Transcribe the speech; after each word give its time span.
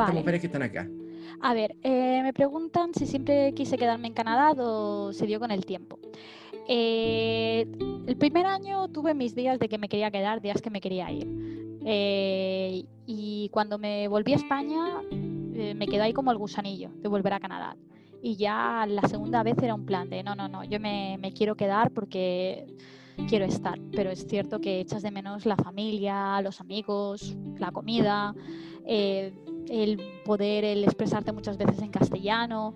estas 0.00 0.14
mujeres 0.14 0.40
que 0.40 0.46
están 0.46 0.62
acá? 0.62 0.88
A 1.40 1.54
ver, 1.54 1.76
eh, 1.82 2.20
me 2.22 2.32
preguntan 2.32 2.92
si 2.94 3.06
siempre 3.06 3.54
quise 3.54 3.78
quedarme 3.78 4.08
en 4.08 4.14
Canadá 4.14 4.52
o 4.62 5.12
se 5.12 5.26
dio 5.26 5.40
con 5.40 5.50
el 5.50 5.64
tiempo. 5.64 5.98
Eh, 6.68 7.66
el 8.06 8.16
primer 8.16 8.46
año 8.46 8.88
tuve 8.88 9.14
mis 9.14 9.34
días 9.34 9.58
de 9.58 9.68
que 9.68 9.78
me 9.78 9.88
quería 9.88 10.10
quedar, 10.10 10.40
días 10.40 10.60
que 10.60 10.70
me 10.70 10.80
quería 10.80 11.10
ir. 11.10 11.26
Eh, 11.84 12.84
y 13.06 13.48
cuando 13.50 13.78
me 13.78 14.06
volví 14.08 14.32
a 14.32 14.36
España, 14.36 15.02
me 15.10 15.86
quedé 15.86 16.02
ahí 16.02 16.12
como 16.12 16.30
el 16.30 16.38
gusanillo 16.38 16.90
de 16.94 17.08
volver 17.08 17.32
a 17.32 17.40
Canadá. 17.40 17.76
Y 18.22 18.36
ya 18.36 18.86
la 18.86 19.02
segunda 19.08 19.42
vez 19.42 19.56
era 19.62 19.74
un 19.74 19.86
plan 19.86 20.10
de 20.10 20.22
no, 20.22 20.34
no, 20.34 20.46
no, 20.46 20.62
yo 20.64 20.78
me, 20.78 21.16
me 21.18 21.32
quiero 21.32 21.54
quedar 21.54 21.90
porque 21.90 22.66
quiero 23.28 23.44
estar, 23.46 23.78
pero 23.92 24.10
es 24.10 24.26
cierto 24.26 24.60
que 24.60 24.80
echas 24.80 25.02
de 25.02 25.10
menos 25.10 25.46
la 25.46 25.56
familia, 25.56 26.40
los 26.42 26.60
amigos, 26.60 27.36
la 27.58 27.70
comida, 27.70 28.34
eh, 28.86 29.32
el 29.68 30.00
poder, 30.24 30.64
el 30.64 30.84
expresarte 30.84 31.32
muchas 31.32 31.56
veces 31.56 31.80
en 31.82 31.90
castellano 31.90 32.74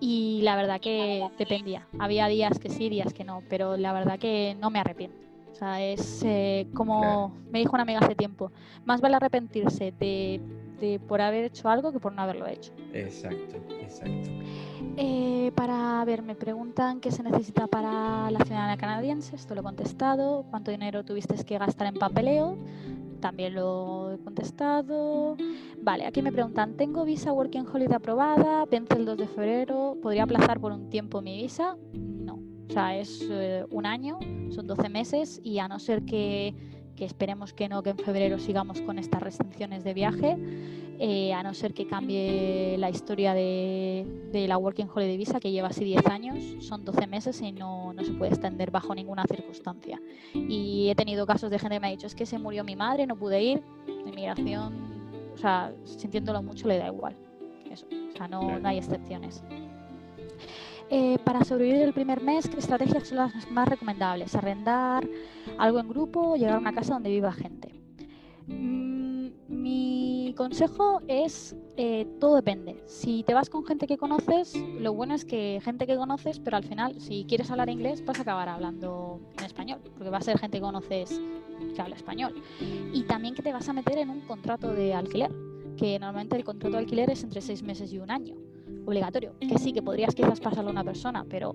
y 0.00 0.40
la 0.42 0.56
verdad 0.56 0.80
que 0.80 1.28
dependía. 1.38 1.86
Había 1.98 2.26
días 2.26 2.58
que 2.58 2.68
sí, 2.68 2.88
días 2.88 3.12
que 3.12 3.24
no, 3.24 3.42
pero 3.48 3.76
la 3.76 3.92
verdad 3.92 4.18
que 4.18 4.56
no 4.60 4.70
me 4.70 4.78
arrepiento. 4.78 5.16
O 5.50 5.54
sea, 5.54 5.82
es 5.82 6.22
eh, 6.22 6.66
como 6.74 7.32
me 7.50 7.60
dijo 7.60 7.72
una 7.72 7.82
amiga 7.82 8.00
hace 8.00 8.14
tiempo, 8.14 8.52
más 8.84 9.00
vale 9.00 9.16
arrepentirse 9.16 9.90
de, 9.98 10.38
de 10.78 11.00
por 11.00 11.22
haber 11.22 11.44
hecho 11.44 11.70
algo 11.70 11.92
que 11.92 11.98
por 11.98 12.12
no 12.12 12.20
haberlo 12.20 12.46
hecho. 12.46 12.72
Exacto, 12.92 13.56
exacto. 13.80 14.30
Eh, 14.98 15.52
para 15.54 16.04
ver, 16.04 16.20
me 16.20 16.34
preguntan 16.34 17.00
qué 17.00 17.10
se 17.10 17.22
necesita 17.22 17.66
para 17.66 18.30
la 18.30 18.44
ciudadanía 18.44 18.76
canadiense. 18.76 19.34
Esto 19.34 19.54
lo 19.54 19.62
he 19.62 19.64
contestado. 19.64 20.44
¿Cuánto 20.50 20.70
dinero 20.70 21.04
tuviste 21.04 21.42
que 21.42 21.56
gastar 21.56 21.86
en 21.86 21.94
papeleo? 21.94 22.58
También 23.20 23.54
lo 23.54 24.12
he 24.12 24.18
contestado. 24.18 25.36
Vale, 25.82 26.06
aquí 26.06 26.22
me 26.22 26.32
preguntan, 26.32 26.76
¿tengo 26.76 27.04
visa 27.04 27.32
Working 27.32 27.66
Holiday 27.66 27.96
aprobada? 27.96 28.64
Vence 28.66 28.94
el 28.94 29.04
2 29.04 29.16
de 29.16 29.26
febrero. 29.26 29.96
¿Podría 30.02 30.24
aplazar 30.24 30.60
por 30.60 30.72
un 30.72 30.90
tiempo 30.90 31.22
mi 31.22 31.36
visa? 31.42 31.76
No. 31.94 32.40
O 32.68 32.72
sea, 32.72 32.96
es 32.98 33.26
eh, 33.30 33.64
un 33.70 33.86
año, 33.86 34.18
son 34.50 34.66
12 34.66 34.88
meses 34.88 35.40
y 35.42 35.58
a 35.58 35.68
no 35.68 35.78
ser 35.78 36.04
que 36.04 36.54
que 36.96 37.04
esperemos 37.04 37.52
que 37.52 37.68
no, 37.68 37.82
que 37.82 37.90
en 37.90 37.98
febrero 37.98 38.38
sigamos 38.38 38.80
con 38.80 38.98
estas 38.98 39.22
restricciones 39.22 39.84
de 39.84 39.94
viaje, 39.94 40.36
eh, 40.98 41.32
a 41.32 41.42
no 41.42 41.52
ser 41.54 41.74
que 41.74 41.86
cambie 41.86 42.76
la 42.78 42.90
historia 42.90 43.34
de, 43.34 44.04
la 44.48 44.58
Working 44.58 44.88
Holiday 44.92 45.16
Visa, 45.16 45.40
que 45.40 45.52
lleva 45.52 45.68
así 45.68 45.84
10 45.84 46.06
años, 46.06 46.64
son 46.64 46.84
12 46.84 47.06
meses 47.06 47.40
y 47.42 47.52
no, 47.52 47.92
no, 47.92 48.02
se 48.02 48.12
puede 48.12 48.32
extender 48.32 48.70
bajo 48.70 48.94
ninguna 48.94 49.24
circunstancia. 49.28 50.00
Y 50.34 50.88
he 50.90 50.94
tenido 50.94 51.26
casos 51.26 51.50
de 51.50 51.58
gente 51.58 51.76
que 51.76 51.80
me 51.80 51.88
ha 51.88 51.90
dicho, 51.90 52.06
es 52.06 52.14
que 52.14 52.26
se 52.26 52.38
murió 52.38 52.64
mi 52.64 52.76
madre, 52.76 53.06
no 53.06 53.16
pude 53.16 53.42
ir, 53.42 53.62
de 53.86 54.10
inmigración, 54.10 54.74
o 55.34 55.36
sea, 55.36 55.72
sintiéndolo 55.84 56.42
mucho 56.42 56.66
le 56.66 56.78
da 56.78 56.86
igual. 56.86 57.14
Eso, 57.70 57.86
o 57.86 58.16
sea, 58.16 58.26
no, 58.28 58.58
no 58.58 58.68
hay 58.68 58.78
excepciones. 58.78 59.42
Eh, 60.88 61.18
para 61.24 61.42
sobrevivir 61.42 61.82
el 61.82 61.92
primer 61.92 62.22
mes, 62.22 62.48
¿qué 62.48 62.58
estrategias 62.58 63.08
son 63.08 63.18
las 63.18 63.50
más 63.50 63.68
recomendables? 63.68 64.34
Arrendar 64.36 65.08
algo 65.58 65.80
en 65.80 65.88
grupo 65.88 66.36
llegar 66.36 66.54
a 66.54 66.58
una 66.58 66.72
casa 66.72 66.94
donde 66.94 67.10
viva 67.10 67.32
gente. 67.32 67.74
Mm, 68.46 69.30
mi 69.48 70.32
consejo 70.36 71.00
es, 71.08 71.56
eh, 71.76 72.06
todo 72.20 72.36
depende. 72.36 72.84
Si 72.86 73.24
te 73.24 73.34
vas 73.34 73.50
con 73.50 73.64
gente 73.66 73.88
que 73.88 73.98
conoces, 73.98 74.54
lo 74.78 74.94
bueno 74.94 75.14
es 75.14 75.24
que 75.24 75.60
gente 75.64 75.88
que 75.88 75.96
conoces, 75.96 76.38
pero 76.38 76.56
al 76.56 76.64
final, 76.64 77.00
si 77.00 77.24
quieres 77.24 77.50
hablar 77.50 77.68
inglés, 77.68 78.04
vas 78.04 78.20
a 78.20 78.22
acabar 78.22 78.48
hablando 78.48 79.20
en 79.38 79.44
español, 79.44 79.80
porque 79.94 80.10
va 80.10 80.18
a 80.18 80.22
ser 80.22 80.38
gente 80.38 80.58
que 80.58 80.62
conoces 80.62 81.20
que 81.74 81.82
habla 81.82 81.96
español. 81.96 82.32
Y 82.92 83.02
también 83.04 83.34
que 83.34 83.42
te 83.42 83.52
vas 83.52 83.68
a 83.68 83.72
meter 83.72 83.98
en 83.98 84.10
un 84.10 84.20
contrato 84.20 84.72
de 84.72 84.94
alquiler, 84.94 85.32
que 85.76 85.98
normalmente 85.98 86.36
el 86.36 86.44
contrato 86.44 86.76
de 86.76 86.82
alquiler 86.82 87.10
es 87.10 87.24
entre 87.24 87.40
seis 87.40 87.64
meses 87.64 87.92
y 87.92 87.98
un 87.98 88.12
año 88.12 88.36
obligatorio. 88.86 89.34
Que 89.40 89.58
sí, 89.58 89.72
que 89.72 89.82
podrías 89.82 90.14
quizás 90.14 90.40
pasarlo 90.40 90.70
a 90.70 90.72
una 90.72 90.84
persona, 90.84 91.26
pero 91.28 91.54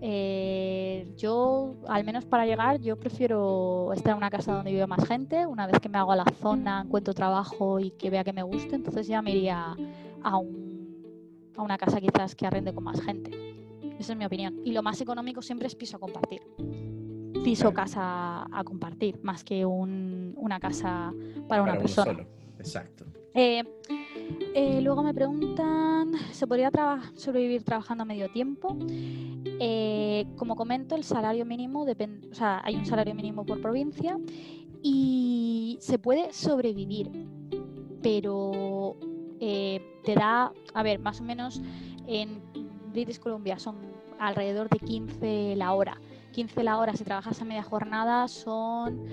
eh, 0.00 1.12
yo, 1.16 1.76
al 1.86 2.04
menos 2.04 2.24
para 2.24 2.46
llegar, 2.46 2.80
yo 2.80 2.98
prefiero 2.98 3.92
estar 3.92 4.12
en 4.12 4.16
una 4.16 4.30
casa 4.30 4.52
donde 4.52 4.72
vive 4.72 4.86
más 4.86 5.06
gente. 5.06 5.46
Una 5.46 5.66
vez 5.66 5.78
que 5.80 5.88
me 5.88 5.98
hago 5.98 6.12
a 6.12 6.16
la 6.16 6.24
zona, 6.40 6.82
encuentro 6.84 7.14
trabajo 7.14 7.78
y 7.78 7.90
que 7.92 8.10
vea 8.10 8.24
que 8.24 8.32
me 8.32 8.42
guste, 8.42 8.74
entonces 8.74 9.06
ya 9.06 9.22
me 9.22 9.30
iría 9.30 9.76
a, 10.22 10.36
un, 10.36 11.50
a 11.56 11.62
una 11.62 11.78
casa 11.78 12.00
quizás 12.00 12.34
que 12.34 12.46
arrende 12.46 12.74
con 12.74 12.82
más 12.82 13.00
gente. 13.00 13.30
Esa 13.98 14.12
es 14.14 14.18
mi 14.18 14.24
opinión. 14.24 14.60
Y 14.64 14.72
lo 14.72 14.82
más 14.82 15.00
económico 15.00 15.40
siempre 15.40 15.68
es 15.68 15.76
piso 15.76 15.98
a 15.98 16.00
compartir. 16.00 16.42
Piso 17.44 17.72
casa 17.72 18.44
a 18.50 18.64
compartir, 18.64 19.20
más 19.22 19.44
que 19.44 19.64
un, 19.64 20.34
una 20.36 20.58
casa 20.58 21.12
para, 21.48 21.62
una 21.62 21.78
persona. 21.78 22.12
Solo. 22.12 22.41
Exacto. 22.62 23.04
Eh, 23.34 23.64
eh, 24.54 24.80
luego 24.82 25.02
me 25.02 25.12
preguntan, 25.12 26.12
¿se 26.30 26.46
podría 26.46 26.70
sobrevivir 27.14 27.64
trabajando 27.64 28.02
a 28.02 28.04
medio 28.04 28.30
tiempo? 28.30 28.76
Eh, 29.58 30.26
como 30.36 30.54
comento, 30.54 30.94
el 30.94 31.02
salario 31.02 31.44
mínimo 31.44 31.84
depende, 31.84 32.28
o 32.30 32.34
sea, 32.34 32.60
hay 32.64 32.76
un 32.76 32.86
salario 32.86 33.14
mínimo 33.14 33.44
por 33.44 33.60
provincia 33.60 34.16
y 34.80 35.76
se 35.80 35.98
puede 35.98 36.32
sobrevivir, 36.32 37.10
pero 38.02 38.96
te 39.40 40.14
da, 40.14 40.52
a 40.72 40.82
ver, 40.84 41.00
más 41.00 41.20
o 41.20 41.24
menos 41.24 41.60
en 42.06 42.40
British 42.92 43.18
Columbia 43.18 43.58
son 43.58 43.76
alrededor 44.20 44.68
de 44.68 44.78
15 44.78 45.56
la 45.56 45.72
hora. 45.72 46.00
15 46.30 46.62
la 46.62 46.78
hora 46.78 46.94
si 46.94 47.02
trabajas 47.02 47.40
a 47.40 47.44
media 47.44 47.64
jornada 47.64 48.28
son 48.28 49.04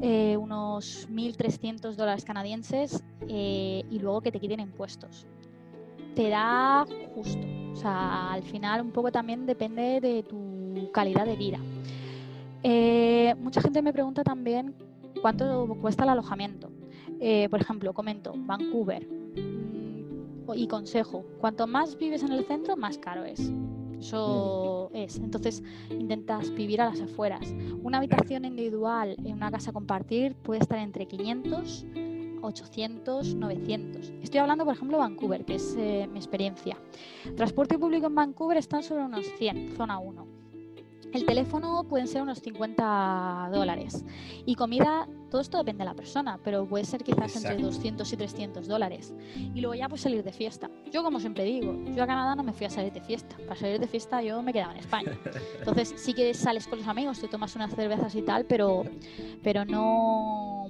eh, 0.00 0.36
unos 0.36 1.08
1.300 1.10 1.94
dólares 1.94 2.24
canadienses 2.24 3.02
eh, 3.28 3.84
y 3.90 3.98
luego 3.98 4.20
que 4.20 4.32
te 4.32 4.40
quiten 4.40 4.60
impuestos. 4.60 5.26
Te 6.14 6.28
da 6.28 6.84
justo. 7.14 7.46
O 7.72 7.76
sea, 7.76 8.32
al 8.32 8.42
final 8.42 8.82
un 8.82 8.92
poco 8.92 9.10
también 9.10 9.46
depende 9.46 10.00
de 10.00 10.22
tu 10.22 10.90
calidad 10.92 11.26
de 11.26 11.36
vida. 11.36 11.58
Eh, 12.62 13.34
mucha 13.40 13.60
gente 13.60 13.82
me 13.82 13.92
pregunta 13.92 14.22
también 14.22 14.74
cuánto 15.20 15.66
cuesta 15.80 16.04
el 16.04 16.10
alojamiento. 16.10 16.70
por 17.50 17.60
ejemplo, 17.60 17.94
comento, 17.94 18.34
Vancouver. 18.36 19.06
Mm, 19.08 20.52
y 20.54 20.68
consejo, 20.68 21.24
cuanto 21.40 21.66
más 21.66 21.96
vives 21.96 22.22
en 22.22 22.32
el 22.32 22.44
centro, 22.44 22.76
más 22.76 22.98
caro 22.98 23.24
es. 23.24 23.50
Eso 24.04 24.90
es. 24.92 25.16
Entonces 25.16 25.62
intentas 25.88 26.50
vivir 26.54 26.82
a 26.82 26.90
las 26.90 27.00
afueras. 27.00 27.54
Una 27.82 27.98
habitación 27.98 28.44
individual 28.44 29.16
en 29.24 29.32
una 29.32 29.50
casa 29.50 29.72
compartir 29.72 30.34
puede 30.34 30.60
estar 30.60 30.78
entre 30.78 31.06
500, 31.06 31.86
800, 32.42 33.34
900. 33.34 34.12
Estoy 34.22 34.40
hablando, 34.40 34.66
por 34.66 34.74
ejemplo, 34.74 34.98
de 34.98 35.04
Vancouver, 35.04 35.46
que 35.46 35.54
es 35.54 35.74
eh, 35.78 36.06
mi 36.12 36.18
experiencia. 36.18 36.76
Transporte 37.34 37.78
público 37.78 38.06
en 38.06 38.14
Vancouver 38.14 38.58
está 38.58 38.82
sobre 38.82 39.04
unos 39.04 39.24
100, 39.38 39.74
zona 39.74 39.98
1. 39.98 40.33
El 41.14 41.24
teléfono 41.24 41.84
pueden 41.84 42.08
ser 42.08 42.22
unos 42.22 42.40
50 42.40 43.50
dólares. 43.52 44.04
Y 44.46 44.56
comida, 44.56 45.08
todo 45.30 45.40
esto 45.40 45.58
depende 45.58 45.84
de 45.84 45.84
la 45.84 45.94
persona, 45.94 46.40
pero 46.42 46.66
puede 46.68 46.84
ser 46.84 47.04
quizás 47.04 47.36
entre 47.36 47.56
200 47.56 48.12
y 48.12 48.16
300 48.16 48.66
dólares. 48.66 49.14
Y 49.36 49.60
luego 49.60 49.76
ya 49.76 49.88
pues 49.88 50.00
salir 50.00 50.24
de 50.24 50.32
fiesta. 50.32 50.68
Yo 50.90 51.04
como 51.04 51.20
siempre 51.20 51.44
digo, 51.44 51.72
yo 51.94 52.02
a 52.02 52.06
Canadá 52.08 52.34
no 52.34 52.42
me 52.42 52.52
fui 52.52 52.66
a 52.66 52.70
salir 52.70 52.92
de 52.92 53.00
fiesta. 53.00 53.36
Para 53.46 53.54
salir 53.54 53.78
de 53.78 53.86
fiesta 53.86 54.22
yo 54.22 54.42
me 54.42 54.52
quedaba 54.52 54.72
en 54.72 54.80
España. 54.80 55.16
Entonces 55.60 55.94
sí 55.96 56.14
que 56.14 56.34
sales 56.34 56.66
con 56.66 56.80
los 56.80 56.88
amigos, 56.88 57.20
te 57.20 57.28
tomas 57.28 57.54
unas 57.54 57.72
cervezas 57.76 58.12
y 58.16 58.22
tal, 58.22 58.44
pero, 58.46 58.82
pero 59.40 59.64
no 59.64 60.66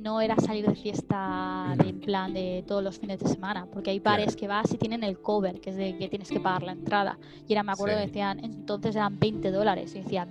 no 0.00 0.20
era 0.20 0.36
salir 0.36 0.66
de 0.66 0.74
fiesta 0.74 1.74
de, 1.76 1.90
en 1.90 2.00
plan 2.00 2.32
de 2.32 2.64
todos 2.66 2.82
los 2.82 2.98
fines 2.98 3.20
de 3.20 3.28
semana, 3.28 3.66
porque 3.66 3.90
hay 3.90 3.98
bares 3.98 4.34
que 4.34 4.48
vas 4.48 4.72
y 4.72 4.78
tienen 4.78 5.04
el 5.04 5.20
cover, 5.20 5.60
que 5.60 5.70
es 5.70 5.76
de 5.76 5.96
que 5.96 6.08
tienes 6.08 6.30
que 6.30 6.40
pagar 6.40 6.62
la 6.62 6.72
entrada. 6.72 7.18
Y 7.46 7.52
era, 7.52 7.62
me 7.62 7.72
acuerdo, 7.72 7.98
decían, 7.98 8.42
entonces 8.42 8.96
eran 8.96 9.18
20 9.18 9.50
dólares. 9.50 9.94
Y 9.94 10.00
decían, 10.00 10.30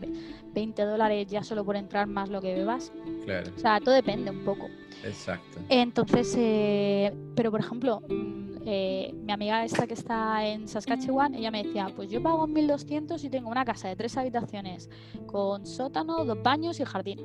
20 0.54 0.82
dólares 0.84 1.28
ya 1.28 1.44
solo 1.44 1.64
por 1.64 1.76
entrar 1.76 2.08
más 2.08 2.30
lo 2.30 2.42
que 2.42 2.54
bebas. 2.54 2.92
Claro. 3.26 3.52
O 3.56 3.60
sea, 3.60 3.80
todo 3.80 3.94
depende 3.94 4.32
un 4.32 4.44
poco. 4.44 4.70
Exacto. 5.04 5.60
Entonces, 5.70 6.36
eh, 6.38 7.14
pero 7.36 7.52
por 7.52 7.60
ejemplo, 7.60 8.02
mm, 8.10 8.50
eh, 8.66 9.14
mi 9.14 9.32
amiga 9.32 9.64
esta 9.64 9.88
que 9.88 9.94
está 9.94 10.46
en 10.48 10.68
Saskatchewan, 10.68 11.36
ella 11.36 11.52
me 11.52 11.64
decía, 11.64 11.88
pues 11.96 12.10
yo 12.10 12.22
pago 12.22 12.48
1.200 12.48 13.24
y 13.24 13.30
tengo 13.30 13.50
una 13.50 13.66
casa 13.66 13.88
de 13.88 13.96
tres 13.96 14.18
habitaciones 14.18 14.90
con 15.28 15.66
sótano, 15.66 16.26
dos 16.26 16.42
baños 16.42 16.80
y 16.80 16.86
jardín. 16.86 17.20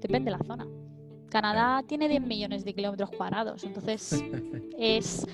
Depende 0.00 0.30
de 0.30 0.38
la 0.38 0.44
zona. 0.44 0.66
Canadá 1.30 1.82
tiene 1.86 2.08
10 2.08 2.22
millones 2.22 2.64
de 2.64 2.74
kilómetros 2.74 3.10
cuadrados, 3.10 3.64
entonces 3.64 4.22
es... 4.78 5.26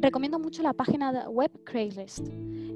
Recomiendo 0.00 0.40
mucho 0.40 0.64
la 0.64 0.72
página 0.72 1.28
web 1.28 1.52
Craigslist. 1.62 2.26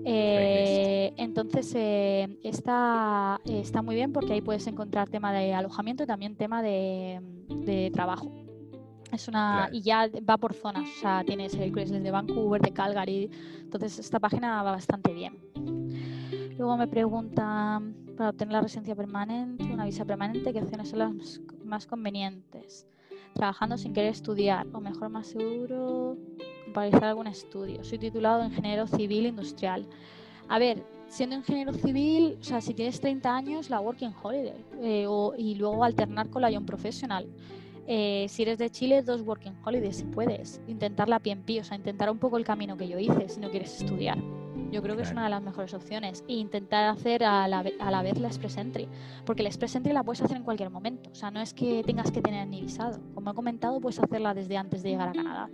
Eh, 0.09 1.13
entonces 1.17 1.73
eh, 1.75 2.39
está, 2.45 3.41
está 3.45 3.83
muy 3.83 3.97
bien 3.97 4.13
porque 4.13 4.35
ahí 4.35 4.41
puedes 4.41 4.65
encontrar 4.69 5.09
tema 5.09 5.33
de 5.33 5.53
alojamiento 5.53 6.05
y 6.05 6.07
también 6.07 6.37
tema 6.37 6.63
de, 6.63 7.91
trabajo. 7.93 8.31
Es 9.11 9.27
una 9.27 9.69
y 9.73 9.81
ya 9.83 10.09
va 10.29 10.37
por 10.37 10.55
zonas, 10.55 10.89
o 10.89 11.01
sea, 11.01 11.25
tienes 11.25 11.55
el 11.55 11.73
Craigslist 11.73 12.05
de 12.05 12.11
Vancouver, 12.13 12.63
de 12.63 12.73
Calgary, 12.73 13.29
entonces 13.59 13.99
esta 13.99 14.21
página 14.21 14.63
va 14.63 14.71
bastante 14.71 15.13
bien. 15.13 15.41
Luego 16.57 16.77
me 16.77 16.87
preguntan 16.87 17.97
para 18.17 18.31
obtener 18.31 18.53
la 18.53 18.61
residencia 18.61 18.95
permanente, 18.95 19.65
una 19.65 19.85
visa 19.85 20.05
permanente, 20.05 20.53
qué 20.53 20.61
opciones 20.61 20.89
son 20.89 21.01
las 21.01 21.13
más 21.67 21.87
convenientes. 21.87 22.87
trabajando 23.35 23.77
sin 23.77 23.93
querer 23.93 24.13
estudiar, 24.13 24.67
o 24.73 24.81
mejor, 24.81 25.11
más 25.11 25.27
seguro, 25.27 26.17
realizar 26.73 27.05
algún 27.05 27.27
estudio. 27.27 27.85
Soy 27.85 27.99
titulado 27.99 28.43
ingeniero 28.43 28.87
civil 28.87 29.27
industrial. 29.27 29.87
A 30.49 30.59
ver, 30.59 30.83
siendo 31.09 31.37
ingeniero 31.37 31.75
civil, 31.75 32.39
o 32.41 32.45
sea, 32.45 32.63
si 32.63 32.73
tienes 32.73 32.99
30 32.99 33.37
años, 33.37 33.69
la 33.69 33.81
Working 33.81 34.15
Holiday, 34.23 34.65
eh, 34.81 35.07
y 35.37 35.55
luego 35.57 35.85
alternar 35.85 36.31
con 36.31 36.41
la 36.41 36.51
Young 36.51 36.65
Professional. 36.65 37.27
Eh, 37.87 38.27
si 38.29 38.43
eres 38.43 38.59
de 38.59 38.71
Chile, 38.71 39.03
dos 39.03 39.23
Working 39.23 39.55
Holidays, 39.65 39.97
si 39.99 40.05
puedes. 40.05 40.61
Intentar 40.67 41.09
la 41.09 41.21
PMP, 41.21 41.61
o 41.61 41.65
sea, 41.65 41.77
intentar 41.77 42.11
un 42.11 42.19
poco 42.19 42.37
el 42.37 42.45
camino 42.45 42.77
que 42.77 42.89
yo 42.89 42.99
hice 42.99 43.29
si 43.29 43.41
no 43.41 43.51
quieres 43.51 43.81
estudiar. 43.81 44.19
Yo 44.73 44.83
creo 44.83 44.97
que 44.97 45.03
es 45.03 45.13
una 45.13 45.25
de 45.25 45.31
las 45.31 45.43
mejores 45.43 45.73
opciones. 45.75 46.25
E 46.29 46.35
intentar 46.35 46.85
hacer 46.89 47.25
a 47.25 47.47
la, 47.49 47.65
a 47.81 47.91
la 47.91 48.03
vez 48.03 48.19
la 48.19 48.29
Express 48.29 48.57
Entry. 48.57 48.89
Porque 49.25 49.43
la 49.43 49.49
Express 49.49 49.77
Entry 49.77 49.93
la 49.93 50.03
puedes 50.03 50.21
hacer 50.23 50.37
en 50.37 50.43
cualquier 50.43 50.71
momento. 50.71 51.11
O 51.11 51.15
sea, 51.15 51.31
no 51.31 51.41
es 51.41 51.55
que 51.55 51.83
tengas 51.85 52.11
que 52.11 52.21
tener 52.21 52.47
ni 52.49 52.61
visado. 52.63 52.99
Como 53.15 53.31
he 53.31 53.35
comentado, 53.35 53.81
puedes 53.81 53.99
hacerla 53.99 54.35
desde 54.35 54.57
antes 54.57 54.83
de 54.83 54.91
llegar 54.91 55.09
a 55.09 55.13
Canadá. 55.13 55.49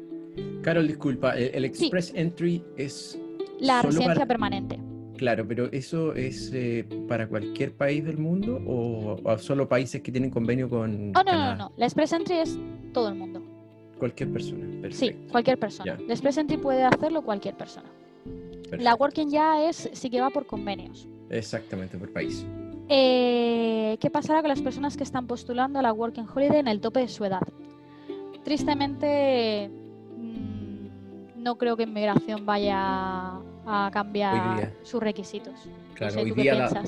Carol, 0.63 0.87
disculpa, 0.89 1.37
el, 1.37 1.65
el 1.65 1.75
Sí. 1.75 1.85
Express 1.85 2.13
Entry 2.15 2.65
es 2.77 3.19
La 3.61 3.83
residencia 3.83 4.15
para- 4.15 4.27
permanente. 4.27 4.79
Claro, 5.19 5.47
pero 5.47 5.71
¿eso 5.71 6.15
es 6.15 6.51
eh, 6.53 6.85
para 7.07 7.29
cualquier 7.29 7.75
país 7.77 8.05
del 8.05 8.19
mundo 8.19 8.59
o, 8.67 9.21
o 9.23 9.39
solo 9.39 9.69
países 9.69 10.01
que 10.03 10.11
tienen 10.11 10.31
convenio 10.31 10.69
con 10.69 10.81
Oh, 10.91 10.95
no, 10.97 11.07
no, 11.09 11.13
Canadá? 11.25 11.55
no, 11.55 11.69
no. 11.69 11.73
La 11.77 11.85
Express 11.87 12.13
Entry 12.15 12.37
es 12.39 12.59
todo 12.93 13.09
el 13.11 13.15
mundo. 13.15 13.41
Cualquier 13.99 14.33
persona, 14.33 14.67
Sí, 14.91 15.13
cualquier 15.31 15.59
persona. 15.61 15.97
Ya. 15.97 16.05
La 16.05 16.13
Express 16.15 16.39
Entry 16.39 16.57
puede 16.57 16.83
hacerlo 16.83 17.23
cualquier 17.23 17.55
persona. 17.57 17.89
La. 18.79 18.95
Working 18.95 19.31
ya 19.31 19.69
es 19.69 19.91
sí 19.93 20.11
que 20.11 20.21
va 20.21 20.31
por 20.31 20.47
convenios. 20.47 21.09
Exactamente, 21.31 21.99
por 21.99 22.13
país. 22.13 22.47
Eh, 22.89 23.97
¿Qué 24.01 24.11
pasará 24.11 24.41
con 24.41 24.49
las 24.49 24.61
personas 24.61 24.97
que 24.97 25.03
están 25.03 25.27
postulando 25.27 25.79
a 25.79 25.83
la 25.83 25.93
Working 25.93 26.27
Holiday 26.33 26.61
en 26.61 26.69
el 26.69 26.81
tope 26.81 27.01
de 27.01 27.09
su 27.09 27.25
edad? 27.25 27.43
Tristemente, 28.45 29.71
mm, 30.17 31.43
no 31.43 31.57
creo 31.57 31.77
que 31.77 31.85
inmigración 31.85 32.45
vaya 32.45 33.41
a 33.65 33.91
cambiar 33.93 34.75
sus 34.83 35.03
requisitos. 35.03 35.55
Claro, 35.95 36.15
no 36.15 36.19
sé, 36.19 36.25
hoy 36.25 36.31
¿tú 36.31 36.35
qué 36.37 36.43
día 36.43 36.55
la-? 36.55 36.85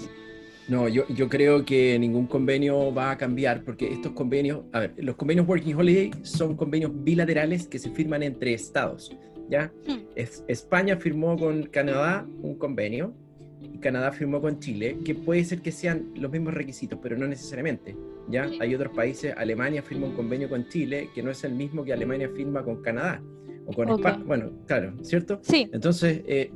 No, 0.67 0.89
yo, 0.89 1.07
yo 1.09 1.29
creo 1.29 1.65
que 1.65 1.99
ningún 1.99 2.27
convenio 2.27 2.93
va 2.93 3.11
a 3.11 3.19
cambiar 3.19 3.65
porque 3.65 3.93
estos 3.93 4.13
convenios, 4.13 4.63
a 4.73 4.81
ver, 4.81 4.95
los 4.97 5.15
convenios 5.15 5.47
Working 5.47 5.77
Holiday 5.77 6.11
son 6.23 6.57
convenios 6.57 6.91
bilaterales 6.95 7.69
que 7.69 7.79
se 7.79 7.91
firman 7.91 8.23
entre 8.23 8.55
estados, 8.55 9.13
¿ya? 9.55 9.73
Hmm. 9.87 10.01
Es- 10.17 10.45
España 10.49 10.97
firmó 10.97 11.37
con 11.37 11.65
Canadá 11.65 12.27
un 12.43 12.57
convenio 12.57 13.15
y 13.61 13.79
Canadá 13.79 14.11
firmó 14.13 14.41
con 14.41 14.59
Chile, 14.59 14.99
que 15.05 15.15
puede 15.15 15.45
ser 15.45 15.61
que 15.63 15.71
sean 15.73 16.11
los 16.17 16.31
mismos 16.31 16.55
requisitos, 16.55 16.99
pero 17.03 17.17
no 17.17 17.27
necesariamente, 17.27 17.97
¿ya? 18.29 18.49
Sí. 18.49 18.59
Hay 18.61 18.75
otros 18.75 18.93
países, 18.95 19.33
Alemania 19.37 19.83
firma 19.83 20.07
un 20.07 20.15
convenio 20.15 20.49
con 20.49 20.69
Chile 20.69 21.09
que 21.15 21.23
no 21.23 21.31
es 21.31 21.45
el 21.45 21.55
mismo 21.55 21.85
que 21.85 21.93
Alemania 21.93 22.29
firma 22.35 22.63
con 22.65 22.83
Canadá 22.83 23.23
o 23.67 23.73
con. 23.73 23.89
España, 23.89 24.23
bueno, 24.27 24.51
claro, 24.67 24.93
¿cierto? 25.03 25.39
Sí, 25.43 25.71
Entonces, 25.73 26.23
eh, 26.27 26.51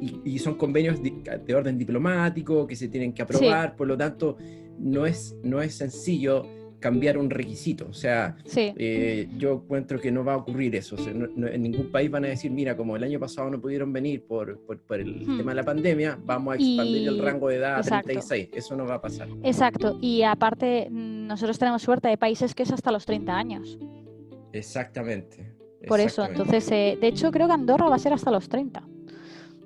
y, 0.00 0.20
y 0.24 0.38
son 0.40 0.56
convenios 0.56 1.00
de, 1.00 1.54
orden 1.54 1.78
diplomático 1.78 2.66
que 2.66 2.74
se 2.74 2.88
tienen 2.88 3.12
que 3.12 3.22
aprobar, 3.22 3.76
por 3.76 3.86
lo 3.86 3.96
tanto, 3.96 4.36
no 4.78 5.06
es, 5.06 5.36
no 5.44 5.62
es 5.62 5.76
sencillo 5.76 6.44
cambiar 6.82 7.16
un 7.16 7.30
requisito. 7.30 7.86
O 7.88 7.94
sea, 7.94 8.36
sí. 8.44 8.74
eh, 8.76 9.28
yo 9.38 9.54
encuentro 9.64 9.98
que 9.98 10.10
no 10.12 10.22
va 10.24 10.34
a 10.34 10.36
ocurrir 10.36 10.76
eso. 10.76 10.96
O 10.96 10.98
sea, 10.98 11.14
no- 11.14 11.28
no- 11.34 11.46
en 11.46 11.62
ningún 11.62 11.90
país 11.90 12.10
van 12.10 12.26
a 12.26 12.28
decir, 12.28 12.50
mira, 12.50 12.76
como 12.76 12.96
el 12.96 13.04
año 13.04 13.18
pasado 13.18 13.48
no 13.48 13.58
pudieron 13.60 13.90
venir 13.92 14.24
por, 14.26 14.58
por, 14.66 14.78
por 14.82 15.00
el 15.00 15.26
Hmm. 15.26 15.38
tema 15.38 15.52
de 15.52 15.54
la 15.56 15.62
pandemia, 15.64 16.18
vamos 16.24 16.52
a 16.52 16.56
expandir 16.56 17.08
el 17.08 17.18
rango 17.20 17.48
de 17.48 17.56
edad 17.56 17.76
a 17.76 17.80
exacto. 17.80 18.06
36. 18.08 18.48
Eso 18.52 18.76
no 18.76 18.84
va 18.84 18.96
a 18.96 19.00
pasar. 19.00 19.28
Exacto. 19.42 19.96
Y 20.02 20.22
aparte, 20.22 20.88
nosotros 20.90 21.58
tenemos 21.58 21.80
suerte 21.80 22.08
de 22.08 22.18
países 22.18 22.54
que 22.54 22.64
es 22.64 22.70
hasta 22.72 22.90
los 22.92 23.06
30 23.06 23.34
años. 23.34 23.78
Exactamente. 24.52 25.52
Por 25.88 25.98
eso, 26.00 26.24
entonces, 26.24 26.70
eh, 26.70 26.98
de 27.00 27.08
hecho, 27.08 27.30
creo 27.32 27.46
que 27.48 27.52
Andorra 27.54 27.88
va 27.88 27.96
a 27.96 27.98
ser 27.98 28.12
hasta 28.12 28.30
los 28.30 28.48
30, 28.48 28.82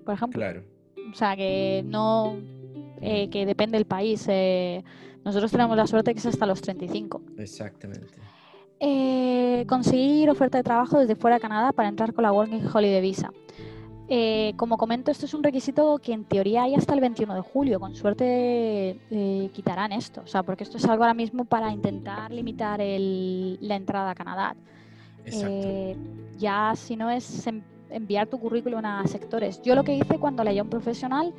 por 0.04 0.14
ejemplo. 0.14 0.38
Claro. 0.38 0.62
O 1.10 1.14
sea, 1.14 1.36
que 1.36 1.82
no, 1.86 2.36
eh, 3.02 3.28
que 3.30 3.44
depende 3.46 3.76
del 3.76 3.86
país. 3.86 4.24
eh, 4.28 4.82
nosotros 5.26 5.50
tenemos 5.50 5.76
la 5.76 5.86
suerte 5.86 6.14
que 6.14 6.20
es 6.20 6.26
hasta 6.26 6.46
los 6.46 6.62
35. 6.62 7.20
Exactamente. 7.36 8.14
Eh, 8.80 9.64
conseguir 9.68 10.28
oferta 10.30 10.58
de 10.58 10.64
trabajo 10.64 10.98
desde 10.98 11.16
fuera 11.16 11.36
de 11.36 11.40
Canadá 11.40 11.72
para 11.72 11.88
entrar 11.88 12.12
con 12.14 12.22
la 12.22 12.32
Working 12.32 12.66
Holiday 12.72 13.00
Visa. 13.00 13.30
Eh, 14.08 14.52
como 14.56 14.76
comento, 14.76 15.10
esto 15.10 15.26
es 15.26 15.34
un 15.34 15.42
requisito 15.42 15.98
que 15.98 16.12
en 16.12 16.24
teoría 16.24 16.62
hay 16.62 16.74
hasta 16.76 16.94
el 16.94 17.00
21 17.00 17.34
de 17.34 17.40
julio. 17.40 17.80
Con 17.80 17.94
suerte 17.96 19.00
eh, 19.10 19.50
quitarán 19.52 19.92
esto. 19.92 20.20
O 20.22 20.26
sea, 20.28 20.42
porque 20.44 20.62
esto 20.64 20.76
es 20.76 20.84
algo 20.84 21.02
ahora 21.04 21.14
mismo 21.14 21.44
para 21.44 21.72
intentar 21.72 22.30
limitar 22.30 22.80
el- 22.80 23.58
la 23.60 23.74
entrada 23.76 24.10
a 24.10 24.14
Canadá. 24.14 24.54
Exacto. 25.24 25.48
Eh, 25.50 25.96
ya 26.38 26.72
si 26.76 26.94
no 26.96 27.10
es 27.10 27.46
en- 27.48 27.64
enviar 27.96 28.28
tu 28.28 28.38
currículum 28.38 28.84
a 28.84 29.06
sectores. 29.06 29.60
Yo 29.62 29.74
lo 29.74 29.84
que 29.84 29.94
hice 29.94 30.18
cuando 30.18 30.44
la 30.44 30.52
Young 30.52 30.68
Profesional 30.68 31.34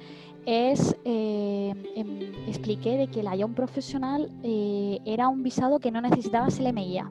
es, 0.45 0.95
eh, 1.05 1.73
em, 1.95 2.47
expliqué 2.47 2.97
de 2.97 3.07
que 3.07 3.21
la 3.21 3.35
Young 3.35 3.53
Profesional 3.53 4.31
eh, 4.43 4.99
era 5.05 5.27
un 5.27 5.43
visado 5.43 5.79
que 5.79 5.91
no 5.91 6.01
necesitabas 6.01 6.59
el 6.59 6.67
MIA. 6.73 7.09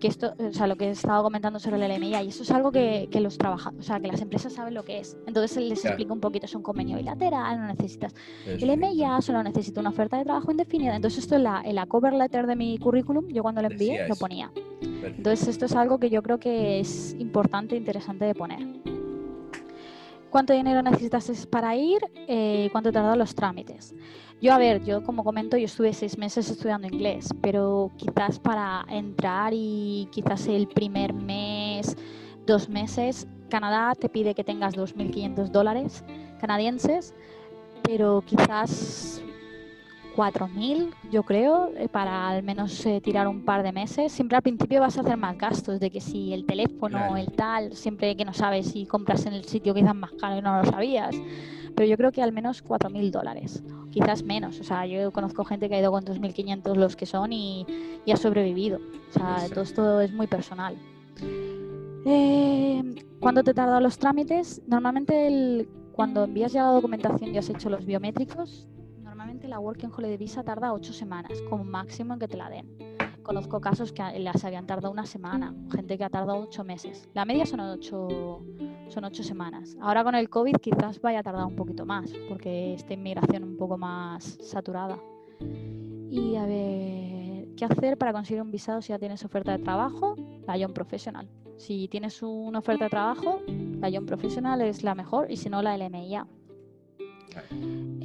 Que 0.00 0.08
esto, 0.08 0.34
o 0.38 0.52
sea, 0.52 0.66
lo 0.66 0.76
que 0.76 0.88
he 0.88 0.90
estado 0.90 1.22
comentando 1.22 1.58
sobre 1.58 1.76
el 1.82 1.90
LMIA, 1.90 2.22
y 2.22 2.28
eso 2.28 2.42
es 2.42 2.50
algo 2.50 2.70
que, 2.70 3.08
que 3.10 3.20
los 3.20 3.38
trabajadores, 3.38 3.80
o 3.80 3.82
sea, 3.86 3.98
que 3.98 4.08
las 4.08 4.20
empresas 4.20 4.52
saben 4.52 4.74
lo 4.74 4.84
que 4.84 4.98
es. 4.98 5.16
Entonces 5.26 5.56
les 5.62 5.80
Claro. 5.80 5.92
explico 5.94 6.12
un 6.12 6.20
poquito, 6.20 6.44
es 6.44 6.54
un 6.54 6.62
convenio 6.62 6.98
bilateral, 6.98 7.58
no 7.60 7.66
necesitas 7.68 8.14
el. 8.46 8.70
MIA, 8.78 9.20
solo 9.22 9.42
necesito 9.42 9.80
una 9.80 9.88
oferta 9.90 10.18
de 10.18 10.24
trabajo 10.24 10.50
indefinida. 10.50 10.94
Entonces 10.96 11.20
esto 11.20 11.36
en 11.36 11.44
la, 11.44 11.62
en 11.64 11.74
la 11.76 11.86
cover 11.86 12.12
letter 12.12 12.46
de 12.46 12.56
mi 12.56 12.76
currículum, 12.78 13.26
yo 13.28 13.42
cuando 13.42 13.62
lo 13.62 13.68
envié, 13.68 14.06
lo 14.06 14.16
ponía. 14.16 14.50
Perfecto. 14.54 15.06
Entonces 15.16 15.48
esto 15.48 15.64
es 15.64 15.74
algo 15.74 15.98
que 15.98 16.10
yo 16.10 16.22
creo 16.22 16.38
que 16.38 16.78
es 16.80 17.16
importante 17.18 17.74
e 17.74 17.78
interesante 17.78 18.26
de 18.26 18.34
poner. 18.34 18.58
¿Cuánto 20.30 20.52
dinero 20.52 20.82
necesitas 20.82 21.46
para 21.46 21.74
ir? 21.76 21.98
Eh, 22.28 22.68
¿Cuánto 22.72 22.92
tardan 22.92 23.18
los 23.18 23.34
trámites? 23.34 23.94
Yo, 24.40 24.52
a 24.52 24.58
ver, 24.58 24.84
yo 24.84 25.02
como 25.02 25.24
comento, 25.24 25.56
yo 25.56 25.64
estuve 25.64 25.92
seis 25.94 26.18
meses 26.18 26.50
estudiando 26.50 26.86
inglés, 26.86 27.28
pero 27.40 27.90
quizás 27.96 28.38
para 28.38 28.84
entrar 28.90 29.52
y 29.54 30.08
quizás 30.12 30.46
el 30.46 30.68
primer 30.68 31.14
mes, 31.14 31.96
dos 32.46 32.68
meses, 32.68 33.26
Canadá 33.48 33.94
te 33.94 34.08
pide 34.08 34.34
que 34.34 34.44
tengas 34.44 34.74
2.500 34.74 35.50
dólares 35.50 36.04
canadienses, 36.40 37.14
pero 37.82 38.22
quizás 38.26 39.22
4.000, 40.16 40.92
yo 41.10 41.22
creo, 41.22 41.70
eh, 41.76 41.88
para 41.88 42.28
al 42.28 42.42
menos 42.42 42.84
eh, 42.86 43.00
tirar 43.00 43.28
un 43.28 43.42
par 43.44 43.62
de 43.62 43.72
meses. 43.72 44.12
Siempre 44.12 44.36
al 44.36 44.42
principio 44.42 44.80
vas 44.80 44.96
a 44.98 45.02
hacer 45.02 45.16
más 45.16 45.36
gastos, 45.38 45.78
de 45.80 45.90
que 45.90 46.00
si 46.00 46.32
el 46.32 46.44
teléfono, 46.44 46.98
Claro. 46.98 47.16
el 47.16 47.32
tal, 47.32 47.72
siempre 47.74 48.16
que 48.16 48.24
no 48.24 48.32
sabes 48.34 48.68
si 48.68 48.86
compras 48.86 49.26
en 49.26 49.34
el 49.34 49.44
sitio 49.44 49.74
quizás 49.74 49.94
más 49.94 50.12
caro 50.12 50.38
y 50.38 50.42
no 50.42 50.60
lo 50.62 50.64
sabías. 50.70 51.14
Pero 51.74 51.86
yo 51.88 51.96
creo 51.96 52.12
que 52.12 52.22
al 52.22 52.32
menos 52.32 52.62
4.000 52.62 53.10
dólares, 53.10 53.62
quizás 53.96 54.22
menos. 54.22 54.60
O 54.60 54.64
sea, 54.64 54.84
yo 54.84 55.10
conozco 55.10 55.42
gente 55.44 55.70
que 55.70 55.76
ha 55.76 55.80
ido 55.80 55.90
con 55.90 56.04
2.500 56.04 56.76
los 56.76 56.96
que 56.96 57.06
son 57.06 57.32
y, 57.32 57.66
y 58.04 58.12
ha 58.12 58.16
sobrevivido. 58.18 58.78
O 59.08 59.12
sea, 59.12 59.36
Exacto. 59.36 59.54
todo 59.54 59.62
esto 59.64 60.00
es 60.02 60.12
muy 60.12 60.26
personal. 60.26 60.76
Eh, 62.04 62.82
¿Cuánto 63.20 63.42
te 63.42 63.54
tardan 63.54 63.82
los 63.82 63.98
trámites? 63.98 64.60
Normalmente 64.66 65.26
el- 65.26 65.68
cuando 65.92 66.24
envías 66.24 66.52
ya 66.52 66.64
la 66.64 66.72
documentación 66.72 67.34
y 67.34 67.38
has 67.38 67.48
hecho 67.48 67.70
los 67.70 67.86
biométricos, 67.86 68.68
normalmente 69.02 69.48
la 69.48 69.58
Working 69.58 69.90
Holiday 69.96 70.18
Visa 70.18 70.42
tarda 70.42 70.74
ocho 70.74 70.92
semanas, 70.92 71.32
como 71.48 71.64
máximo 71.64 72.12
en 72.12 72.20
que 72.20 72.28
te 72.28 72.36
la 72.36 72.50
den. 72.50 72.66
Conozco 73.26 73.60
casos 73.60 73.90
que 73.90 74.04
las 74.20 74.44
habían 74.44 74.68
tardado 74.68 74.92
una 74.92 75.04
semana, 75.04 75.52
gente 75.72 75.98
que 75.98 76.04
ha 76.04 76.08
tardado 76.08 76.38
ocho 76.38 76.62
meses. 76.62 77.08
La 77.12 77.24
media 77.24 77.44
son 77.44 77.58
ocho, 77.58 78.40
son 78.86 79.04
ocho 79.04 79.24
semanas. 79.24 79.76
Ahora 79.80 80.04
con 80.04 80.14
el 80.14 80.30
COVID 80.30 80.54
quizás 80.62 81.00
vaya 81.00 81.18
a 81.18 81.22
tardar 81.24 81.44
un 81.44 81.56
poquito 81.56 81.84
más, 81.84 82.12
porque 82.28 82.74
esta 82.74 82.94
inmigración 82.94 83.42
un 83.42 83.56
poco 83.56 83.76
más 83.76 84.38
saturada. 84.40 85.00
Y 86.08 86.36
a 86.36 86.46
ver, 86.46 87.48
¿qué 87.56 87.64
hacer 87.68 87.98
para 87.98 88.12
conseguir 88.12 88.42
un 88.42 88.52
visado 88.52 88.80
si 88.80 88.90
ya 88.90 88.98
tienes 89.00 89.24
oferta 89.24 89.56
de 89.56 89.64
trabajo? 89.64 90.14
La 90.46 90.56
Young 90.56 90.72
Professional. 90.72 91.28
Si 91.56 91.88
tienes 91.88 92.22
una 92.22 92.60
oferta 92.60 92.84
de 92.84 92.90
trabajo, 92.90 93.40
la 93.80 93.88
Young 93.88 94.06
Professional 94.06 94.60
es 94.60 94.84
la 94.84 94.94
mejor 94.94 95.32
y 95.32 95.36
si 95.36 95.50
no, 95.50 95.62
la 95.62 95.76
LMIA. 95.76 96.28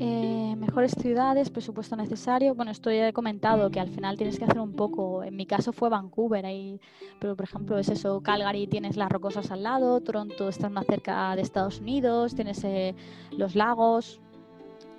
Eh, 0.04 0.56
mejores 0.58 0.94
ciudades, 1.00 1.50
presupuesto 1.50 1.96
necesario. 1.96 2.56
Bueno, 2.56 2.72
esto 2.72 2.90
ya 2.90 3.08
he 3.08 3.14
comentado 3.14 3.70
que 3.70 3.80
al 3.80 3.90
final 3.90 4.18
tienes 4.18 4.40
que 4.40 4.46
hacer 4.46 4.60
un 4.60 4.74
poco. 4.74 5.24
En 5.24 5.36
mi 5.36 5.46
caso 5.46 5.74
fue 5.74 5.90
Vancouver, 5.90 6.46
ahí, 6.46 6.80
pero 7.20 7.36
por 7.36 7.46
ejemplo 7.46 7.78
es 7.78 7.90
eso. 7.90 8.22
Calgary 8.22 8.68
tienes 8.68 8.98
las 8.98 9.12
rocosas 9.12 9.52
al 9.52 9.64
lado, 9.64 10.02
Toronto 10.02 10.50
estás 10.50 10.72
más 10.72 10.86
cerca 10.88 11.36
de 11.36 11.44
Estados 11.44 11.80
Unidos, 11.82 12.34
tienes 12.36 12.64
eh, 12.64 12.96
los 13.38 13.56
lagos. 13.56 14.20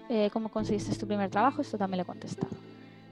Eh, 0.08 0.30
¿Cómo 0.32 0.50
conseguiste 0.50 0.96
tu 0.96 1.06
primer 1.06 1.30
trabajo? 1.30 1.62
Esto 1.62 1.78
también 1.78 1.98
lo 1.98 2.02
he 2.02 2.06
contestado. 2.06 2.52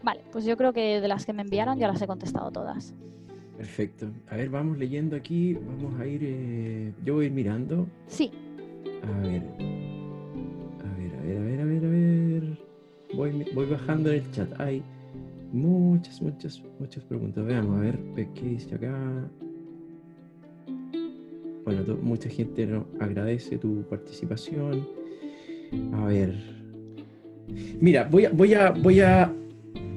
Vale, 0.02 0.20
pues 0.30 0.44
yo 0.44 0.56
creo 0.56 0.72
que 0.72 1.00
de 1.00 1.08
las 1.08 1.26
que 1.26 1.32
me 1.32 1.42
enviaron 1.42 1.78
ya 1.78 1.88
las 1.88 2.00
he 2.00 2.06
contestado 2.06 2.50
todas. 2.50 2.94
Perfecto. 3.56 4.06
A 4.28 4.36
ver, 4.36 4.48
vamos 4.48 4.78
leyendo 4.78 5.16
aquí. 5.16 5.54
Vamos 5.54 6.00
a 6.00 6.06
ir. 6.06 6.94
yo 7.04 7.14
voy 7.14 7.24
a 7.24 7.26
ir 7.26 7.32
mirando. 7.32 7.86
Sí, 8.06 8.30
A 9.02 9.26
ver. 9.26 9.99
A 11.36 11.40
ver, 11.40 11.60
a 11.60 11.64
ver, 11.64 11.84
a 11.84 11.88
ver, 11.88 12.44
a. 12.44 13.16
Voy, 13.16 13.46
voy 13.54 13.66
bajando 13.66 14.10
en 14.10 14.16
el 14.16 14.30
chat. 14.30 14.48
Ay, 14.60 14.82
Muchas, 15.52 16.22
muchas, 16.22 16.62
muchas 16.78 17.02
preguntas. 17.04 17.44
Veamos, 17.44 17.78
a 17.78 17.80
ver, 17.80 17.98
¿qué 18.34 18.42
dice 18.42 18.74
acá? 18.76 19.28
Bueno, 21.64 21.98
mucha 22.02 22.28
gente 22.28 22.66
nos 22.66 22.84
agradece 23.00 23.58
tu 23.58 23.82
participación. 23.88 24.86
A 25.94 26.04
ver. 26.06 26.34
Mira, 27.80 28.04
voy 28.04 28.26
a, 28.26 28.30
voy 28.30 28.54
a, 28.54 28.70
voy 28.70 29.00
a. 29.00 29.32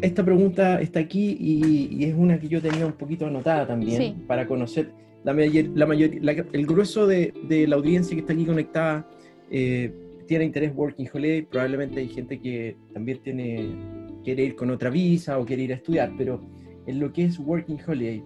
Esta 0.02 0.26
pregunta 0.26 0.82
está 0.82 1.00
aquí 1.00 1.38
y, 1.40 2.04
es 2.04 2.16
una 2.16 2.40
que 2.40 2.48
yo 2.48 2.62
tenía 2.62 2.86
un 2.86 2.94
poquito 2.94 3.28
anotada 3.28 3.68
también 3.68 4.24
para 4.28 4.48
conocer 4.48 4.92
la, 5.24 5.34
mayor, 5.34 5.66
la 5.76 5.86
mayor, 5.86 6.10
el 6.52 6.66
grueso 6.66 7.08
de, 7.08 7.34
de, 7.48 7.68
la 7.68 7.76
audiencia 7.76 8.16
que 8.16 8.22
está 8.22 8.34
aquí 8.34 8.46
conectada. 8.46 9.08
Eh, 9.52 9.94
tiene 10.28 10.46
interés 10.46 10.74
Working 10.76 11.10
Holiday, 11.14 11.42
probablemente 11.44 12.00
hay 12.00 12.08
gente 12.08 12.40
que 12.40 12.78
también 12.94 13.20
tiene, 13.22 13.76
quiere 14.24 14.44
ir 14.44 14.56
con 14.56 14.70
otra 14.70 14.90
visa 14.90 15.40
o 15.40 15.46
quiere 15.46 15.64
ir 15.64 15.74
a 15.74 15.76
estudiar, 15.76 16.14
pero 16.18 16.42
en 16.86 17.00
lo 17.00 17.12
que 17.12 17.26
es 17.26 17.40
Working 17.40 17.80
Holiday, 17.86 18.24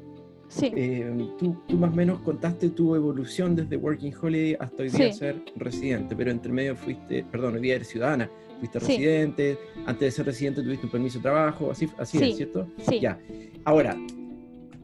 sí. 0.48 0.72
Eh, 0.76 1.12
tú, 1.38 1.58
tú, 1.68 1.78
más 1.78 1.92
o 1.92 1.96
menos 1.96 2.20
contaste 2.22 2.70
tu 2.70 2.96
evolución 2.96 3.56
desde 3.56 3.78
Working 3.78 4.14
Holiday 4.22 4.58
hasta 4.60 4.84
hoy 4.84 4.90
día 4.90 5.14
ser 5.14 5.44
residente, 5.56 6.16
pero 6.16 6.32
entre 6.32 6.52
medio 6.52 6.76
fuiste, 6.76 7.24
perdón, 7.32 7.56
hoy 7.56 7.62
día 7.62 7.76
eres 7.76 7.88
ciudadana, 7.88 8.30
fuiste 8.60 8.80
residente, 8.80 9.58
antes 9.86 10.00
de 10.00 10.12
ser 10.12 10.26
residente 10.26 10.64
tuviste 10.64 10.86
un 10.86 10.92
permiso 10.92 11.20
de 11.20 11.24
trabajo, 11.24 11.72
así, 11.72 11.88
así 11.98 12.18
es, 12.18 12.38
¿cierto? 12.38 12.68
Sí. 12.88 13.00
Ya. 13.00 13.20
Ahora, 13.64 13.98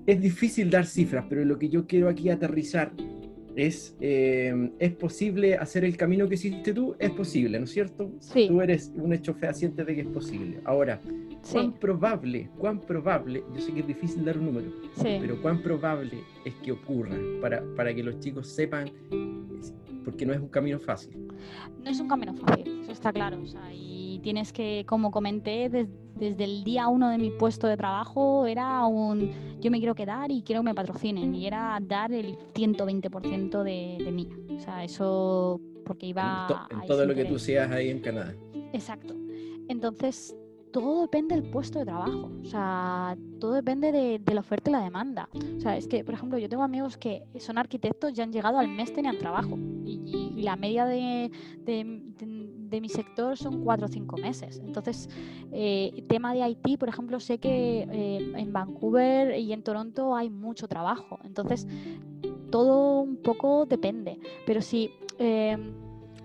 es 0.05 0.19
difícil 0.19 0.69
dar 0.69 0.85
cifras, 0.85 1.25
pero 1.29 1.45
lo 1.45 1.57
que 1.57 1.69
yo 1.69 1.87
quiero 1.87 2.09
aquí 2.09 2.29
aterrizar 2.29 2.91
es, 3.55 3.95
eh, 3.99 4.71
es 4.79 4.91
posible 4.93 5.55
hacer 5.55 5.85
el 5.85 5.95
camino 5.97 6.27
que 6.27 6.35
hiciste 6.35 6.73
tú, 6.73 6.95
es 6.99 7.11
posible, 7.11 7.59
¿no 7.59 7.65
es 7.65 7.71
cierto? 7.71 8.11
Sí. 8.19 8.47
Tú 8.47 8.61
eres 8.61 8.91
un 8.95 9.13
hecho 9.13 9.33
fehaciente 9.33 9.83
de 9.83 9.95
que 9.95 10.01
es 10.01 10.07
posible. 10.07 10.59
Ahora, 10.65 10.99
¿cuán 11.51 11.73
probable, 11.73 12.49
cuán 12.57 12.79
probable, 12.79 13.43
yo 13.53 13.61
sé 13.61 13.73
que 13.73 13.81
es 13.81 13.87
difícil 13.87 14.25
dar 14.25 14.37
un 14.37 14.45
número, 14.45 14.71
pero 15.01 15.41
cuán 15.41 15.61
probable 15.61 16.19
es 16.45 16.53
que 16.55 16.71
ocurra 16.71 17.15
para, 17.41 17.63
para 17.75 17.93
que 17.93 18.03
los 18.03 18.19
chicos 18.19 18.47
sepan, 18.47 18.89
porque 20.03 20.25
no 20.25 20.33
es 20.33 20.39
un 20.39 20.49
camino 20.49 20.79
fácil? 20.79 21.15
No 21.83 21.89
es 21.89 21.99
un 21.99 22.07
camino 22.07 22.33
fácil, 22.35 22.81
eso 22.81 22.91
está 22.91 23.11
claro. 23.11 23.41
O 23.41 23.45
sea, 23.45 23.69
y 23.73 24.19
tienes 24.23 24.53
que, 24.53 24.85
como 24.87 25.11
comenté, 25.11 25.69
desde 25.69 26.02
desde 26.29 26.43
el 26.43 26.63
día 26.63 26.87
uno 26.87 27.09
de 27.09 27.17
mi 27.17 27.31
puesto 27.31 27.67
de 27.67 27.77
trabajo 27.77 28.45
era 28.45 28.85
un 28.85 29.31
yo 29.59 29.71
me 29.71 29.77
quiero 29.77 29.95
quedar 29.95 30.31
y 30.31 30.41
quiero 30.41 30.61
que 30.61 30.65
me 30.65 30.75
patrocinen 30.75 31.33
y 31.35 31.47
era 31.47 31.79
dar 31.81 32.11
el 32.11 32.37
120% 32.53 33.63
de, 33.63 34.03
de 34.03 34.11
mí. 34.11 34.29
O 34.57 34.59
sea, 34.59 34.83
eso 34.83 35.61
porque 35.85 36.07
iba... 36.07 36.47
En, 36.69 36.87
todo 36.87 37.05
lo 37.05 37.15
que 37.15 37.25
tú 37.25 37.39
seas 37.39 37.71
ahí 37.71 37.89
en 37.89 37.99
Canadá. 37.99 38.33
Exacto. 38.73 39.15
Entonces, 39.67 40.35
todo 40.71 41.01
depende 41.01 41.35
del 41.35 41.49
puesto 41.49 41.79
de 41.79 41.85
trabajo. 41.85 42.31
O 42.41 42.45
sea, 42.45 43.15
todo 43.39 43.53
depende 43.53 43.91
de, 43.91 44.33
la 44.33 44.41
oferta 44.41 44.69
y 44.69 44.73
la 44.73 44.81
demanda. 44.81 45.29
O 45.57 45.61
sea, 45.61 45.77
es 45.77 45.87
que, 45.87 46.03
por 46.03 46.15
ejemplo, 46.15 46.37
yo 46.37 46.49
tengo 46.49 46.63
amigos 46.63 46.97
que 46.97 47.23
son 47.39 47.57
arquitectos 47.57 48.17
y 48.17 48.21
han 48.21 48.33
llegado 48.33 48.57
al 48.59 48.67
mes 48.67 48.93
tenían 48.93 49.17
trabajo. 49.17 49.57
Y, 49.85 50.41
la 50.43 50.57
media 50.57 50.85
de, 50.85 51.31
de 51.63 52.42
mi 52.81 52.89
sector 52.89 53.37
son 53.37 53.63
cuatro 53.63 53.85
o 53.85 53.89
cinco 53.89 54.17
meses. 54.17 54.61
Entonces, 54.65 55.09
eh, 55.51 56.03
tema 56.07 56.33
de 56.33 56.47
IT, 56.47 56.77
por 56.79 56.89
ejemplo, 56.89 57.19
sé 57.19 57.37
que 57.37 57.87
eh, 57.91 58.33
en 58.35 58.53
Vancouver 58.53 59.37
y 59.37 59.53
en 59.53 59.63
Toronto 59.63 60.15
hay 60.15 60.29
mucho 60.29 60.67
trabajo. 60.67 61.19
Entonces, 61.23 61.67
todo 62.49 63.01
un 63.01 63.17
poco 63.17 63.65
depende. 63.65 64.19
Pero 64.45 64.61
sí, 64.61 64.91
eh, 65.19 65.57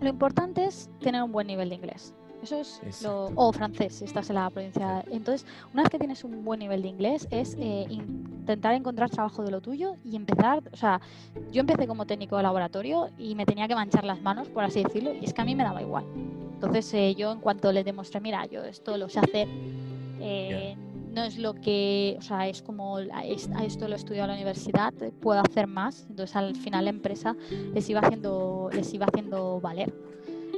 lo 0.00 0.08
importante 0.08 0.64
es 0.64 0.90
tener 1.00 1.22
un 1.22 1.32
buen 1.32 1.46
nivel 1.46 1.68
de 1.68 1.74
inglés. 1.76 2.14
Eso 2.52 2.80
es 2.86 3.02
lo. 3.02 3.30
O 3.34 3.52
francés, 3.52 3.96
si 3.96 4.04
estás 4.04 4.28
en 4.30 4.36
la 4.36 4.48
provincia. 4.50 5.04
Entonces, 5.10 5.46
una 5.72 5.82
vez 5.82 5.90
que 5.90 5.98
tienes 5.98 6.24
un 6.24 6.44
buen 6.44 6.60
nivel 6.60 6.82
de 6.82 6.88
inglés, 6.88 7.28
es 7.30 7.56
eh, 7.58 7.86
intentar 7.88 8.74
encontrar 8.74 9.10
trabajo 9.10 9.42
de 9.42 9.50
lo 9.50 9.60
tuyo 9.60 9.96
y 10.04 10.16
empezar. 10.16 10.62
O 10.72 10.76
sea, 10.76 11.00
yo 11.52 11.60
empecé 11.60 11.86
como 11.86 12.06
técnico 12.06 12.36
de 12.36 12.42
laboratorio 12.42 13.10
y 13.18 13.34
me 13.34 13.44
tenía 13.44 13.68
que 13.68 13.74
manchar 13.74 14.04
las 14.04 14.20
manos, 14.22 14.48
por 14.48 14.64
así 14.64 14.82
decirlo, 14.82 15.12
y 15.12 15.24
es 15.24 15.34
que 15.34 15.42
a 15.42 15.44
mí 15.44 15.54
me 15.54 15.64
daba 15.64 15.82
igual. 15.82 16.04
Entonces, 16.54 16.92
eh, 16.94 17.14
yo 17.14 17.32
en 17.32 17.40
cuanto 17.40 17.70
les 17.72 17.84
demostré, 17.84 18.20
mira, 18.20 18.46
yo 18.46 18.64
esto 18.64 18.96
lo 18.96 19.08
sé 19.08 19.20
hacer. 19.20 19.48
Eh, 20.20 20.76
no 21.12 21.24
es 21.24 21.38
lo 21.38 21.54
que, 21.54 22.16
o 22.18 22.22
sea, 22.22 22.48
es 22.48 22.62
como 22.62 22.96
a 22.96 23.24
esto 23.24 23.88
lo 23.88 23.96
estudiado 23.96 24.24
en 24.24 24.30
la 24.30 24.34
universidad, 24.36 24.92
puedo 25.20 25.40
hacer 25.40 25.66
más. 25.66 26.06
Entonces 26.08 26.34
al 26.36 26.56
final 26.56 26.84
la 26.84 26.90
empresa 26.90 27.36
les 27.74 27.88
iba 27.88 28.00
haciendo, 28.00 28.70
les 28.72 28.92
iba 28.94 29.06
haciendo 29.06 29.60
valer. 29.60 29.92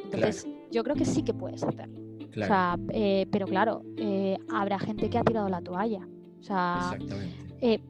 Entonces, 0.05 0.47
yo 0.71 0.85
creo 0.85 0.97
que 0.97 1.05
sí 1.05 1.23
que 1.23 1.35
puedes 1.35 1.63
hacerlo. 1.63 2.01
O 2.31 2.45
sea, 2.47 2.79
eh, 2.91 3.27
pero 3.31 3.47
claro, 3.47 3.83
eh, 3.97 4.39
habrá 4.53 4.79
gente 4.79 5.11
que 5.11 5.19
ha 5.19 5.25
tirado 5.25 5.49
la 5.49 5.61
toalla. 5.61 6.07
O 6.39 6.43
sea, 6.43 6.97
eh, 7.61 7.81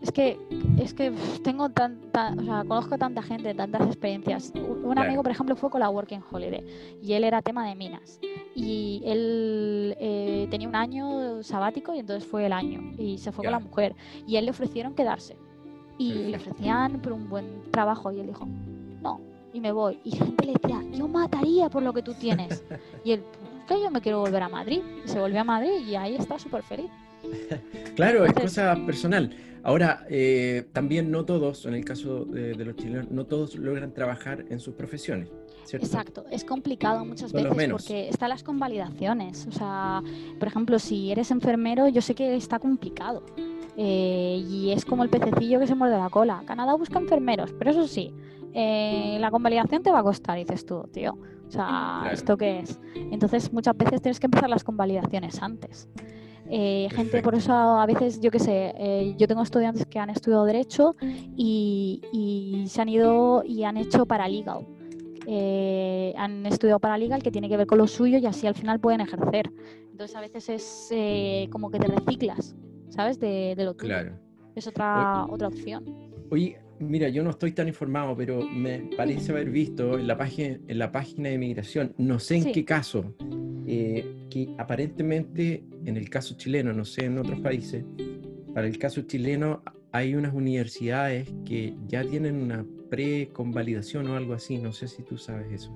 es 0.00 0.12
que 0.12 0.38
es 0.78 0.94
que 0.94 1.12
tengo 1.42 1.70
tanta, 1.70 2.34
o 2.38 2.42
sea, 2.42 2.64
conozco 2.64 2.98
tanta 2.98 3.22
gente, 3.22 3.54
tantas 3.54 3.86
experiencias. 3.86 4.52
Un, 4.54 4.98
amigo, 4.98 5.22
por 5.22 5.32
ejemplo, 5.32 5.56
fue 5.56 5.70
con 5.70 5.80
la 5.80 5.90
Working 5.90 6.22
Holiday 6.30 6.64
y 7.02 7.12
él 7.14 7.24
era 7.24 7.42
tema 7.42 7.66
de 7.66 7.74
minas. 7.74 8.20
Y 8.54 9.02
él 9.04 9.96
tenía 10.50 10.68
un 10.68 10.76
año 10.76 11.42
sabático 11.42 11.94
y 11.94 12.00
entonces 12.00 12.28
fue 12.28 12.46
el 12.46 12.52
año 12.52 12.92
y 12.98 13.18
se 13.18 13.32
fue 13.32 13.44
con 13.44 13.52
la 13.52 13.60
mujer. 13.60 13.94
Y 14.26 14.36
él 14.36 14.44
le 14.44 14.50
ofrecieron 14.50 14.94
quedarse. 14.94 15.36
Y 15.98 16.12
le 16.14 16.36
ofrecían 16.36 17.00
por 17.02 17.12
un 17.12 17.28
buen 17.28 17.70
trabajo 17.70 18.10
y 18.10 18.20
él 18.20 18.26
dijo 18.28 18.46
y 19.52 19.60
me 19.60 19.72
voy. 19.72 19.98
Y 20.04 20.12
gente 20.12 20.46
le 20.46 20.52
decía, 20.54 20.82
yo 20.92 21.08
mataría 21.08 21.68
por 21.68 21.82
lo 21.82 21.92
que 21.92 22.02
tú 22.02 22.14
tienes. 22.14 22.62
y 23.04 23.12
él, 23.12 23.22
que 23.66 23.80
yo 23.80 23.90
me 23.90 24.00
quiero 24.00 24.20
volver 24.20 24.42
a 24.42 24.48
Madrid. 24.48 24.80
Y 25.04 25.08
se 25.08 25.18
volvió 25.18 25.40
a 25.40 25.44
Madrid 25.44 25.86
y 25.86 25.94
ahí 25.96 26.16
está 26.16 26.38
súper 26.38 26.62
feliz. 26.62 26.90
claro, 27.94 28.24
es 28.24 28.32
cosa 28.32 28.76
personal. 28.86 29.34
Ahora, 29.62 30.06
eh, 30.08 30.66
también 30.72 31.10
no 31.10 31.24
todos, 31.24 31.66
en 31.66 31.74
el 31.74 31.84
caso 31.84 32.24
de, 32.24 32.54
los 32.64 32.76
chilenos, 32.76 33.10
no 33.10 33.26
todos 33.26 33.56
logran 33.56 33.92
trabajar 33.92 34.44
en 34.48 34.58
sus 34.58 34.74
profesiones. 34.74 35.28
Exacto, 35.72 36.24
es 36.32 36.44
complicado 36.44 37.04
muchas 37.04 37.32
veces 37.32 37.70
porque 37.70 38.08
están 38.08 38.30
las 38.30 38.42
convalidaciones. 38.42 39.46
O 39.46 39.52
sea, 39.52 40.02
por 40.38 40.48
ejemplo, 40.48 40.78
si 40.78 41.12
eres 41.12 41.30
enfermero, 41.30 41.88
yo 41.88 42.00
sé 42.00 42.14
que 42.14 42.34
está 42.34 42.58
complicado. 42.58 43.22
Eh, 43.76 44.44
y 44.48 44.72
es 44.72 44.84
como 44.84 45.04
el 45.04 45.10
pececillo 45.10 45.60
que 45.60 45.66
se 45.66 45.74
muerde 45.74 45.98
la 45.98 46.08
cola. 46.08 46.42
Canadá 46.46 46.74
busca 46.74 46.98
enfermeros, 46.98 47.52
pero 47.58 47.70
eso 47.70 47.86
sí, 47.86 48.12
eh, 48.52 49.18
la 49.20 49.30
convalidación 49.30 49.82
te 49.82 49.90
va 49.90 50.00
a 50.00 50.02
costar, 50.02 50.38
dices 50.38 50.64
tú, 50.64 50.88
tío. 50.92 51.16
O 51.46 51.50
sea, 51.50 52.10
¿esto 52.12 52.36
qué 52.36 52.60
es? 52.60 52.80
Entonces, 52.94 53.52
muchas 53.52 53.76
veces 53.76 54.00
tienes 54.00 54.20
que 54.20 54.26
empezar 54.26 54.48
las 54.48 54.62
convalidaciones 54.62 55.42
antes. 55.42 55.88
Eh, 56.48 56.88
gente, 56.90 57.22
por 57.22 57.34
eso 57.34 57.52
a 57.52 57.86
veces, 57.86 58.20
yo 58.20 58.30
qué 58.30 58.40
sé, 58.40 58.74
eh, 58.76 59.14
yo 59.16 59.28
tengo 59.28 59.42
estudiantes 59.42 59.86
que 59.86 59.98
han 59.98 60.10
estudiado 60.10 60.44
Derecho 60.44 60.96
y, 61.36 62.64
se 62.66 62.82
han 62.82 62.88
ido 62.88 63.42
y 63.44 63.64
han 63.64 63.76
hecho 63.76 64.06
paralegal. 64.06 64.66
han 66.16 66.46
estudiado 66.46 66.80
paralegal 66.80 67.22
que 67.22 67.30
tiene 67.30 67.48
que 67.48 67.56
ver 67.56 67.66
con 67.66 67.78
lo 67.78 67.86
suyo 67.86 68.18
y 68.18 68.26
así 68.26 68.46
al 68.46 68.54
final 68.54 68.80
pueden 68.80 69.00
ejercer. 69.00 69.50
Entonces, 69.90 70.16
a 70.16 70.20
veces 70.20 70.48
es 70.90 71.48
como 71.50 71.70
que 71.70 71.78
te 71.78 71.88
reciclas, 71.88 72.56
¿sabes? 72.88 73.18
De, 73.20 73.54
lo 73.58 73.74
tuyo. 73.74 73.88
Claro. 73.88 74.12
Es 74.54 74.66
otra, 74.66 75.26
otra 75.28 75.48
opción. 75.48 75.84
Oye, 76.30 76.58
Mira, 76.80 77.10
yo 77.10 77.22
no 77.22 77.30
estoy 77.30 77.52
tan 77.52 77.68
informado, 77.68 78.16
pero 78.16 78.42
me 78.42 78.78
parece 78.96 79.32
haber 79.32 79.50
visto 79.50 79.98
en 79.98 80.06
la 80.06 80.16
página, 80.16 80.58
en 80.66 80.78
la 80.78 80.90
página 80.90 81.28
de 81.28 81.36
migración, 81.36 81.94
no 81.98 82.18
sé 82.18 82.36
en 82.36 82.52
qué 82.52 82.64
caso, 82.64 83.14
eh, 83.66 84.26
que 84.30 84.54
aparentemente 84.56 85.62
en 85.84 85.98
el 85.98 86.08
caso 86.08 86.36
chileno, 86.38 86.72
no 86.72 86.86
sé 86.86 87.04
en 87.04 87.18
otros 87.18 87.38
países, 87.40 87.84
para 88.54 88.66
el 88.66 88.78
caso 88.78 89.02
chileno 89.02 89.62
hay 89.92 90.14
unas 90.14 90.32
universidades 90.32 91.28
que 91.44 91.74
ya 91.86 92.02
tienen 92.02 92.36
una 92.36 92.64
pre-convalidación 92.88 94.08
o 94.08 94.16
algo 94.16 94.32
así, 94.32 94.56
no 94.56 94.72
sé 94.72 94.88
si 94.88 95.02
tú 95.02 95.18
sabes 95.18 95.52
eso. 95.52 95.70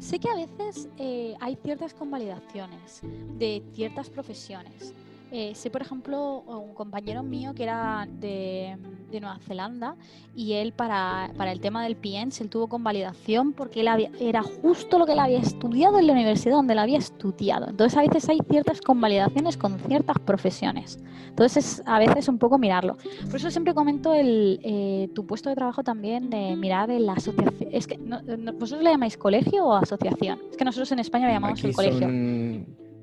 Sé 0.00 0.18
que 0.18 0.28
a 0.28 0.34
veces 0.34 0.88
eh, 0.98 1.34
hay 1.40 1.56
ciertas 1.62 1.94
convalidaciones 1.94 3.02
de 3.38 3.62
ciertas 3.72 4.10
profesiones. 4.10 4.94
Eh, 5.30 5.54
sé, 5.54 5.70
por 5.70 5.80
ejemplo, 5.80 6.40
un 6.40 6.74
compañero 6.74 7.22
mío 7.22 7.54
que 7.54 7.62
era 7.62 8.08
de, 8.18 8.76
Nueva 9.18 9.38
Zelanda 9.40 9.96
y 10.36 10.52
él 10.52 10.72
para, 10.72 11.30
el 11.50 11.60
tema 11.60 11.82
del 11.82 11.96
PIENS, 11.96 12.40
él 12.42 12.48
tuvo 12.48 12.68
convalidación 12.68 13.52
porque 13.52 13.80
él 13.80 13.88
era 14.20 14.42
justo 14.42 14.98
lo 14.98 15.06
que 15.06 15.12
él 15.12 15.18
había 15.18 15.38
estudiado 15.40 15.98
en 15.98 16.06
la 16.06 16.12
universidad 16.12 16.56
donde 16.56 16.74
él 16.74 16.78
había 16.78 16.98
estudiado. 16.98 17.68
Entonces 17.68 17.98
a 17.98 18.02
veces 18.02 18.28
hay 18.28 18.38
ciertas 18.48 18.80
convalidaciones 18.80 19.56
con 19.56 19.78
ciertas 19.80 20.18
profesiones. 20.20 21.00
Entonces 21.28 21.56
es 21.56 21.82
a 21.86 21.98
veces 21.98 22.28
un 22.28 22.38
poco 22.38 22.58
mirarlo. 22.58 22.96
Por 23.26 23.36
eso 23.36 23.50
siempre 23.50 23.74
comento 23.74 24.14
el, 24.14 24.60
eh, 24.62 25.08
tu 25.14 25.26
puesto 25.26 25.48
de 25.48 25.56
trabajo 25.56 25.82
también 25.82 26.30
de 26.30 26.54
mirar 26.56 26.90
en 26.90 27.06
la 27.06 27.14
asociación. 27.14 27.70
Es 27.72 27.86
que, 27.86 27.98
¿Vosotros 27.98 28.84
le 28.84 28.90
llamáis 28.90 29.16
colegio 29.16 29.64
o 29.64 29.74
asociación? 29.74 30.38
Es 30.50 30.56
que 30.56 30.64
nosotros 30.64 30.92
en 30.92 30.98
España 31.00 31.26
le 31.26 31.32
llamamos 31.32 31.64
el 31.64 31.74
colegio 31.74 32.08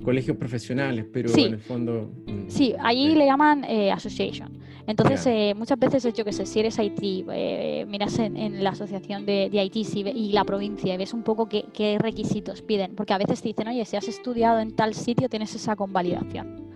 colegios 0.04 0.38
profesionales, 0.38 1.06
pero 1.12 1.30
en 1.34 1.54
el 1.54 1.60
fondo... 1.60 2.12
Mm, 2.28 2.48
sí, 2.48 2.74
allí 2.80 3.16
le 3.16 3.26
llaman 3.26 3.64
eh, 3.64 3.92
association. 3.92 4.58
Entonces, 4.88 5.26
eh, 5.28 5.54
muchas 5.54 5.78
veces, 5.78 6.14
yo 6.14 6.24
que 6.24 6.32
sé, 6.32 6.46
si 6.46 6.62
eres 6.62 6.80
IT, 6.80 7.26
eh, 7.30 7.86
miras 7.90 8.18
en, 8.20 8.64
la 8.64 8.70
asociación 8.70 9.26
de, 9.26 9.50
de 9.50 9.64
IT 9.64 9.76
y 9.76 10.32
la 10.32 10.46
provincia 10.46 10.94
y 10.94 10.98
ves 10.98 11.14
un 11.14 11.24
poco 11.24 11.50
qué, 11.50 11.66
qué, 11.74 11.98
requisitos 12.00 12.62
piden, 12.62 12.96
porque 12.96 13.14
a 13.14 13.18
veces 13.18 13.42
te 13.42 13.50
dicen, 13.50 13.68
oye, 13.68 13.84
si 13.84 13.98
has 13.98 14.08
estudiado 14.08 14.60
en 14.60 14.74
tal 14.76 14.94
sitio, 14.94 15.28
tienes 15.28 15.54
esa 15.54 15.76
convalidación. 15.76 16.68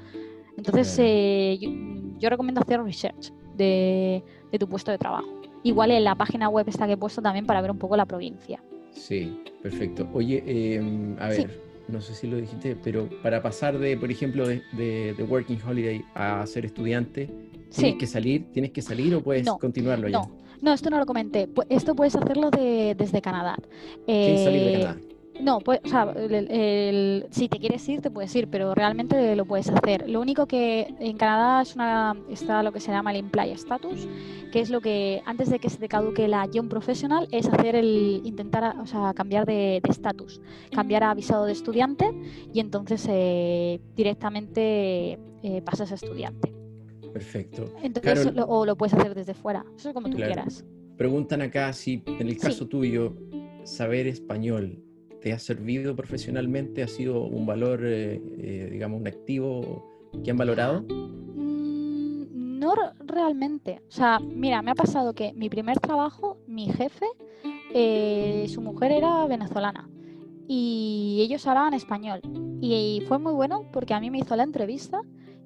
Entonces, 0.58 0.96
eh, 1.00 1.58
yo, 2.20 2.30
recomiendo 2.30 2.62
hacer 2.62 2.84
research 2.84 3.32
de, 3.56 4.24
tu 4.60 4.68
puesto 4.68 4.92
de 4.92 4.98
trabajo. 4.98 5.42
Igual 5.64 5.92
en 5.92 6.04
la 6.04 6.16
página 6.16 6.50
web 6.50 6.68
está 6.68 6.86
que 6.86 6.94
he 6.94 6.98
puesto 6.98 7.22
también 7.22 7.46
para 7.46 7.62
ver 7.62 7.72
un 7.72 7.80
poco 7.80 7.96
la 7.96 8.06
provincia. 8.06 8.62
Sí, 8.92 9.42
perfecto. 9.64 10.08
Oye, 10.14 10.44
em, 10.76 11.16
a 11.20 11.30
ver, 11.30 11.62
no 11.88 12.02
sé 12.02 12.14
si 12.14 12.28
lo 12.28 12.38
dijiste, 12.38 12.76
pero 12.76 13.10
para 13.24 13.42
pasar 13.42 13.80
de, 13.80 13.98
por 13.98 14.12
ejemplo, 14.12 14.48
de, 14.48 15.26
Working 15.28 15.60
Holiday 15.66 16.04
a 16.14 16.46
ser 16.46 16.66
estudiante, 16.66 17.30
¿tienes 17.76 17.98
que 17.98 18.08
salir? 18.08 18.52
¿Tienes 18.52 18.72
que 18.72 18.82
salir 18.82 19.16
o 19.16 19.22
puedes 19.22 19.50
continuarlo 19.60 20.08
allá? 20.08 20.20
No, 20.20 20.32
no, 20.62 20.74
esto 20.74 20.90
no 20.90 20.98
lo 20.98 21.06
comenté. 21.06 21.50
Esto 21.70 21.96
puedes 21.96 22.16
hacerlo 22.16 22.50
desde 22.52 23.22
Canadá. 23.22 23.58
¿Quieres 24.06 24.44
salir 24.44 24.62
de 24.62 24.74
eh, 24.74 24.80
Canadá? 24.82 25.02
No, 25.42 25.60
pues, 25.60 25.80
o 25.84 25.88
sea, 25.88 26.14
si 27.32 27.50
te 27.50 27.58
quieres 27.58 27.88
ir, 27.90 28.02
te 28.02 28.12
puedes 28.12 28.36
ir, 28.36 28.48
pero 28.48 28.76
realmente 28.76 29.36
lo 29.36 29.46
puedes 29.46 29.70
hacer. 29.70 30.08
Lo 30.08 30.22
único 30.22 30.46
que 30.46 30.94
en 31.00 31.18
Canadá 31.18 31.64
es 31.64 31.74
una, 31.74 32.16
está 32.30 32.62
lo 32.62 32.72
que 32.72 32.80
se 32.80 32.92
llama 32.92 33.12
el 33.12 33.18
Imply 33.18 33.52
Status, 33.52 34.08
que 34.52 34.60
es 34.60 34.70
lo 34.70 34.82
que 34.82 35.24
antes 35.26 35.50
de 35.50 35.58
que 35.58 35.70
se 35.70 35.78
te 35.78 35.88
caduque 35.88 36.28
la 36.28 36.46
Young 36.46 36.70
Professional 36.70 37.28
es 37.32 37.48
hacer 37.48 37.76
el 37.76 38.22
intentar, 38.24 38.78
o 38.80 38.86
sea, 38.86 39.14
cambiar 39.16 39.48
de 39.48 39.82
estatus, 39.90 40.42
cambiar 40.72 41.04
a 41.04 41.14
visado 41.16 41.46
de 41.46 41.54
estudiante 41.54 42.12
y 42.54 42.60
entonces 42.60 43.06
eh, 43.10 43.80
directamente 43.96 45.18
eh, 45.42 45.62
pasas 45.66 45.92
a 45.92 45.96
estudiante. 45.96 46.61
Perfecto. 47.14 47.74
Entonces, 47.82 48.34
o 48.48 48.66
lo 48.66 48.76
puedes 48.76 48.94
hacer 48.94 49.16
desde 49.16 49.34
fuera, 49.34 49.66
eso 49.76 49.90
es 49.90 49.94
como 49.94 50.10
tú 50.10 50.18
quieras. 50.18 50.66
Preguntan 50.98 51.42
acá 51.42 51.74
si 51.74 52.04
en 52.06 52.28
el 52.28 52.38
caso 52.38 52.68
tuyo 52.68 53.16
saber 53.64 54.08
español 54.08 54.84
te 55.22 55.32
ha 55.32 55.40
servido 55.40 55.96
profesionalmente? 55.96 56.84
¿Ha 56.84 56.88
sido 56.88 57.24
un 57.24 57.46
valor, 57.46 57.82
eh, 57.86 58.20
eh, 58.40 58.70
digamos, 58.72 59.00
un 59.00 59.08
activo 59.08 59.88
que 60.24 60.32
han 60.32 60.38
valorado? 60.38 60.82
Mm, 60.82 62.60
no 62.60 62.74
realmente. 63.06 63.82
O 63.88 63.92
sea, 63.92 64.20
mira, 64.20 64.62
me 64.62 64.72
ha 64.72 64.76
pasado 64.76 65.14
que 65.14 65.32
mi 65.34 65.50
primer 65.50 65.80
trabajo, 65.80 66.38
mi 66.48 66.68
jefe, 66.68 67.06
eh, 67.74 68.46
su 68.50 68.62
mujer 68.62 68.92
era 68.92 69.26
venezolana 69.28 69.88
y 70.48 71.20
ellos 71.22 71.46
hablaban 71.48 71.74
español. 71.74 72.22
Y 72.60 73.04
fue 73.08 73.20
muy 73.20 73.34
bueno 73.34 73.66
porque 73.72 73.94
a 73.94 74.00
mí 74.00 74.10
me 74.10 74.20
hizo 74.20 74.36
la 74.36 74.44
entrevista 74.44 75.02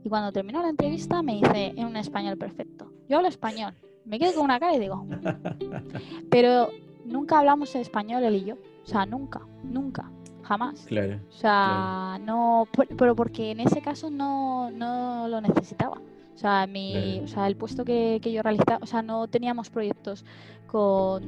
y 0.06 0.10
cuando 0.10 0.32
terminó 0.32 0.62
la 0.62 0.70
entrevista 0.70 1.24
me 1.24 1.34
dice 1.34 1.74
en 1.76 1.88
un 1.88 1.98
español 1.98 2.38
perfecto. 2.38 2.92
Yo 3.10 3.18
hablo 3.18 3.28
español. 3.28 3.74
Me 4.06 4.20
quedo 4.20 4.36
con 4.36 4.44
una 4.44 4.60
cara 4.60 4.76
y 4.76 4.80
digo, 4.80 4.98
mm". 4.98 6.30
pero 6.30 6.70
nunca 7.06 7.40
hablamos 7.40 7.74
español 7.76 8.24
él 8.24 8.36
y 8.36 8.46
yo. 8.46 8.56
O 8.84 8.88
sea, 8.88 9.08
nunca, 9.08 9.42
nunca, 9.64 10.12
jamás. 10.44 10.86
Claro. 10.86 11.20
O 11.28 11.34
sea, 11.34 12.20
no, 12.22 12.68
pero 12.96 13.16
porque 13.16 13.50
en 13.50 13.62
ese 13.62 13.82
caso 13.82 14.12
no, 14.12 14.70
no 14.70 15.28
lo 15.28 15.42
necesitaba. 15.42 15.98
O 16.36 16.38
sea, 16.38 16.68
mi, 16.68 17.22
o 17.24 17.28
sea, 17.28 17.48
el 17.48 17.56
puesto 17.56 17.84
que, 17.84 18.20
que, 18.22 18.32
yo 18.32 18.44
realizaba, 18.44 18.78
o 18.84 18.86
sea, 18.86 19.02
no 19.02 19.28
teníamos 19.28 19.72
proyectos 19.72 20.24
con, 20.68 21.24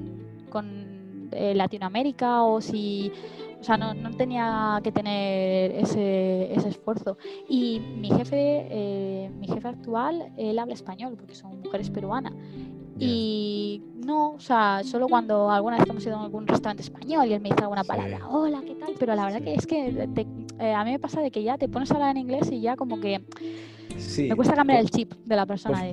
con 0.52 1.30
eh, 1.32 1.56
Latinoamérica 1.56 2.44
o 2.44 2.62
si, 2.62 3.12
o 3.60 3.64
sea, 3.64 3.78
no, 3.78 3.94
no, 3.94 4.12
tenía 4.12 4.80
que 4.84 4.92
tener 4.92 5.72
ese, 5.72 6.54
ese 6.54 6.70
esfuerzo. 6.70 7.18
Y 7.50 7.80
mi 7.80 8.10
jefe, 8.10 8.68
eh, 8.70 9.32
mi 9.40 9.48
jefe 9.48 9.68
actual, 9.68 10.32
él 10.38 10.60
habla 10.60 10.74
español 10.74 11.16
porque 11.18 11.36
son 11.36 11.62
mujeres 11.62 11.90
peruanas. 11.90 12.34
Y 13.00 13.84
no, 14.04 14.32
o 14.32 14.40
sea, 14.40 14.82
solo 14.84 15.08
cuando 15.08 15.52
alguna 15.52 15.78
vez 15.78 15.88
hemos 15.88 16.06
ido 16.06 16.18
a 16.18 16.24
algún 16.24 16.48
restaurante 16.48 16.82
español 16.82 17.28
y 17.28 17.34
él 17.34 17.42
me 17.42 17.50
dice 17.50 17.62
alguna 17.62 17.84
palabra, 17.84 18.28
hola, 18.28 18.62
¿qué 18.66 18.74
tal? 18.74 18.94
Pero 18.98 19.14
la 19.14 19.26
verdad 19.26 19.42
que 19.42 19.54
es 19.54 19.68
que 19.68 20.08
eh, 20.60 20.74
a 20.74 20.84
mí 20.84 20.92
me 20.92 21.00
pasa 21.00 21.22
de 21.22 21.30
que 21.30 21.44
ya 21.44 21.58
te 21.58 21.70
pones 21.70 21.92
a 21.92 21.96
hablar 21.96 22.12
en 22.12 22.18
inglés 22.18 22.52
y 22.52 22.60
ya 22.60 22.76
como 22.76 23.00
que 23.00 23.22
me 24.18 24.36
cuesta 24.36 24.56
cambiar 24.56 24.80
el 24.80 24.90
chip 24.90 25.14
de 25.14 25.36
la 25.36 25.46
persona. 25.46 25.84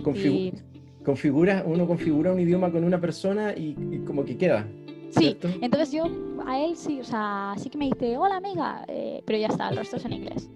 configura, 1.05 1.63
uno 1.67 1.87
configura 1.87 2.33
un 2.33 2.41
idioma 2.41 2.73
con 2.73 2.85
una 2.85 3.01
persona 3.01 3.53
y, 3.55 4.01
como 4.07 4.25
que 4.25 4.37
queda. 4.37 4.67
Sí, 5.17 5.37
entonces 5.61 5.93
yo 5.93 6.05
a 6.47 6.59
él 6.61 6.77
sí, 6.77 7.01
o 7.01 7.05
sea, 7.05 7.55
sí 7.57 7.71
que 7.71 7.79
me 7.79 7.87
dice, 7.87 8.17
hola 8.19 8.37
amiga, 8.37 8.85
eh, 8.89 9.23
pero 9.25 9.39
ya 9.39 9.49
está, 9.49 9.69
el 9.69 9.77
resto 9.77 9.97
es 9.97 10.05
en 10.05 10.13
inglés. 10.13 10.51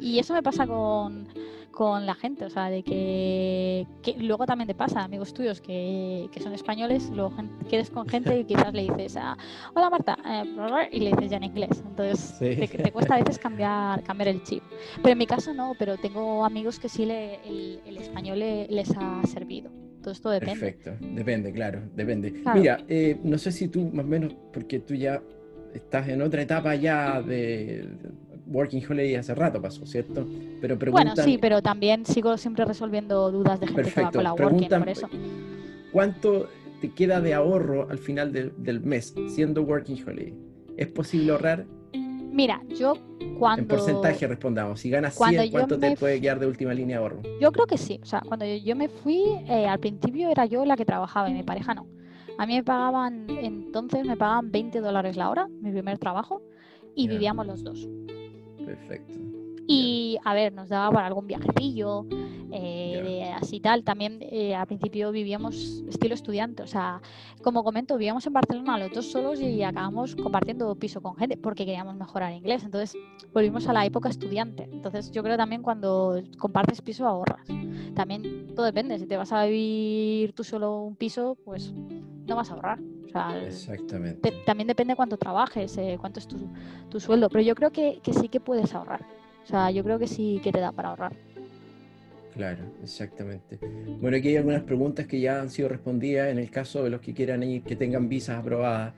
Y 0.00 0.18
eso 0.18 0.32
me 0.32 0.42
pasa 0.42 0.66
con, 0.66 1.26
con 1.70 2.06
la 2.06 2.14
gente, 2.14 2.44
o 2.44 2.50
sea, 2.50 2.70
de 2.70 2.82
que, 2.82 3.86
luego 4.18 4.46
también 4.46 4.68
te 4.68 4.74
pasa, 4.74 5.02
amigos 5.02 5.34
tuyos 5.34 5.60
que, 5.60 6.28
que 6.32 6.40
son 6.40 6.52
españoles, 6.52 7.10
luego 7.10 7.32
quedes 7.68 7.90
con 7.90 8.06
gente 8.08 8.40
y 8.40 8.44
quizás 8.44 8.72
le 8.72 8.82
dices, 8.82 9.16
a, 9.16 9.36
hola 9.74 9.90
Marta, 9.90 10.16
eh, 10.24 10.88
y 10.92 11.00
le 11.00 11.10
dices 11.12 11.30
ya 11.30 11.36
en 11.38 11.44
inglés. 11.44 11.82
Entonces 11.84 12.38
te, 12.38 12.92
cuesta 12.92 13.16
a 13.16 13.18
veces 13.18 13.38
cambiar, 13.38 14.02
cambiar 14.04 14.28
el 14.28 14.42
chip. 14.44 14.62
Pero 14.96 15.12
en 15.12 15.18
mi 15.18 15.26
caso 15.26 15.52
no, 15.52 15.74
pero 15.78 15.96
tengo 15.96 16.44
amigos 16.44 16.78
que 16.78 16.88
sí 16.88 17.06
le, 17.06 17.40
el, 17.44 17.96
español 17.96 18.38
les 18.38 18.96
ha 18.96 19.22
servido. 19.26 19.70
Todo 20.00 20.30
depende. 20.30 20.60
Perfecto, 20.60 20.92
depende, 21.00 21.52
claro, 21.52 21.82
depende. 21.94 22.42
Mira, 22.54 22.78
eh, 22.88 23.18
no 23.22 23.38
sé 23.38 23.52
si 23.52 23.68
tú 23.68 23.90
más 23.92 24.04
o 24.04 24.08
menos, 24.08 24.34
porque 24.52 24.80
tú 24.80 24.94
ya 24.94 25.22
estás 25.74 26.08
en 26.08 26.22
otra 26.22 26.42
etapa 26.42 26.74
ya 26.74 27.22
de, 27.22 27.88
Working 28.46 28.82
Holiday 28.88 29.14
hace 29.14 29.34
rato 29.34 29.62
pasó, 29.62 29.86
¿cierto? 29.86 30.26
Pero 30.60 30.78
preguntan... 30.78 31.14
Bueno, 31.14 31.22
sí, 31.22 31.38
pero 31.40 31.62
también 31.62 32.04
sigo 32.04 32.36
siempre 32.36 32.64
resolviendo 32.64 33.30
dudas 33.30 33.60
de 33.60 33.68
gente 33.68 33.90
que 33.90 34.02
va 34.02 34.10
con 34.10 34.24
la 34.24 34.32
Working, 34.32 34.68
por 34.68 34.88
eso. 34.88 35.08
¿Cuánto 35.92 36.48
te 36.80 36.90
queda 36.92 37.20
de 37.20 37.34
ahorro 37.34 37.88
al 37.90 37.98
final 37.98 38.32
del 38.32 38.80
mes 38.80 39.14
siendo 39.28 39.62
Working 39.62 40.02
Holiday? 40.06 40.34
¿Es 40.76 40.88
posible 40.88 41.32
ahorrar? 41.32 41.66
Mira, 42.32 42.62
yo 42.68 42.94
cuando... 43.38 43.62
En 43.62 43.68
porcentaje 43.68 44.26
respondamos. 44.26 44.80
Si 44.80 44.90
ganas 44.90 45.14
100, 45.14 45.50
¿cuánto 45.50 45.78
te 45.78 45.96
puede 45.96 46.20
quedar 46.20 46.38
de 46.38 46.46
última 46.46 46.72
línea 46.72 46.98
de 46.98 47.02
ahorro? 47.02 47.22
Yo 47.40 47.52
creo 47.52 47.66
que 47.66 47.78
sí. 47.78 47.98
O 48.02 48.06
sea, 48.06 48.20
cuando 48.20 48.46
yo, 48.46 48.76
me 48.76 48.88
fui, 48.88 49.22
eh, 49.48 49.66
al 49.66 49.80
principio 49.80 50.30
era 50.30 50.46
yo 50.46 50.64
la 50.64 50.76
que 50.76 50.84
trabajaba 50.84 51.28
y 51.30 51.34
mi 51.34 51.42
pareja 51.42 51.74
no. 51.74 51.86
A 52.38 52.46
mí 52.46 52.54
me 52.54 52.64
pagaban, 52.64 53.26
entonces 53.28 54.06
me 54.06 54.16
pagaban 54.16 54.50
20 54.50 54.80
dólares 54.80 55.16
la 55.16 55.28
hora, 55.28 55.48
mi 55.60 55.70
primer 55.72 55.98
trabajo, 55.98 56.42
y 56.94 57.08
vivíamos 57.08 57.46
los 57.46 57.62
dos. 57.62 57.88
Perfecto. 58.64 59.29
Y 59.72 60.18
a 60.24 60.34
ver, 60.34 60.52
nos 60.52 60.68
daba 60.68 60.90
para 60.90 61.06
algún 61.06 61.28
viajecillo, 61.28 62.04
eh, 62.50 63.32
así 63.40 63.60
tal. 63.60 63.84
También 63.84 64.18
eh, 64.20 64.52
al 64.52 64.66
principio 64.66 65.12
vivíamos 65.12 65.84
estilo 65.88 66.14
estudiante, 66.14 66.64
o 66.64 66.66
sea, 66.66 67.00
como 67.40 67.62
comento, 67.62 67.96
vivíamos 67.96 68.26
en 68.26 68.32
Barcelona 68.32 68.78
los 68.78 68.90
dos 68.90 69.12
solos 69.12 69.40
y 69.40 69.62
acabamos 69.62 70.16
compartiendo 70.16 70.74
piso 70.74 71.00
con 71.00 71.14
gente 71.14 71.36
porque 71.36 71.64
queríamos 71.64 71.94
mejorar 71.94 72.32
inglés. 72.32 72.64
Entonces 72.64 73.00
volvimos 73.32 73.68
a 73.68 73.72
la 73.72 73.86
época 73.86 74.08
estudiante. 74.08 74.64
Entonces 74.72 75.12
yo 75.12 75.22
creo 75.22 75.36
también 75.36 75.62
cuando 75.62 76.20
compartes 76.36 76.82
piso 76.82 77.06
ahorras. 77.06 77.46
También 77.94 78.52
todo 78.56 78.66
depende, 78.66 78.98
si 78.98 79.06
te 79.06 79.16
vas 79.16 79.30
a 79.30 79.44
vivir 79.44 80.32
tú 80.32 80.42
solo 80.42 80.80
un 80.80 80.96
piso, 80.96 81.38
pues 81.44 81.72
no 82.26 82.34
vas 82.34 82.50
a 82.50 82.54
ahorrar. 82.54 82.80
Exactamente. 83.46 84.32
también 84.46 84.68
depende 84.68 84.94
cuánto 84.94 85.16
trabajes, 85.16 85.76
eh, 85.78 85.96
cuánto 86.00 86.20
es 86.20 86.28
tu, 86.28 87.00
sueldo, 87.00 87.28
pero 87.28 87.42
yo 87.42 87.54
creo 87.54 87.70
que, 87.70 88.00
sí 88.12 88.28
que 88.28 88.40
puedes 88.40 88.74
ahorrar. 88.74 89.04
O 89.44 89.46
sea, 89.46 89.70
yo 89.70 89.82
creo 89.82 89.98
que 89.98 90.06
sí 90.06 90.40
que 90.42 90.52
te 90.52 90.60
da 90.60 90.72
para 90.72 90.90
ahorrar. 90.90 91.12
Claro, 92.34 92.62
exactamente. 92.82 93.58
Bueno, 94.00 94.16
aquí 94.16 94.28
hay 94.28 94.36
algunas 94.36 94.62
preguntas 94.62 95.06
que 95.06 95.20
ya 95.20 95.40
han 95.40 95.50
sido 95.50 95.68
respondidas 95.68 96.28
en 96.28 96.38
el 96.38 96.50
caso 96.50 96.84
de 96.84 96.90
los 96.90 97.00
que 97.00 97.12
quieran 97.12 97.42
ir, 97.42 97.62
que 97.62 97.76
tengan 97.76 98.08
visas 98.08 98.38
aprobadas, 98.38 98.94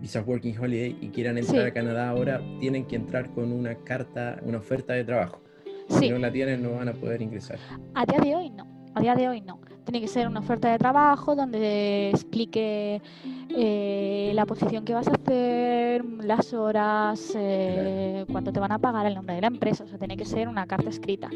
visas 0.00 0.26
Working 0.26 0.58
Holiday 0.58 0.96
y 1.00 1.08
quieran 1.08 1.38
entrar 1.38 1.66
a 1.66 1.72
Canadá 1.72 2.10
ahora, 2.10 2.42
tienen 2.60 2.84
que 2.84 2.96
entrar 2.96 3.30
con 3.30 3.50
una 3.50 3.74
carta, 3.76 4.38
una 4.42 4.58
oferta 4.58 4.92
de 4.92 5.04
trabajo. 5.04 5.40
Si 5.88 6.10
no 6.10 6.18
la 6.18 6.30
tienen, 6.30 6.62
no 6.62 6.72
van 6.72 6.88
a 6.88 6.92
poder 6.92 7.22
ingresar. 7.22 7.58
A 7.94 8.04
día 8.04 8.18
de 8.18 8.34
hoy 8.34 8.50
no. 8.50 8.66
A 8.94 9.00
día 9.00 9.14
de 9.14 9.28
hoy 9.28 9.40
no. 9.40 9.60
Tiene 9.84 10.00
que 10.00 10.08
ser 10.08 10.26
una 10.26 10.40
oferta 10.40 10.70
de 10.70 10.78
trabajo 10.78 11.36
donde 11.36 12.10
explique 12.10 13.00
eh, 13.50 14.32
la 14.34 14.46
posición 14.46 14.84
que 14.84 14.94
vas 14.94 15.08
a 15.08 15.12
hacer, 15.12 16.04
las 16.04 16.52
horas, 16.52 17.32
eh, 17.36 18.24
cuánto 18.30 18.52
te 18.52 18.60
van 18.60 18.72
a 18.72 18.78
pagar, 18.78 19.06
el 19.06 19.14
nombre 19.14 19.34
de 19.34 19.40
la 19.40 19.46
empresa. 19.46 19.84
O 19.84 19.88
sea, 19.88 19.98
tiene 19.98 20.16
que 20.16 20.24
ser 20.24 20.48
una 20.48 20.66
carta 20.66 20.90
escrita. 20.90 21.30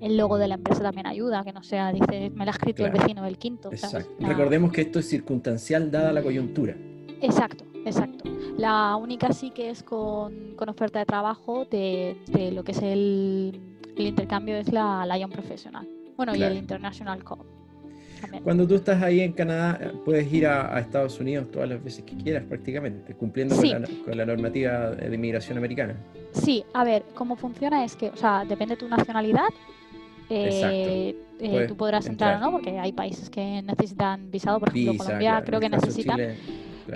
El 0.00 0.16
logo 0.16 0.36
de 0.36 0.48
la 0.48 0.54
empresa 0.54 0.82
también 0.82 1.06
ayuda, 1.06 1.44
que 1.44 1.52
no 1.52 1.62
sea, 1.62 1.92
dice, 1.92 2.30
me 2.30 2.44
la 2.44 2.50
ha 2.50 2.54
escrito 2.54 2.84
el 2.84 2.90
vecino 2.90 3.22
del 3.22 3.38
quinto. 3.38 3.70
Exacto. 3.70 4.10
Recordemos 4.20 4.72
que 4.72 4.82
esto 4.82 4.98
es 4.98 5.08
circunstancial 5.08 5.90
dada 5.90 6.12
la 6.12 6.22
coyuntura. 6.22 6.76
Exacto, 7.20 7.64
exacto. 7.84 8.24
La 8.58 8.96
única 8.96 9.32
sí 9.32 9.50
que 9.50 9.70
es 9.70 9.82
con, 9.82 10.54
oferta 10.68 10.98
de 10.98 11.06
trabajo 11.06 11.66
de, 11.66 12.16
lo 12.52 12.64
que 12.64 12.72
es 12.72 12.82
el, 12.82 13.60
intercambio 13.96 14.56
es 14.56 14.72
la 14.72 15.06
Lion 15.06 15.30
Professional. 15.30 15.88
Bueno, 16.16 16.34
y 16.34 16.42
el 16.42 16.56
International 16.56 17.22
Code. 17.22 17.61
Cuando 18.42 18.66
tú 18.66 18.74
estás 18.74 19.02
ahí 19.02 19.20
en 19.20 19.32
Canadá, 19.32 19.92
puedes 20.04 20.32
ir 20.32 20.46
a, 20.46 20.78
Estados 20.78 21.18
Unidos 21.20 21.50
todas 21.50 21.68
las 21.68 21.82
veces 21.82 22.04
que 22.04 22.16
quieras, 22.16 22.44
prácticamente, 22.48 23.14
cumpliendo 23.14 23.56
con, 23.56 24.16
la, 24.16 24.26
normativa 24.26 24.90
de 24.90 25.14
inmigración 25.14 25.58
americana. 25.58 25.96
Sí, 26.32 26.64
a 26.72 26.84
ver, 26.84 27.04
cómo 27.14 27.36
funciona 27.36 27.84
es 27.84 27.96
que, 27.96 28.08
o 28.08 28.16
sea, 28.16 28.44
depende 28.44 28.74
de 28.74 28.80
tu 28.80 28.88
nacionalidad. 28.88 29.48
Eh, 30.30 31.14
eh, 31.40 31.64
tú 31.68 31.76
podrás 31.76 32.06
entrar, 32.06 32.36
o 32.36 32.40
no, 32.40 32.52
porque 32.52 32.78
hay 32.78 32.92
países 32.92 33.28
que 33.28 33.62
necesitan 33.62 34.30
visado, 34.30 34.58
por 34.60 34.70
ejemplo, 34.70 34.96
Colombia 34.96 35.42
creo 35.44 35.60
que 35.60 35.68
necesitan. 35.68 36.20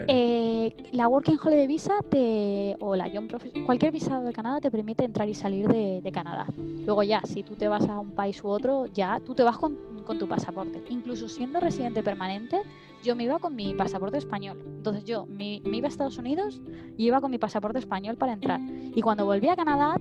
Eh, 0.09 0.75
la 0.93 1.09
Working 1.09 1.39
Holiday 1.43 1.67
Visa 1.67 1.95
te, 2.09 2.77
o 2.81 2.97
la 2.97 3.09
Young 3.09 3.29
Professional, 3.29 3.67
cualquier 3.67 3.93
visado 3.93 4.25
de 4.25 4.33
Canadá 4.33 4.61
te 4.61 4.71
permite 4.71 5.05
entrar 5.05 5.29
y 5.29 5.35
salir 5.35 5.69
de, 5.69 6.11
Canadá. 6.13 6.47
Luego 6.57 7.03
ya, 7.03 7.21
si 7.25 7.43
tú 7.43 7.55
te 7.57 7.69
vas 7.69 7.89
a 7.89 7.99
un 7.99 8.13
país 8.13 8.43
u 8.43 8.49
otro, 8.49 8.87
ya 8.87 9.21
tú 9.21 9.35
te 9.35 9.43
vas 9.43 9.59
con, 9.59 9.77
tu 10.19 10.29
pasaporte. 10.29 10.83
Incluso 10.89 11.29
siendo 11.29 11.61
residente 11.61 12.03
permanente, 12.03 12.63
yo 13.03 13.17
me 13.17 13.25
iba 13.25 13.39
con 13.39 13.55
mi 13.55 13.75
pasaporte 13.75 14.19
español. 14.19 14.63
Entonces 14.65 15.05
yo 15.05 15.27
me, 15.27 15.61
me 15.65 15.79
iba 15.79 15.87
a 15.87 15.91
Estados 15.91 16.19
Unidos 16.19 16.61
y 16.97 17.07
iba 17.07 17.21
con 17.21 17.31
mi 17.31 17.39
pasaporte 17.39 17.79
español 17.79 18.17
para 18.17 18.33
entrar. 18.33 18.61
Y 18.61 19.01
cuando 19.03 19.25
volví 19.25 19.49
a 19.49 19.57
Canadá, 19.57 19.97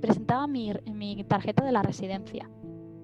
presentaba 0.00 0.46
mi, 0.46 0.72
mi 0.92 1.24
tarjeta 1.24 1.64
de 1.64 1.72
la 1.72 1.82
residencia. 1.82 2.48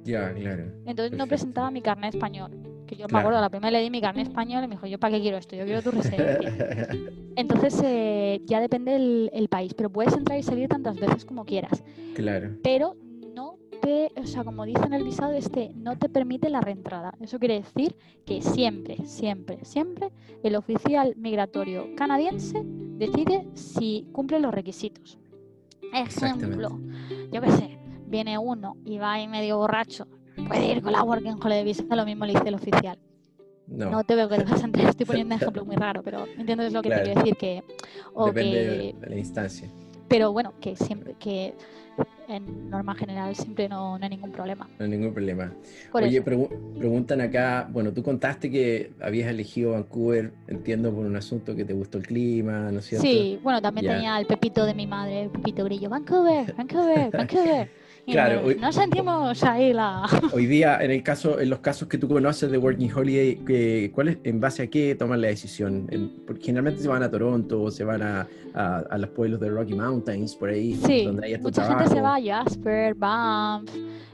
Ya, 0.07 0.33
claro. 0.33 0.65
Entonces 0.87 1.19
no 1.19 1.27
presentaba 1.27 1.71
mi 1.71 1.83
carnet 1.83 2.15
español. 2.15 2.51
Que 2.87 2.95
yo 2.95 3.07
me 3.11 3.19
acuerdo, 3.19 3.41
la 3.41 3.51
primera 3.51 3.73
le 3.73 3.83
di 3.83 3.91
mi 3.91 4.01
carnet 4.01 4.29
español 4.29 4.63
y 4.63 4.69
me 4.69 4.77
dijo, 4.77 4.87
¿yo 4.87 4.99
para 4.99 5.17
qué 5.17 5.21
quiero 5.21 5.37
esto? 5.37 5.57
Yo 5.57 5.65
quiero 5.65 5.83
tu 5.83 5.91
residencia. 5.91 6.89
Entonces 7.37 7.83
eh, 7.85 8.41
ya 8.47 8.61
depende 8.61 8.95
el, 8.95 9.31
el 9.33 9.49
país, 9.49 9.75
pero 9.75 9.91
puedes 9.91 10.15
entrar 10.15 10.39
y 10.39 10.45
salir 10.45 10.69
tantas 10.69 10.99
veces 10.99 11.25
como 11.25 11.45
quieras. 11.45 11.83
claro. 12.15 12.57
Pero 12.63 12.97
no 13.35 13.59
te, 13.83 14.13
o 14.17 14.27
sea, 14.27 14.45
como 14.45 14.65
dice 14.65 14.85
en 14.85 14.95
el 14.95 15.03
visado 15.03 15.33
este, 15.33 15.73
no 15.75 15.99
te 15.99 16.09
permite 16.09 16.49
la 16.49 16.61
reentrada. 16.61 17.13
Eso 17.21 17.41
quiere 17.41 17.55
decir 17.55 17.97
que 18.25 18.41
siempre, 18.41 19.05
siempre, 19.05 19.65
siempre 19.65 20.13
el 20.45 20.55
oficial 20.55 21.15
migratorio 21.17 21.89
canadiense 21.97 22.63
decide 22.65 23.49
si 23.55 24.07
cumple 24.13 24.39
los 24.39 24.55
requisitos. 24.55 25.19
Ejemplo, 25.93 26.81
yo 27.33 27.41
qué 27.41 27.51
sé, 27.51 27.76
viene 28.07 28.39
uno 28.39 28.77
y 28.85 28.99
va 28.99 29.15
ahí 29.15 29.29
medio 29.29 29.59
borracho, 29.59 30.07
puede 30.49 30.71
ir 30.73 30.83
con 30.83 30.93
la 30.93 31.03
Working 31.03 31.35
Holiday 31.43 31.65
Visa, 31.65 31.85
lo 31.91 32.05
mismo 32.05 32.25
le 32.27 32.35
dice 32.35 32.49
el 32.49 32.55
oficial. 32.55 32.99
No, 33.67 33.91
No 33.91 34.05
te 34.05 34.15
veo 34.15 34.29
que 34.29 34.37
te 34.39 34.45
vas 34.45 34.63
a 34.63 34.65
entrar, 34.67 34.89
estoy 34.89 35.07
poniendo 35.07 35.35
un 35.35 35.41
ejemplo 35.41 35.65
muy 35.65 35.77
raro, 35.77 36.03
pero 36.03 36.27
entiendes 36.39 36.73
lo 36.73 36.83
que 36.83 36.89
Claro. 36.89 37.03
te 37.03 37.09
quiero 37.09 37.21
decir 37.21 37.37
que 37.37 37.65
o 38.15 38.27
depende 38.27 38.51
que 38.51 38.95
de, 39.07 39.09
la 39.11 39.17
instancia. 39.17 39.69
pero 40.09 40.33
bueno, 40.33 40.53
que 40.61 40.77
siempre 40.77 41.15
que 41.19 41.55
en 42.29 42.71
norma 42.71 42.95
general 42.95 43.35
siempre 43.35 43.69
no, 43.69 43.99
no 43.99 44.05
hay 44.05 44.11
ningún 44.11 44.31
problema. 44.33 44.69
No 44.79 44.85
hay 44.85 44.91
ningún 44.91 45.13
problema. 45.15 45.53
Por 45.91 46.03
Oye, 46.03 46.23
pregu- 46.25 46.51
preguntan 46.79 47.21
acá, 47.21 47.69
bueno, 47.71 47.93
tú 47.93 48.03
contaste 48.03 48.51
que 48.51 48.93
habías 49.01 49.31
elegido 49.31 49.73
Vancouver, 49.73 50.33
entiendo, 50.49 50.93
por 50.93 51.07
un 51.07 51.17
asunto 51.17 51.55
que 51.57 51.65
te 51.65 51.73
gustó 51.73 51.99
el 51.99 52.07
clima, 52.07 52.71
¿no 52.71 52.81
es 52.81 52.87
cierto? 52.87 53.07
Sí, 53.07 53.39
bueno, 53.43 53.63
también 53.63 53.85
Ya. 53.87 53.93
tenía 53.95 54.19
el 54.19 54.27
pepito 54.27 54.65
de 54.67 54.75
mi 54.75 54.87
madre, 54.87 55.23
el 55.23 55.31
pepito 55.31 55.65
grillo, 55.65 55.89
Vancouver, 55.89 56.55
Vancouver, 56.55 57.11
Vancouver. 57.11 57.69
Claro, 58.13 58.41
no, 58.41 58.47
hoy- 58.49 58.57
no 58.61 58.73
sentimos 58.73 59.43
ahí 59.43 59.73
la... 59.73 60.07
Hoy 60.33 60.47
día, 60.47 60.79
en 60.83 60.91
el 60.93 61.03
caso, 61.03 61.41
en 61.41 61.51
los 61.51 61.59
casos 61.59 61.89
que 61.89 61.99
tú 61.99 62.07
conoces 62.09 62.51
de 62.51 62.57
Working 62.59 62.93
Holiday, 62.93 63.37
que- 63.45 63.91
¿cuál 63.95 64.09
es, 64.09 64.19
¿en 64.25 64.41
base 64.41 64.63
a 64.63 64.67
qué 64.69 64.95
toman 64.95 65.21
la 65.21 65.29
decisión? 65.29 65.87
En- 65.91 66.11
porque 66.27 66.43
generalmente 66.45 66.81
se 66.83 66.89
van 66.89 67.03
a 67.03 67.11
Toronto 67.11 67.63
o 67.63 67.71
se 67.71 67.83
van 67.85 68.03
a, 68.03 68.29
a- 68.55 68.79
a 68.91 68.99
los 68.99 69.11
pueblos 69.11 69.41
de 69.41 69.51
Rocky 69.51 69.75
Mountains, 69.75 70.35
por 70.37 70.51
ahí, 70.51 70.75
Sí, 70.75 71.05
donde 71.05 71.27
hay 71.27 71.33
estos 71.35 71.51
mucha 71.53 71.67
gente 71.69 71.89
se 71.89 72.01
va 72.01 72.17
a 72.17 72.23
Jasper, 72.23 72.95
Banff, 72.95 73.71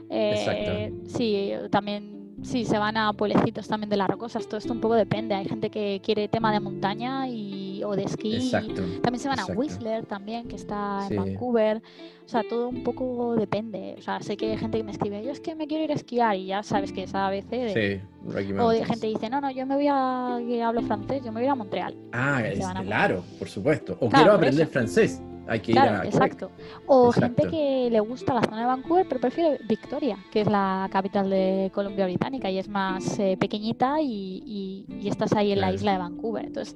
eh, 0.09 0.91
sí, 1.07 1.51
también 1.69 2.13
sí, 2.41 2.65
se 2.65 2.77
van 2.77 2.97
a 2.97 3.13
pueblecitos 3.13 3.67
también 3.67 3.89
de 3.89 3.97
las 3.97 4.07
rocosas, 4.09 4.47
todo 4.47 4.57
esto 4.57 4.73
un 4.73 4.81
poco 4.81 4.95
depende, 4.95 5.33
hay 5.35 5.45
gente 5.45 5.69
que 5.69 6.01
quiere 6.03 6.27
tema 6.27 6.51
de 6.51 6.59
montaña 6.59 7.27
y, 7.29 7.62
o 7.83 7.95
de 7.95 8.03
esquí, 8.03 8.35
Exacto. 8.35 8.81
también 9.01 9.19
se 9.19 9.27
van 9.27 9.39
exacto. 9.39 9.53
a 9.53 9.55
Whistler 9.55 10.05
también, 10.05 10.47
que 10.47 10.55
está 10.55 11.05
Sí. 11.07 11.13
en 11.15 11.19
Vancouver, 11.23 11.81
o 12.25 12.29
sea, 12.29 12.41
todo 12.47 12.69
un 12.69 12.83
poco 12.83 13.35
depende, 13.35 13.95
o 13.97 14.01
sea, 14.01 14.21
sé 14.21 14.37
que 14.37 14.51
hay 14.51 14.57
gente 14.57 14.77
que 14.77 14.83
me 14.83 14.91
escribe, 14.91 15.23
yo 15.23 15.31
es 15.31 15.39
que 15.39 15.55
me 15.55 15.67
quiero 15.67 15.83
ir 15.83 15.91
a 15.91 15.95
esquiar 15.95 16.35
y 16.37 16.45
ya 16.47 16.63
sabes 16.63 16.91
que 16.91 17.03
es 17.03 17.13
ABC, 17.13 17.49
de- 17.49 18.01
Sí, 18.23 18.53
o 18.59 18.69
de 18.69 18.85
gente 18.85 19.07
dice, 19.07 19.29
no, 19.29 19.41
no, 19.41 19.51
yo 19.51 19.65
me 19.65 19.75
voy 19.75 19.87
a, 19.89 20.39
que 20.47 20.61
hablo 20.63 20.81
francés, 20.83 21.21
yo 21.23 21.31
me 21.31 21.39
voy 21.39 21.43
a 21.43 21.45
ir 21.45 21.49
a 21.51 21.55
Montreal. 21.55 21.95
Ah, 22.11 22.41
es- 22.45 22.63
a- 22.63 22.73
claro, 22.83 23.23
por 23.39 23.49
supuesto. 23.49 23.93
O 23.99 24.09
Claro, 24.09 24.15
quiero 24.23 24.33
aprender 24.33 24.67
francés. 24.67 25.21
Hay 25.47 25.59
que 25.59 25.71
ir 25.71 25.77
Claro, 25.77 25.97
a 25.97 26.01
Quebec. 26.01 26.13
exacto. 26.13 26.51
O 26.87 27.09
Exacto. 27.09 27.41
gente 27.41 27.55
que 27.55 27.89
le 27.91 27.99
gusta 27.99 28.33
la 28.33 28.41
zona 28.43 28.61
de 28.61 28.65
Vancouver, 28.65 29.05
pero 29.07 29.19
prefiere 29.21 29.59
Victoria, 29.67 30.17
que 30.31 30.41
es 30.41 30.47
la 30.47 30.87
capital 30.91 31.29
de 31.29 31.69
Columbia 31.73 32.05
Británica 32.05 32.49
y 32.49 32.57
es 32.59 32.69
más 32.69 33.19
eh, 33.19 33.35
pequeñita 33.37 34.01
y, 34.01 34.41
y- 34.45 34.85
y 35.01 35.07
estás 35.09 35.33
ahí 35.33 35.51
en 35.51 35.59
la 35.59 35.67
Claro. 35.67 35.75
isla 35.75 35.91
de 35.93 35.97
Vancouver. 35.97 36.45
Entonces, 36.45 36.75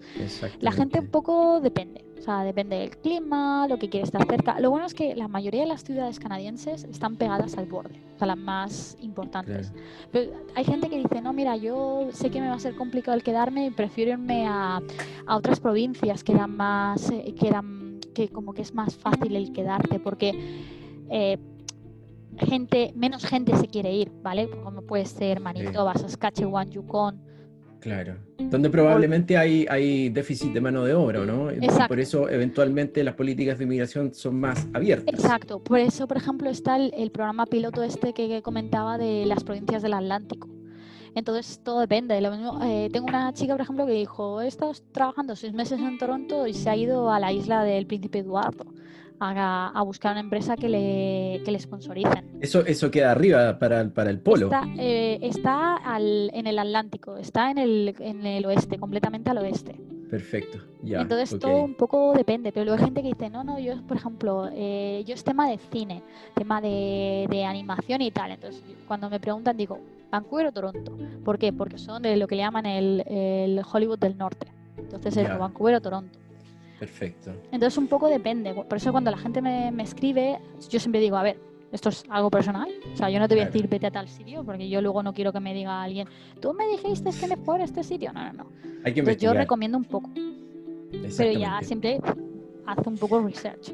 la 0.59 0.71
gente 0.71 0.99
un 0.99 1.07
poco 1.07 1.59
depende. 1.61 2.03
O 2.17 2.21
sea, 2.21 2.43
depende 2.43 2.77
del 2.79 2.97
clima, 2.97 3.67
lo 3.69 3.77
que 3.77 3.89
quiere 3.89 4.03
estar 4.03 4.25
cerca. 4.27 4.59
Lo 4.59 4.71
bueno 4.71 4.87
es 4.87 4.93
que 4.95 5.15
la 5.15 5.27
mayoría 5.27 5.61
de 5.61 5.67
las 5.67 5.83
ciudades 5.83 6.19
canadienses 6.19 6.83
están 6.85 7.15
pegadas 7.15 7.57
al 7.57 7.67
borde, 7.67 8.01
o 8.15 8.17
sea, 8.17 8.27
las 8.27 8.37
más 8.37 8.97
importantes. 9.01 9.69
Claro. 9.69 9.85
Pero 10.11 10.31
hay 10.55 10.63
gente 10.65 10.89
que 10.89 10.97
dice, 10.97 11.21
no, 11.21 11.31
mira, 11.31 11.55
yo 11.57 12.07
sé 12.11 12.31
que 12.31 12.41
me 12.41 12.49
va 12.49 12.55
a 12.55 12.59
ser 12.59 12.75
complicado 12.75 13.15
el 13.15 13.23
quedarme 13.23 13.67
y 13.67 13.69
prefiero 13.69 14.11
irme 14.13 14.47
a, 14.47 14.81
a 15.27 15.37
otras 15.37 15.59
provincias 15.59 16.23
que 16.23 16.33
dan 16.33 16.57
más, 16.57 17.11
eh, 17.11 17.33
que 17.39 17.51
dan, 17.51 17.86
que 18.17 18.29
como 18.29 18.53
que 18.53 18.63
es 18.63 18.73
más 18.73 18.95
fácil 18.95 19.35
el 19.35 19.53
quedarte, 19.53 19.99
porque 19.99 20.33
eh, 21.11 21.37
gente, 22.39 22.91
menos 22.95 23.23
gente 23.23 23.55
se 23.55 23.67
quiere 23.67 23.93
ir, 23.93 24.11
¿vale? 24.23 24.49
Como 24.63 24.81
puede 24.81 25.05
ser 25.05 25.39
Manitoba, 25.39 25.93
Saskatchewan, 25.93 26.71
Yukon. 26.71 27.21
Claro. 27.79 28.15
Donde 28.39 28.71
probablemente 28.71 29.37
hay, 29.37 29.67
hay 29.69 30.09
déficit 30.09 30.51
de 30.51 30.59
mano 30.59 30.83
de 30.83 30.95
obra, 30.95 31.23
¿no? 31.25 31.51
Exacto. 31.51 31.87
por 31.89 31.99
eso, 31.99 32.27
eventualmente, 32.27 33.03
las 33.03 33.13
políticas 33.13 33.59
de 33.59 33.65
inmigración 33.65 34.11
son 34.15 34.39
más 34.39 34.67
abiertas. 34.73 35.13
Exacto, 35.13 35.63
por 35.63 35.79
eso, 35.79 36.07
por 36.07 36.17
ejemplo, 36.17 36.49
está 36.49 36.75
el, 36.75 36.91
el 36.97 37.11
programa 37.11 37.45
piloto 37.45 37.83
este 37.83 38.13
que, 38.13 38.27
que 38.27 38.41
comentaba 38.41 38.97
de 38.97 39.27
las 39.27 39.43
provincias 39.43 39.83
del 39.83 39.93
Atlántico. 39.93 40.49
Entonces 41.17 41.59
todo 41.63 41.79
depende. 41.79 42.21
Lo 42.21 42.29
mismo, 42.29 42.59
eh, 42.63 42.89
tengo 42.93 43.07
una 43.07 43.33
chica, 43.33 43.53
por 43.53 43.61
ejemplo, 43.61 43.87
que 43.87 43.93
dijo, 43.93 44.39
he 44.41 44.47
estado 44.47 44.71
trabajando 44.91 45.35
seis 45.35 45.51
meses 45.51 45.79
en 45.79 45.97
Toronto 45.97 46.45
y 46.45 46.53
se 46.53 46.69
ha 46.69 46.75
ido 46.75 47.11
a 47.11 47.19
la 47.19 47.31
isla 47.31 47.63
del 47.63 47.87
Príncipe 47.87 48.19
Eduardo 48.19 48.65
a, 49.19 49.69
a 49.73 49.81
buscar 49.81 50.11
una 50.11 50.19
empresa 50.19 50.55
que 50.55 50.69
le, 50.69 51.41
que 51.43 51.51
le 51.51 51.59
sponsoricen. 51.59 52.37
Eso, 52.39 52.63
eso 52.67 52.91
queda 52.91 53.11
arriba 53.13 53.57
para, 53.57 53.81
el- 53.81 53.91
para 53.91 54.11
el 54.11 54.19
polo. 54.19 54.45
Está, 54.45 54.63
eh, 54.77 55.17
está 55.23 55.77
al- 55.77 56.29
en 56.35 56.45
el 56.45 56.59
Atlántico, 56.59 57.17
está 57.17 57.49
en 57.49 57.57
el, 57.57 57.95
en 57.99 58.23
el 58.23 58.45
oeste, 58.45 58.77
completamente 58.77 59.31
al 59.31 59.39
oeste. 59.39 59.75
Perfecto. 60.11 60.59
Ya. 60.83 61.01
Entonces 61.01 61.31
todo 61.39 61.63
un 61.63 61.73
poco 61.73 62.13
depende, 62.13 62.51
pero 62.51 62.63
luego 62.65 62.77
hay 62.79 62.85
gente 62.85 63.01
que 63.01 63.07
dice, 63.09 63.31
no, 63.31 63.43
no, 63.43 63.57
yo, 63.57 63.73
por 63.87 63.97
ejemplo, 63.97 64.49
eh, 64.53 65.03
yo 65.07 65.15
es 65.15 65.23
tema 65.23 65.49
de 65.49 65.57
cine, 65.57 66.03
tema 66.35 66.61
de, 66.61 67.25
de 67.27 67.43
animación 67.43 68.03
y 68.03 68.11
tal. 68.11 68.31
Entonces 68.31 68.61
cuando 68.87 69.09
me 69.09 69.19
preguntan 69.19 69.57
digo, 69.57 69.79
¿Vancouver 70.11 70.47
o 70.47 70.51
Toronto? 70.51 70.97
¿Por 71.23 71.37
qué? 71.37 71.51
Porque 71.53 71.77
son 71.77 72.01
de 72.01 72.15
lo 72.17 72.27
que 72.27 72.35
le 72.35 72.41
llaman 72.43 72.65
el, 72.65 73.03
el 73.07 73.61
Hollywood 73.71 73.99
del 73.99 74.17
Norte. 74.17 74.47
Entonces 74.77 75.17
es 75.17 75.27
Ya. 75.27 75.35
o 75.35 75.39
Vancouver 75.39 75.75
o 75.75 75.81
Toronto. 75.81 76.17
Perfecto. 76.79 77.31
Entonces 77.51 77.77
un 77.77 77.87
poco 77.87 78.07
depende. 78.07 78.53
Por 78.53 78.77
eso 78.77 78.91
cuando 78.91 79.09
la 79.11 79.17
gente 79.17 79.41
me, 79.41 79.71
me 79.71 79.83
escribe, 79.83 80.39
yo 80.69 80.79
siempre 80.79 81.01
digo, 81.01 81.17
a 81.17 81.23
ver, 81.23 81.39
esto 81.71 81.89
es 81.89 82.05
algo 82.09 82.29
personal. 82.29 82.69
O 82.93 82.95
sea, 82.95 83.09
yo 83.09 83.19
no 83.19 83.27
te 83.27 83.35
voy 83.35 83.43
a 83.43 83.47
decir 83.47 83.67
vete 83.67 83.87
a 83.87 83.91
tal 83.91 84.07
sitio, 84.07 84.43
porque 84.43 84.69
yo 84.69 84.81
luego 84.81 85.01
no 85.03 85.13
quiero 85.13 85.33
que 85.33 85.39
me 85.39 85.53
diga 85.53 85.81
alguien, 85.83 86.07
tú 86.39 86.53
me 86.53 86.67
dijiste 86.67 87.09
que 87.19 87.27
mejor 87.35 87.61
este 87.61 87.83
sitio. 87.83 88.13
No, 88.13 88.23
no, 88.25 88.33
no. 88.33 88.45
Hay 88.85 88.93
que 88.93 88.99
Entonces 89.01 89.21
yo 89.21 89.33
recomiendo 89.33 89.77
un 89.77 89.85
poco, 89.85 90.09
pero 91.17 91.31
ya 91.37 91.59
siempre 91.63 91.99
haz 92.65 92.85
un 92.85 92.97
poco 92.97 93.19
research. 93.21 93.73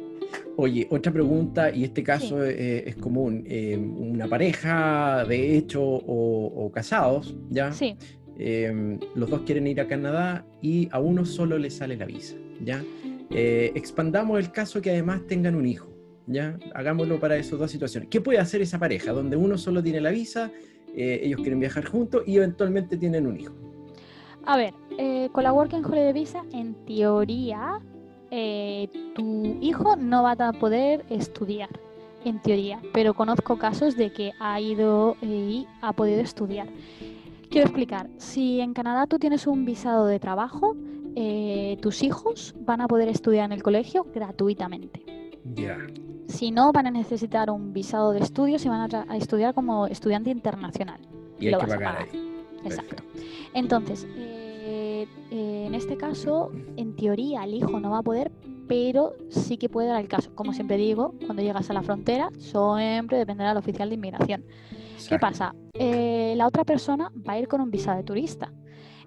Oye, 0.57 0.87
otra 0.91 1.11
pregunta, 1.11 1.71
y 1.73 1.83
este 1.83 2.03
caso 2.03 2.43
eh, 2.45 2.83
es 2.87 2.95
común. 2.95 3.43
eh, 3.47 3.77
una 3.77 4.27
pareja, 4.27 5.25
de 5.25 5.57
hecho, 5.57 5.81
o, 5.83 6.45
o 6.65 6.71
casados, 6.71 7.35
¿ya? 7.49 7.71
Sí, 7.71 7.95
Eh, 8.37 8.97
los 9.13 9.29
dos 9.29 9.41
quieren 9.41 9.67
ir 9.67 9.79
a 9.79 9.87
Canadá 9.87 10.43
y 10.61 10.87
a 10.91 10.99
uno 10.99 11.23
solo 11.23 11.57
le 11.59 11.69
sale 11.69 11.95
la 11.97 12.05
visa, 12.05 12.35
¿ya? 12.63 12.83
Eh, 13.29 13.71
expandamos 13.75 14.39
el 14.39 14.51
caso 14.51 14.81
que 14.81 14.89
además 14.89 15.21
tengan 15.27 15.53
un 15.55 15.67
hijo, 15.67 15.87
¿ya? 16.25 16.57
Hagámoslo 16.73 17.19
para 17.19 17.35
esas 17.37 17.59
dos 17.59 17.69
situaciones. 17.69 18.09
¿Qué 18.09 18.21
puede 18.21 18.39
hacer 18.39 18.61
esa 18.61 18.79
pareja 18.79 19.11
donde 19.11 19.35
uno 19.37 19.55
solo 19.57 19.83
tiene 19.83 20.01
la 20.01 20.09
visa, 20.09 20.51
ellos 20.95 21.41
quieren 21.41 21.59
viajar 21.59 21.85
juntos 21.85 22.23
y 22.27 22.37
eventualmente 22.37 22.97
tienen 22.97 23.25
un 23.27 23.39
hijo? 23.39 23.53
a 24.45 24.57
ver, 24.57 24.73
con 25.31 25.43
la 25.43 25.53
Working 25.53 25.85
Holiday 25.85 26.11
Visa, 26.13 26.43
en 26.53 26.75
teoría, 26.85 27.79
eh, 28.35 28.89
tu 29.13 29.59
hijo 29.61 29.95
no 29.95 30.23
va 30.23 30.31
a 30.31 30.53
poder 30.53 31.05
estudiar, 31.11 31.69
en 32.25 32.41
teoría, 32.41 32.81
pero 32.91 33.13
conozco 33.13 33.59
casos 33.59 33.95
de 33.95 34.11
que 34.11 34.31
ha 34.39 34.59
ido 34.59 35.15
eh, 35.21 35.25
y 35.27 35.67
ha 35.81 35.93
podido 35.93 36.19
estudiar. 36.19 36.67
Quiero 37.51 37.67
explicar, 37.67 38.09
si 38.17 38.59
en 38.59 38.73
Canadá 38.73 39.05
tú 39.05 39.19
tienes 39.19 39.45
un 39.45 39.65
visado 39.65 40.07
de 40.07 40.19
trabajo, 40.19 40.75
eh, 41.15 41.77
tus 41.79 42.01
hijos 42.01 42.55
van 42.61 42.81
a 42.81 42.87
poder 42.87 43.07
estudiar 43.07 43.45
en 43.45 43.51
el 43.51 43.61
colegio 43.61 44.07
gratuitamente. 44.15 45.03
Ya, 45.53 45.77
Si 46.27 46.49
no, 46.49 46.71
van 46.71 46.87
a 46.87 46.91
necesitar 46.91 47.51
un 47.51 47.71
visado 47.71 48.13
de 48.13 48.19
estudios 48.21 48.65
y 48.65 48.69
van 48.69 48.89
a, 48.95 49.15
estudiar 49.15 49.53
como 49.53 49.85
estudiante 49.85 50.31
internacional. 50.31 51.01
y 51.39 51.47
hay 51.47 51.51
Lo 51.51 51.59
que 51.59 51.65
vas 51.67 51.75
a 51.75 51.77
pagar 51.77 51.95
pagar. 51.97 52.09
ahí. 52.11 52.33
Exacto. 52.65 52.95
Perfecto. 52.95 53.03
Entonces, 53.53 54.07
eh, 54.15 54.42
eh, 55.35 55.65
en 55.65 55.73
este 55.73 55.97
caso, 55.97 56.51
en 56.77 56.95
teoría 56.95 57.43
el 57.43 57.55
hijo 57.55 57.79
no 57.79 57.89
va 57.89 57.97
a 57.97 58.03
poder, 58.03 58.31
pero 58.67 59.15
sí 59.29 59.57
que 59.57 59.67
puede 59.67 59.87
dar 59.87 59.99
el 59.99 60.07
caso. 60.07 60.29
Como 60.35 60.53
siempre 60.53 60.77
digo, 60.77 61.15
cuando 61.25 61.41
llegas 61.41 61.71
a 61.71 61.73
la 61.73 61.81
frontera, 61.81 62.29
siempre 62.37 63.17
dependerá 63.17 63.49
del 63.49 63.57
oficial 63.57 63.89
de 63.89 63.95
inmigración. 63.95 64.45
¿Qué 65.09 65.17
pasa? 65.17 65.55
Eh, 65.73 66.35
la 66.37 66.45
otra 66.45 66.63
persona 66.63 67.11
va 67.27 67.33
a 67.33 67.39
ir 67.39 67.47
con 67.47 67.61
un 67.61 67.71
visado 67.71 67.97
de 67.97 68.03
turista. 68.03 68.53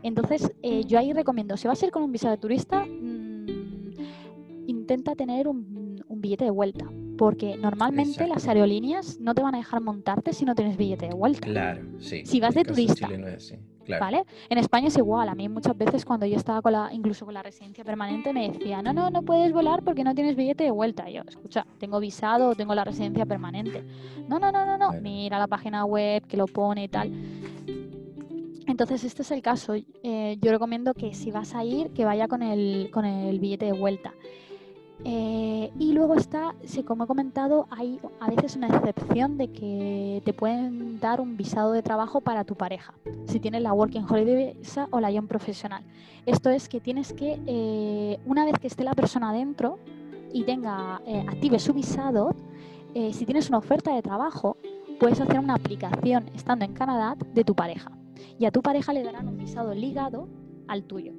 Entonces, 0.03 0.53
eh, 0.63 0.83
yo 0.85 0.99
ahí 0.99 1.13
recomiendo, 1.13 1.57
si 1.57 1.69
vas 1.69 1.81
a 1.81 1.87
ir 1.87 1.93
con 1.93 2.03
un 2.03 2.11
visado 2.11 2.35
de 2.35 2.41
turista, 2.41 2.85
mm, 2.85 3.95
intenta 4.67 5.15
tener 5.15 5.47
un, 5.47 6.05
un 6.09 6.21
billete 6.21 6.47
de 6.47 6.51
vuelta, 6.51 6.87
porque 7.17 7.57
normalmente 7.57 8.27
las 8.27 8.47
aerolíneas 8.49 9.19
no 9.21 9.35
te 9.35 9.43
van 9.43 9.55
a 9.55 9.59
dejar 9.59 9.81
montarte 9.81 10.33
si 10.33 10.45
no 10.45 10.55
tienes 10.55 10.77
billete 10.77 11.09
de 11.09 11.15
vuelta. 11.15 11.47
Claro, 11.47 11.83
sí. 11.99 12.25
Si 12.25 12.41
vas 12.41 12.55
en 12.57 12.63
de 12.63 12.69
turista, 12.69 13.09
es 13.09 13.37
así, 13.37 13.59
claro. 13.85 14.05
¿Vale? 14.05 14.25
En 14.49 14.59
España 14.59 14.89
es 14.89 14.97
igual. 14.97 15.29
A 15.29 15.35
mí 15.35 15.49
muchas 15.49 15.77
veces 15.77 16.05
cuando 16.05 16.27
yo 16.27 16.37
estaba 16.37 16.63
con 16.63 16.73
la, 16.73 16.91
incluso 16.93 17.25
con 17.25 17.35
la 17.35 17.43
residencia 17.43 17.85
permanente 17.85 18.33
me 18.33 18.51
decía, 18.51 18.83
no, 18.83 18.93
no, 18.93 19.11
no 19.11 19.23
puedes 19.23 19.53
volar 19.53 19.83
porque 19.83 20.05
no 20.05 20.15
tienes 20.15 20.37
billete 20.37 20.65
de 20.65 20.71
vuelta. 20.71 21.09
Y 21.09 21.15
yo, 21.15 21.23
escucha, 21.27 21.67
tengo 21.79 22.01
visado, 22.01 22.55
tengo 22.55 22.75
la 22.75 22.85
residencia 22.85 23.27
permanente. 23.27 23.85
No, 24.29 24.39
no, 24.39 24.53
no, 24.53 24.67
no, 24.67 24.79
no. 24.79 24.89
Claro. 24.89 25.03
Mira 25.03 25.39
la 25.39 25.47
página 25.47 25.85
web 25.85 26.27
que 26.27 26.37
lo 26.37 26.47
pone 26.47 26.85
y 26.85 26.89
tal. 26.89 27.13
Entonces, 28.67 29.05
este 29.05 29.23
es 29.23 29.31
el 29.31 29.43
caso. 29.43 29.75
Eh, 29.75 30.37
yo 30.41 30.51
recomiendo 30.51 30.93
que 30.93 31.15
si 31.15 31.31
vas 31.31 31.55
a 31.55 31.65
ir, 31.65 31.91
que 31.91 32.05
vaya 32.05 32.27
con 32.27 32.43
el, 32.43 32.91
con 32.93 33.05
el 33.05 33.39
billete 33.39 33.67
de 33.67 33.73
vuelta. 33.73 34.13
Eh, 35.05 35.71
y 35.79 35.93
luego 35.93 36.15
está, 36.15 36.55
sí, 36.65 36.83
como 36.83 37.05
he 37.05 37.07
comentado, 37.07 37.67
hay 37.71 38.01
a 38.21 38.31
veces 38.31 38.57
una 38.57 38.69
excepción 38.69 39.37
de 39.37 39.53
que 39.53 40.23
te 40.25 40.33
pueden 40.33 40.99
dar 41.01 41.21
un 41.21 41.37
visado 41.37 41.73
de 41.73 41.83
trabajo 41.83 42.21
para 42.21 42.45
tu 42.45 42.55
pareja, 42.55 42.95
si 43.27 43.39
tienes 43.39 43.63
la 43.63 43.73
Working 43.73 44.07
Holiday 44.09 44.55
Visa 44.55 44.89
o 44.91 45.01
la 45.01 45.11
Young 45.11 45.27
Professional. 45.27 45.85
Esto 46.25 46.51
es 46.51 46.69
que 46.69 46.81
tienes 46.81 47.13
que, 47.13 47.39
eh, 47.47 48.19
una 48.25 48.45
vez 48.47 48.59
que 48.59 48.67
esté 48.67 48.85
la 48.85 48.95
persona 48.95 49.33
dentro 49.33 49.79
y 50.33 50.45
tenga, 50.45 51.03
eh, 51.07 51.25
active 51.29 51.59
su 51.59 51.73
visado, 51.73 52.35
si 53.13 53.27
tienes 53.27 53.51
una 53.51 53.59
oferta 53.59 53.95
de 53.95 54.01
trabajo, 54.01 54.57
puedes 54.99 55.21
hacer 55.21 55.39
una 55.39 55.57
aplicación 55.57 56.31
estando 56.35 56.65
en 56.65 56.73
Canadá 56.73 57.15
de 57.35 57.45
tu 57.45 57.55
pareja. 57.55 57.91
Y 58.39 58.47
a 58.47 58.51
tu 58.51 58.63
pareja 58.63 58.95
le 58.95 59.03
darán 59.03 59.29
un 59.29 59.37
visado 59.37 59.75
ligado 59.75 60.29
al 60.67 60.85
tuyo. 60.85 61.13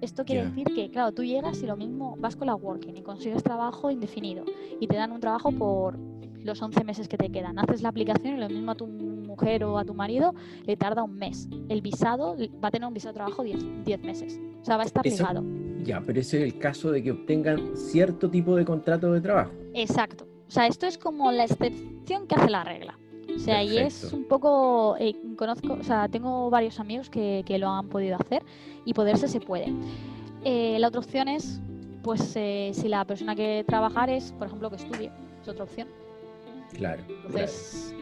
Esto 0.00 0.24
quiere 0.24 0.46
decir 0.46 0.66
que, 0.74 0.90
claro, 0.90 1.12
tú 1.12 1.24
llegas 1.24 1.62
y 1.62 1.66
lo 1.66 1.76
mismo 1.76 2.16
vas 2.18 2.36
con 2.36 2.46
la 2.46 2.54
working 2.54 2.96
y 2.96 3.02
consigues 3.02 3.42
trabajo 3.42 3.90
indefinido 3.90 4.44
y 4.78 4.86
te 4.86 4.96
dan 4.96 5.12
un 5.12 5.20
trabajo 5.20 5.50
por 5.52 5.98
los 6.44 6.62
11 6.62 6.84
meses 6.84 7.08
que 7.08 7.16
te 7.16 7.30
quedan. 7.30 7.58
Haces 7.58 7.82
la 7.82 7.88
aplicación 7.88 8.36
y 8.36 8.40
lo 8.40 8.48
mismo 8.48 8.72
a 8.72 8.74
tu 8.74 8.86
mujer 8.86 9.64
o 9.64 9.78
a 9.78 9.84
tu 9.84 9.94
marido 9.94 10.34
le 10.64 10.76
tarda 10.76 11.02
un 11.02 11.14
mes. 11.14 11.48
El 11.68 11.80
visado 11.80 12.36
va 12.62 12.68
a 12.68 12.70
tener 12.70 12.86
un 12.86 12.94
visado 12.94 13.12
de 13.12 13.16
trabajo 13.16 13.42
10, 13.42 13.84
10 13.84 14.02
meses. 14.02 14.40
O 14.60 14.64
sea, 14.64 14.76
va 14.76 14.84
a 14.84 14.86
estar 14.86 15.04
ligado. 15.04 15.42
Ya, 15.82 16.00
pero 16.04 16.20
ese 16.20 16.38
es 16.38 16.54
el 16.54 16.58
caso 16.58 16.90
de 16.90 17.02
que 17.02 17.12
obtengan 17.12 17.76
cierto 17.76 18.30
tipo 18.30 18.56
de 18.56 18.64
contrato 18.64 19.12
de 19.12 19.20
trabajo. 19.20 19.52
Exacto. 19.74 20.26
O 20.48 20.50
sea, 20.50 20.66
esto 20.66 20.86
es 20.86 20.98
como 20.98 21.32
la 21.32 21.44
excepción 21.44 22.26
que 22.26 22.34
hace 22.36 22.50
la 22.50 22.64
regla. 22.64 22.98
O 23.36 23.38
sea, 23.38 23.62
y 23.62 23.78
es 23.78 23.94
Perfecto. 24.00 24.16
un 24.16 24.24
poco, 24.24 24.96
eh, 24.98 25.14
conozco, 25.36 25.74
o 25.74 25.82
sea, 25.84 26.08
tengo 26.08 26.50
varios 26.50 26.80
amigos 26.80 27.08
que, 27.10 27.42
que 27.46 27.58
lo 27.58 27.68
han 27.68 27.88
podido 27.88 28.16
hacer 28.16 28.42
y 28.84 28.92
poderse 28.94 29.28
se 29.28 29.40
puede. 29.40 29.72
Eh, 30.44 30.78
la 30.80 30.88
otra 30.88 31.00
opción 31.00 31.28
es, 31.28 31.60
pues, 32.02 32.32
eh, 32.36 32.70
si 32.74 32.88
la 32.88 33.04
persona 33.04 33.34
que 33.36 33.64
trabajar 33.66 34.10
es, 34.10 34.32
por 34.32 34.46
ejemplo, 34.46 34.70
que 34.70 34.76
estudie, 34.76 35.12
es 35.42 35.48
otra 35.48 35.64
opción. 35.64 35.88
Claro, 36.72 37.02
claro, 37.06 37.24
Entonces, 37.26 37.94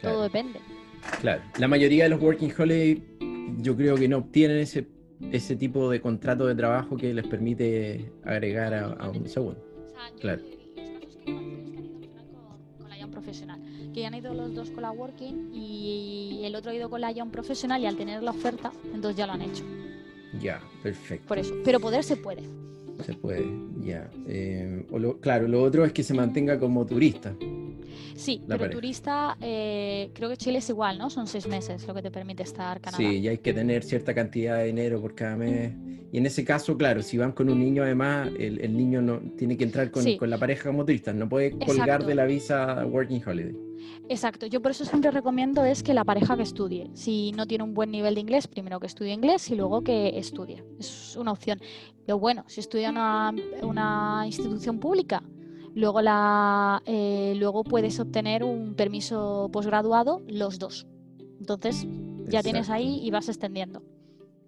claro, 0.00 0.14
todo 0.16 0.22
depende. 0.24 0.60
claro. 1.20 1.42
La 1.58 1.68
mayoría 1.68 2.04
de 2.04 2.10
los 2.10 2.20
working 2.20 2.52
holiday 2.58 3.02
yo 3.58 3.76
creo 3.76 3.96
que 3.96 4.08
no 4.08 4.18
obtienen 4.18 4.58
ese, 4.58 4.88
ese 5.30 5.56
tipo 5.56 5.88
de 5.90 6.00
contrato 6.00 6.46
de 6.46 6.54
trabajo 6.54 6.96
que 6.96 7.12
les 7.14 7.26
permite 7.26 8.12
agregar 8.24 8.74
a, 8.74 8.86
a 8.94 9.10
un 9.10 9.28
segundo. 9.28 9.60
O 9.86 9.90
sea, 9.90 10.10
Claro. 10.20 10.42
los 10.42 10.90
casos 10.90 11.16
que 11.24 11.30
es 11.30 11.36
han 11.36 11.44
ido 12.04 12.10
con, 12.32 12.78
con 12.80 12.88
la 12.90 12.98
Young 12.98 13.10
Professional, 13.10 13.59
que 13.92 14.06
han 14.06 14.14
ido 14.14 14.34
los 14.34 14.54
dos 14.54 14.70
con 14.70 14.82
la 14.82 14.90
Working 14.90 15.50
y 15.52 16.40
el 16.44 16.54
otro 16.54 16.70
ha 16.70 16.74
ido 16.74 16.88
con 16.90 17.00
la 17.00 17.10
Young 17.12 17.30
Professional 17.30 17.80
y 17.82 17.86
al 17.86 17.96
tener 17.96 18.22
la 18.22 18.30
oferta, 18.30 18.72
entonces 18.94 19.16
ya 19.16 19.26
lo 19.26 19.32
han 19.32 19.42
hecho. 19.42 19.64
Ya, 20.40 20.60
perfecto. 20.82 21.26
Por 21.26 21.38
eso. 21.38 21.54
Pero 21.64 21.80
poder 21.80 22.04
se 22.04 22.16
puede. 22.16 22.42
Se 23.04 23.14
puede, 23.14 23.46
ya. 23.82 24.10
Eh, 24.28 24.86
o 24.90 24.98
lo- 24.98 25.18
claro, 25.20 25.48
lo 25.48 25.62
otro 25.62 25.84
es 25.84 25.92
que 25.92 26.02
se 26.02 26.12
mantenga 26.14 26.58
como 26.58 26.84
turista. 26.86 27.34
Sí, 28.14 28.40
La 28.42 28.48
pero 28.48 28.58
pareja. 28.58 28.74
turista, 28.74 29.36
eh, 29.40 30.10
creo 30.12 30.28
que 30.28 30.36
Chile 30.36 30.58
es 30.58 30.68
igual, 30.68 30.98
¿no? 30.98 31.08
Son 31.08 31.26
seis 31.26 31.46
meses 31.48 31.86
lo 31.86 31.94
que 31.94 32.02
te 32.02 32.10
permite 32.10 32.42
estar 32.42 32.78
Canadá. 32.80 32.98
Sí, 33.02 33.18
y 33.18 33.28
hay 33.28 33.38
que 33.38 33.54
tener 33.54 33.82
cierta 33.82 34.14
cantidad 34.14 34.58
de 34.58 34.66
dinero 34.66 35.00
por 35.00 35.14
cada 35.14 35.36
mes. 35.36 35.72
Y 36.12 36.18
en 36.18 36.26
ese 36.26 36.44
caso, 36.44 36.76
claro, 36.76 37.02
si 37.02 37.16
van 37.16 37.32
con 37.32 37.48
un 37.48 37.58
niño, 37.58 37.82
además, 37.82 38.28
el, 38.38 38.60
el 38.60 38.76
niño 38.76 39.00
no 39.00 39.20
tiene 39.38 39.56
que 39.56 39.64
entrar 39.64 39.90
con, 39.90 40.02
Sí. 40.02 40.18
con 40.18 40.28
la 40.28 40.36
pareja 40.38 40.68
como 40.68 40.84
turista, 40.84 41.12
no 41.14 41.28
puede 41.28 41.52
colgar 41.52 41.76
Exacto. 41.88 42.06
de 42.06 42.14
la 42.16 42.24
visa 42.26 42.84
Working 42.84 43.22
Holiday. 43.26 43.56
Exacto, 44.08 44.46
yo 44.46 44.60
por 44.60 44.72
eso 44.72 44.84
siempre 44.84 45.10
recomiendo 45.10 45.64
es 45.64 45.82
que 45.82 45.94
la 45.94 46.04
pareja 46.04 46.36
que 46.36 46.42
estudie. 46.42 46.90
Si 46.94 47.32
no 47.32 47.46
tiene 47.46 47.64
un 47.64 47.74
buen 47.74 47.90
nivel 47.90 48.14
de 48.14 48.20
inglés, 48.20 48.48
primero 48.48 48.80
que 48.80 48.86
estudie 48.86 49.12
inglés 49.12 49.50
y 49.50 49.54
luego 49.54 49.82
que 49.82 50.18
estudie. 50.18 50.64
Es 50.78 51.16
una 51.16 51.32
opción. 51.32 51.60
Lo 52.06 52.18
bueno, 52.18 52.44
si 52.48 52.60
estudia 52.60 52.88
en 52.88 52.96
una, 52.96 53.32
una 53.62 54.22
institución 54.26 54.80
pública, 54.80 55.22
luego, 55.74 56.02
la, 56.02 56.82
eh, 56.86 57.34
luego 57.36 57.62
puedes 57.62 58.00
obtener 58.00 58.42
un 58.42 58.74
permiso 58.74 59.48
posgraduado 59.52 60.22
los 60.26 60.58
dos. 60.58 60.86
Entonces 61.38 61.86
ya 62.26 62.42
tienes 62.42 62.68
ahí 62.68 63.00
y 63.02 63.10
vas 63.10 63.28
extendiendo. 63.28 63.82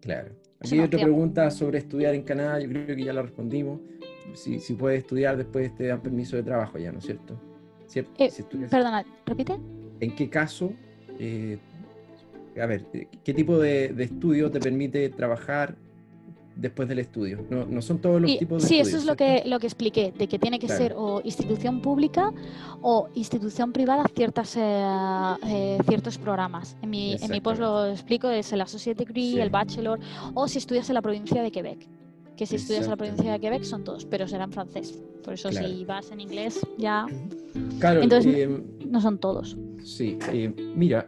Claro. 0.01 0.33
Aquí 0.59 0.75
hay 0.75 0.81
otra 0.81 1.01
pregunta 1.01 1.51
sobre 1.51 1.79
estudiar 1.79 2.14
en 2.14 2.23
Canadá, 2.23 2.61
yo 2.61 2.68
creo 2.68 2.87
que 2.97 3.05
ya 3.05 3.12
la 3.12 3.23
respondimos. 3.23 3.81
Si, 4.35 4.61
si 4.61 4.75
puedes 4.75 5.01
estudiar, 5.01 5.37
después 5.37 5.75
te 5.75 5.87
dan 5.88 6.01
permiso 6.01 6.37
de 6.37 6.42
trabajo 6.42 6.79
ya, 6.79 6.92
¿no 6.92 6.99
es 6.99 7.05
cierto? 7.05 7.38
Eh, 8.00 8.31
Si 8.31 8.42
Perdona, 8.42 9.05
repite. 9.26 9.59
¿En 10.00 10.14
qué 10.14 10.28
caso, 10.28 10.72
eh, 11.18 11.59
a 12.61 12.66
ver, 12.66 12.85
eh, 12.92 13.07
qué 13.24 13.35
tipo 13.35 13.59
de, 13.59 13.88
de 13.90 14.05
estudio 14.05 14.50
te 14.50 14.61
permite 14.61 15.09
trabajar 15.11 15.76
después 16.57 16.88
del 16.88 16.98
estudio? 16.98 17.44
No, 17.50 17.64
no 17.66 17.81
son 17.83 17.98
todos 17.98 18.20
los 18.20 18.31
Y- 18.31 18.38
tipos 18.38 18.62
de 18.62 18.68
sí, 18.68 18.74
estudios. 18.78 18.88
eso 18.88 18.96
es 18.98 19.05
lo 19.07 19.16
que, 19.16 19.42
lo 19.46 19.59
que 19.61 19.66
expliqué, 19.66 20.12
de 20.16 20.26
que 20.28 20.38
tiene 20.38 20.59
que 20.59 20.66
Claro. 20.66 20.83
ser 20.83 20.94
o 20.96 21.20
institución 21.24 21.81
pública 21.81 22.33
o 22.81 23.09
institución 23.14 23.72
privada 23.72 24.05
ciertas, 24.14 24.57
eh, 24.57 24.83
eh, 25.46 25.78
ciertos 25.88 26.18
programas. 26.18 26.76
En 26.83 26.90
mi, 26.90 27.14
en 27.20 27.31
mi 27.31 27.40
post 27.40 27.61
lo 27.61 27.87
explico, 27.87 28.28
es 28.28 28.52
el 28.52 28.61
Associate 28.61 28.98
Degree, 29.05 29.33
Sí. 29.33 29.40
el 29.40 29.50
Bachelor, 29.50 30.00
o 30.35 30.48
si 30.48 30.59
estudias 30.59 30.88
en 30.90 30.94
la 30.94 31.02
provincia 31.02 31.42
de 31.42 31.50
Quebec. 31.52 31.87
Que 32.37 32.47
si 32.47 32.57
estudias 32.57 32.85
en 32.85 32.90
la 32.90 32.97
provincia 32.97 33.33
de 33.33 33.40
Quebec 33.40 33.62
son 33.62 33.85
todos, 33.85 34.05
pero 34.07 34.27
será 34.27 34.45
en 34.45 34.53
francés. 34.53 34.99
Por 35.23 35.35
eso 35.35 35.51
Claro. 35.51 35.68
si 35.68 35.85
vas 35.85 36.11
en 36.11 36.21
inglés 36.21 36.61
ya 36.79 37.07
Claro, 37.79 38.03
Entonces- 38.03 38.35
eh, 38.35 38.62
no 38.88 39.01
son 39.01 39.18
todos. 39.18 39.57
sí. 39.85 40.18
eh, 40.33 40.53
mira, 40.75 41.07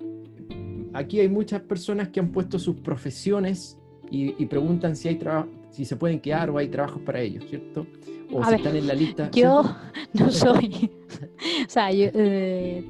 aquí 0.93 1.21
hay 1.21 1.29
muchas 1.29 1.63
personas 1.63 2.09
que 2.11 2.21
han 2.21 2.31
puesto 2.31 2.59
sus 2.59 2.77
profesiones 2.77 3.79
y, 4.11 4.41
y 4.43 4.47
preguntan 4.47 4.95
si 4.97 5.09
hay 5.09 5.17
trabajo, 5.17 5.49
si 5.71 5.85
se 5.85 5.97
pueden 5.97 6.21
quedar 6.21 6.51
o 6.51 6.59
hay 6.59 6.69
trabajos 6.69 7.03
para 7.03 7.21
ellos, 7.21 7.45
¿cierto? 7.49 7.87
O 8.33 8.41
A 8.43 8.45
si 8.47 8.51
ver, 8.53 8.61
están 8.61 8.77
en 8.77 8.87
la 8.87 8.95
lista. 8.95 9.31
Yo 9.33 9.63
¿cierto? 9.63 9.77
no 10.15 10.31
soy. 10.31 10.91
o 11.67 11.71
sea, 11.71 11.91
yo 11.93 12.07
eh, 12.15 12.85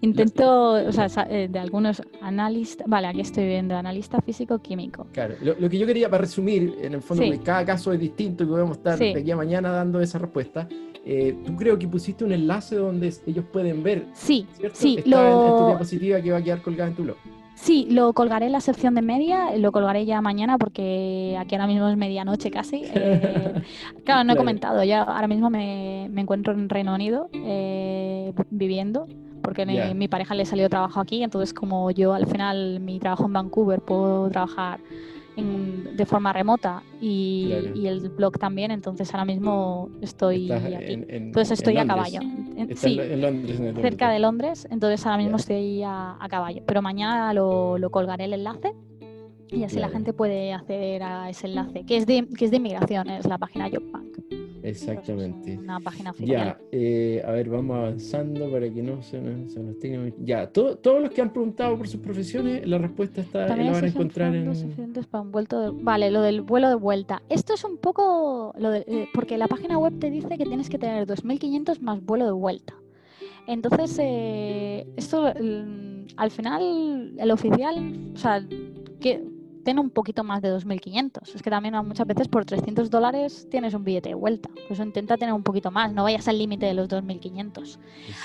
intento, 0.00 0.72
o 0.72 0.92
sea, 0.92 1.08
eh, 1.30 1.48
de 1.50 1.58
algunos 1.58 2.02
analistas. 2.20 2.86
Vale, 2.88 3.06
aquí 3.08 3.20
estoy 3.20 3.46
viendo 3.46 3.76
analista 3.76 4.20
físico-químico. 4.20 5.06
Claro, 5.12 5.34
lo, 5.42 5.54
lo 5.58 5.68
que 5.70 5.78
yo 5.78 5.86
quería 5.86 6.08
para 6.08 6.22
resumir, 6.22 6.74
en 6.82 6.94
el 6.94 7.02
fondo, 7.02 7.22
Sí. 7.22 7.30
porque 7.30 7.44
cada 7.44 7.64
caso 7.64 7.92
es 7.92 8.00
distinto 8.00 8.44
y 8.44 8.46
podemos 8.46 8.76
estar 8.78 8.98
Sí. 8.98 9.12
de 9.12 9.20
aquí 9.20 9.30
a 9.30 9.36
mañana 9.36 9.70
dando 9.70 10.00
esa 10.00 10.18
respuesta. 10.18 10.68
eh, 11.06 11.36
tú 11.44 11.54
creo 11.54 11.78
que 11.78 11.86
pusiste 11.86 12.24
un 12.24 12.32
enlace 12.32 12.76
donde 12.76 13.12
ellos 13.26 13.44
pueden 13.52 13.82
ver, 13.82 14.06
Sí, 14.14 14.46
¿cierto? 14.54 14.74
sí, 14.80 14.96
Está 14.98 15.28
en, 15.32 15.40
en 15.42 15.54
tu 15.56 15.60
lo, 15.60 15.66
diapositiva 15.66 16.18
que 16.22 16.30
va 16.32 16.38
a 16.38 16.42
quedar 16.42 16.62
colgada 16.62 16.88
en 16.88 16.96
tu 16.96 17.02
blog. 17.02 17.16
sí, 17.54 17.86
lo 17.90 18.14
colgaré 18.14 18.46
en 18.46 18.52
la 18.52 18.60
sección 18.62 18.94
de 18.94 19.02
media, 19.02 19.54
lo 19.58 19.70
colgaré 19.70 20.06
ya 20.06 20.22
mañana 20.22 20.56
porque 20.56 21.36
aquí 21.38 21.56
ahora 21.56 21.66
mismo 21.66 21.88
es 21.90 21.98
medianoche 21.98 22.50
casi. 22.50 22.84
eh, 22.86 23.52
claro, 24.06 24.24
no 24.24 24.32
he 24.32 24.34
Claro. 24.34 24.38
comentado, 24.38 24.82
ya 24.82 25.02
ahora 25.02 25.28
mismo 25.28 25.50
me, 25.50 26.08
me 26.10 26.22
encuentro 26.22 26.54
en 26.54 26.70
Reino 26.70 26.94
Unido 26.94 27.28
eh, 27.34 28.32
viviendo. 28.48 29.06
Porque 29.44 29.66
mi- 29.94 30.08
pareja 30.08 30.34
le 30.34 30.44
salió 30.46 30.68
trabajo 30.70 31.00
aquí, 31.00 31.22
entonces 31.22 31.52
como 31.52 31.90
yo 31.90 32.14
al 32.14 32.26
final 32.26 32.80
mi 32.80 32.98
trabajo 32.98 33.26
en 33.26 33.32
Vancouver 33.34 33.80
puedo 33.80 34.28
trabajar 34.30 34.80
en- 35.36 35.96
de 35.96 36.06
forma 36.06 36.32
remota 36.32 36.82
y, 37.00 37.48
Claro. 37.48 37.76
y 37.76 37.86
el 37.88 38.08
blog 38.08 38.38
también, 38.38 38.70
entonces 38.70 39.12
ahora 39.12 39.24
mismo 39.24 39.90
estoy 40.00 40.50
aquí. 40.50 40.66
en- 40.74 40.82
en- 41.10 41.10
entonces 41.26 41.50
en 41.50 41.54
estoy 41.54 41.76
a 41.76 41.86
caballo. 41.86 42.20
Sí, 42.76 42.96
Londres. 43.16 43.60
cerca 43.82 44.10
de. 44.10 44.18
Londres, 44.20 44.66
entonces 44.70 45.04
ahora 45.04 45.18
mismo 45.18 45.36
estoy 45.36 45.82
a, 45.82 46.16
a 46.18 46.28
caballo. 46.28 46.62
Pero 46.66 46.80
mañana 46.82 47.34
lo, 47.34 47.76
lo 47.78 47.90
colgaré 47.90 48.24
el 48.24 48.32
enlace 48.32 48.72
y 49.50 49.64
así 49.64 49.78
la 49.78 49.88
gente 49.88 50.12
puede 50.12 50.52
acceder 50.52 51.02
a 51.02 51.28
ese 51.28 51.48
enlace, 51.48 51.84
que 51.84 51.96
es 51.98 52.06
de, 52.06 52.26
que 52.38 52.44
es 52.46 52.50
de 52.50 52.56
inmigración, 52.56 53.10
es 53.10 53.26
la 53.26 53.36
página 53.38 53.68
JobBank. 53.68 54.03
Exactamente. 54.64 55.58
Una 55.58 55.78
página 55.78 56.10
oficial. 56.10 56.46
Ya, 56.46 56.58
eh, 56.72 57.22
a 57.24 57.30
ver, 57.32 57.48
vamos 57.50 57.76
avanzando 57.76 58.50
para 58.50 58.68
que 58.72 58.82
no 58.82 59.02
se 59.02 59.20
nos, 59.20 59.52
se 59.52 59.60
nos 59.60 59.78
tenga- 59.78 60.12
Ya, 60.24 60.46
todo- 60.50 60.76
todos 60.76 61.02
los 61.02 61.10
que 61.10 61.20
han 61.20 61.32
preguntado 61.32 61.76
por 61.76 61.86
sus 61.86 62.00
profesiones, 62.00 62.66
la 62.66 62.78
respuesta 62.78 63.20
está, 63.20 63.46
También 63.46 63.66
la 63.68 63.72
van 63.74 63.84
a 63.84 63.88
encontrar 63.88 64.34
en... 64.34 65.32
vuelto 65.32 65.60
de- 65.60 65.82
Vale, 65.82 66.10
lo 66.10 66.22
del 66.22 66.40
vuelo 66.42 66.68
de 66.68 66.74
vuelta. 66.76 67.22
Esto 67.28 67.54
es 67.54 67.62
un 67.64 67.76
poco... 67.76 68.54
Lo 68.58 68.70
de- 68.70 68.84
eh, 68.86 69.08
porque 69.12 69.36
la 69.38 69.48
página 69.48 69.78
web 69.78 69.98
te 69.98 70.10
dice 70.10 70.36
que 70.38 70.44
tienes 70.44 70.68
que 70.70 70.78
tener 70.78 71.06
2.500 71.06 71.80
más 71.80 72.02
vuelo 72.04 72.24
de 72.24 72.32
vuelta. 72.32 72.74
Entonces, 73.46 73.98
eh, 74.02 74.86
esto 74.96 75.24
mm, 75.38 76.06
al 76.16 76.30
final, 76.30 77.12
el 77.18 77.30
oficial, 77.30 77.92
o 78.14 78.16
sea, 78.16 78.42
que 79.00 79.22
ten 79.64 79.78
un 79.78 79.90
poquito 79.90 80.22
más 80.22 80.42
de 80.42 80.54
2.500. 80.54 81.34
Es 81.34 81.42
que 81.42 81.50
también 81.50 81.74
muchas 81.86 82.06
veces 82.06 82.28
por 82.28 82.44
300 82.44 82.90
dólares 82.90 83.48
tienes 83.50 83.74
un 83.74 83.82
billete 83.82 84.10
de 84.10 84.14
vuelta. 84.14 84.48
Por 84.48 84.72
eso 84.72 84.82
intenta 84.82 85.16
tener 85.16 85.34
un 85.34 85.42
poquito 85.42 85.70
más, 85.70 85.92
no 85.92 86.04
vayas 86.04 86.28
al 86.28 86.38
límite 86.38 86.66
de 86.66 86.74
los 86.74 86.88
2.500. 86.88 87.78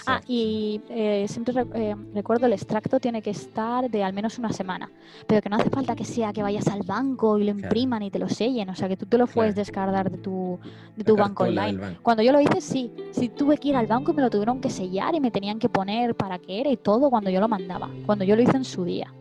Ah, 0.06 0.22
y 0.28 0.82
eh, 0.90 1.26
siempre 1.28 1.54
eh, 1.74 1.96
recuerdo 2.14 2.46
el 2.46 2.54
extracto 2.54 3.00
tiene 3.00 3.22
que 3.22 3.30
estar 3.32 3.90
de 3.90 4.04
al 4.04 4.14
menos 4.14 4.38
una 4.38 4.52
semana, 4.52 4.92
pero 5.28 5.42
que 5.42 5.50
no 5.50 5.56
hace 5.56 5.70
falta 5.70 5.96
que 5.96 6.06
sea 6.06 6.34
que 6.34 6.44
vayas 6.44 6.68
al 6.68 6.84
banco 6.84 7.38
y 7.38 7.46
lo 7.46 7.52
impriman 7.52 8.04
y 8.04 8.12
te 8.12 8.20
lo 8.20 8.30
sellen, 8.30 8.70
o 8.70 8.76
sea 8.76 8.88
que 8.88 8.98
tú 8.98 9.06
te 9.06 9.18
lo 9.18 9.28
puedes 9.28 9.56
descargar 9.56 10.12
de 10.12 10.18
tu, 10.18 10.60
de 10.96 11.04
tu 11.04 11.16
banco 11.16 11.44
online. 11.44 11.98
Cuando 12.02 12.22
yo 12.22 12.32
lo 12.32 12.42
hice, 12.42 12.62
sí, 12.62 12.92
sí 13.12 13.30
tuve 13.30 13.58
que 13.58 13.70
ir 13.70 13.76
al 13.76 13.88
banco 13.88 14.12
y 14.12 14.16
me 14.16 14.22
lo 14.22 14.30
tuvieron 14.30 14.60
que 14.60 14.70
sellar 14.70 15.16
y 15.16 15.20
me 15.20 15.32
tenían 15.32 15.60
que 15.60 15.70
poner 15.70 16.16
para 16.16 16.38
qué 16.38 16.62
era 16.62 16.70
y 16.70 16.78
todo 16.78 17.10
cuando 17.10 17.30
yo 17.30 17.40
lo 17.40 17.48
mandaba, 17.48 17.90
cuando 18.06 18.26
yo 18.26 18.36
lo 18.36 18.42
hice 18.42 18.58
en 18.58 18.66
su 18.66 18.84
día. 18.84 19.14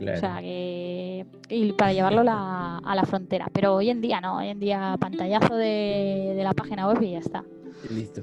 O 0.00 0.16
sea, 0.16 0.40
que, 0.40 1.26
y 1.48 1.72
para 1.72 1.92
llevarlo 1.92 2.22
a 2.26 2.94
la 2.94 3.04
frontera. 3.04 3.48
Pero 3.52 3.74
hoy 3.74 3.90
en 3.90 4.00
día 4.00 4.20
no, 4.20 4.38
hoy 4.38 4.48
en 4.48 4.60
día 4.60 4.96
pantallazo 4.98 5.54
de, 5.54 6.34
de 6.36 6.44
la 6.44 6.52
página 6.52 6.88
web 6.88 7.02
y 7.02 7.12
ya 7.12 7.18
está. 7.18 7.44
Listo. 7.90 8.22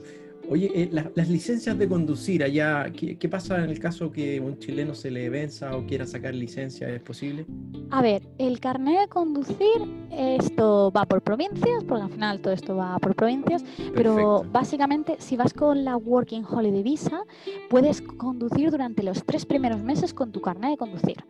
Oye, 0.49 0.71
eh, 0.75 0.89
las 0.91 1.29
licencias 1.29 1.77
de 1.77 1.87
conducir 1.87 2.43
allá, 2.43 2.91
¿qué, 2.91 3.29
pasa 3.29 3.63
en 3.63 3.69
el 3.69 3.79
caso 3.79 4.11
que 4.11 4.39
un 4.39 4.59
chileno 4.59 4.93
se 4.93 5.09
le 5.09 5.29
venza 5.29 5.75
o 5.75 5.85
quiera 5.85 6.05
sacar 6.05 6.35
licencia? 6.35 6.89
¿Es 6.89 7.01
posible? 7.01 7.45
A 7.91 8.01
ver, 8.01 8.27
el 8.37 8.59
carnet 8.59 8.99
de 8.99 9.07
conducir, 9.07 9.81
esto 10.11 10.91
va 10.95 11.05
por 11.05 11.21
provincias, 11.21 11.83
porque 11.85 12.03
al 12.03 12.11
final 12.11 12.41
todo 12.41 12.53
esto 12.53 12.75
va 12.75 12.99
por 12.99 13.15
provincias, 13.15 13.63
pero 13.95 14.43
básicamente 14.51 15.15
si 15.19 15.37
vas 15.37 15.53
con 15.53 15.85
la 15.85 15.95
Working 15.95 16.43
Holiday 16.43 16.83
Visa, 16.83 17.23
puedes 17.69 18.01
conducir 18.01 18.69
durante 18.69 19.01
los 19.01 19.23
tres 19.25 19.45
primeros 19.45 19.81
meses 19.81 20.13
con 20.13 20.31
tu 20.31 20.41
carnet 20.41 20.71
de 20.71 20.77
conducir. 20.77 21.23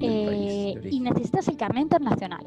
Eh, 0.00 0.74
y 0.90 1.00
necesitas 1.00 1.46
el 1.48 1.56
carnet 1.56 1.84
internacional. 1.84 2.46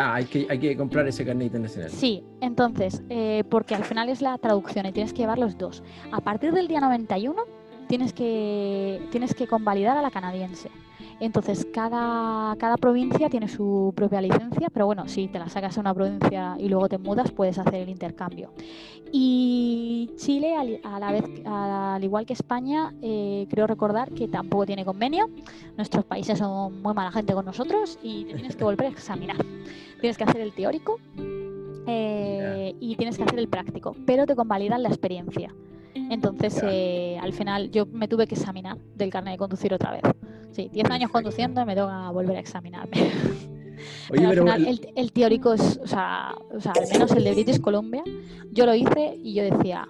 Ah, 0.00 0.14
hay 0.14 0.24
que, 0.24 0.46
hay 0.48 0.58
que 0.58 0.76
comprar 0.76 1.06
ese 1.06 1.24
carnet 1.24 1.46
internacional. 1.46 1.90
Sí, 1.90 2.24
entonces, 2.40 3.02
eh, 3.08 3.44
porque 3.48 3.74
al 3.74 3.84
final 3.84 4.08
es 4.08 4.20
la 4.20 4.36
traducción 4.38 4.86
y 4.86 4.92
tienes 4.92 5.12
que 5.12 5.18
llevar 5.18 5.38
los 5.38 5.56
dos. 5.56 5.82
A 6.12 6.20
partir 6.20 6.52
del 6.52 6.68
día 6.68 6.80
91 6.80 7.42
tienes 7.88 8.12
que, 8.12 9.00
tienes 9.10 9.34
que 9.34 9.46
convalidar 9.46 9.96
a 9.96 10.02
la 10.02 10.10
canadiense. 10.10 10.70
Entonces, 11.18 11.66
cada, 11.72 12.54
cada 12.56 12.76
provincia 12.76 13.30
tiene 13.30 13.48
su 13.48 13.92
propia 13.96 14.20
licencia, 14.20 14.68
pero 14.70 14.86
bueno, 14.86 15.08
si 15.08 15.28
te 15.28 15.38
la 15.38 15.48
sacas 15.48 15.76
a 15.78 15.80
una 15.80 15.94
provincia 15.94 16.56
y 16.58 16.68
luego 16.68 16.88
te 16.88 16.98
mudas, 16.98 17.30
puedes 17.30 17.58
hacer 17.58 17.74
el 17.76 17.88
intercambio. 17.88 18.50
Y 19.12 20.10
Chile, 20.16 20.80
a 20.82 20.98
la 20.98 21.12
vez, 21.12 21.24
al 21.46 22.02
igual 22.04 22.26
que 22.26 22.34
España, 22.34 22.92
eh, 23.00 23.46
creo 23.48 23.66
recordar 23.66 24.10
que 24.10 24.28
tampoco 24.28 24.66
tiene 24.66 24.84
convenio. 24.84 25.30
Nuestros 25.76 26.04
países 26.04 26.38
son 26.38 26.82
muy 26.82 26.92
mala 26.92 27.12
gente 27.12 27.32
con 27.32 27.44
nosotros 27.44 27.98
y 28.02 28.24
tienes 28.24 28.56
que 28.56 28.64
volver 28.64 28.88
a 28.88 28.90
examinar. 28.90 29.36
Tienes 30.00 30.18
que 30.18 30.24
hacer 30.24 30.40
el 30.40 30.52
teórico 30.52 30.98
eh, 31.86 32.74
y 32.80 32.96
tienes 32.96 33.16
que 33.16 33.22
hacer 33.22 33.38
el 33.38 33.48
práctico, 33.48 33.96
pero 34.04 34.26
te 34.26 34.34
convalidan 34.34 34.82
la 34.82 34.88
experiencia. 34.88 35.54
Entonces, 36.10 36.60
eh, 36.64 37.18
al 37.20 37.32
final, 37.32 37.70
yo 37.70 37.86
me 37.86 38.08
tuve 38.08 38.26
que 38.26 38.34
examinar 38.34 38.78
del 38.94 39.10
carnet 39.10 39.32
de 39.32 39.38
conducir 39.38 39.72
otra 39.74 39.92
vez. 39.92 40.02
Sí, 40.52 40.70
10 40.72 40.90
años 40.90 41.10
conduciendo 41.10 41.60
y 41.60 41.64
me 41.64 41.74
toca 41.74 42.10
volver 42.10 42.36
a 42.36 42.40
examinarme. 42.40 42.96
Oye, 44.10 44.26
pero, 44.28 44.50
al 44.50 44.64
final, 44.64 44.80
el, 44.94 45.12
teórico 45.12 45.52
es, 45.52 45.78
o 45.82 45.86
sea, 45.86 46.34
o 46.50 46.60
sea, 46.60 46.72
al 46.72 46.88
menos 46.88 47.10
el 47.12 47.24
de 47.24 47.32
British 47.32 47.60
Columbia, 47.60 48.02
yo 48.50 48.64
lo 48.64 48.74
hice 48.74 49.18
y 49.22 49.34
yo 49.34 49.44
decía, 49.44 49.86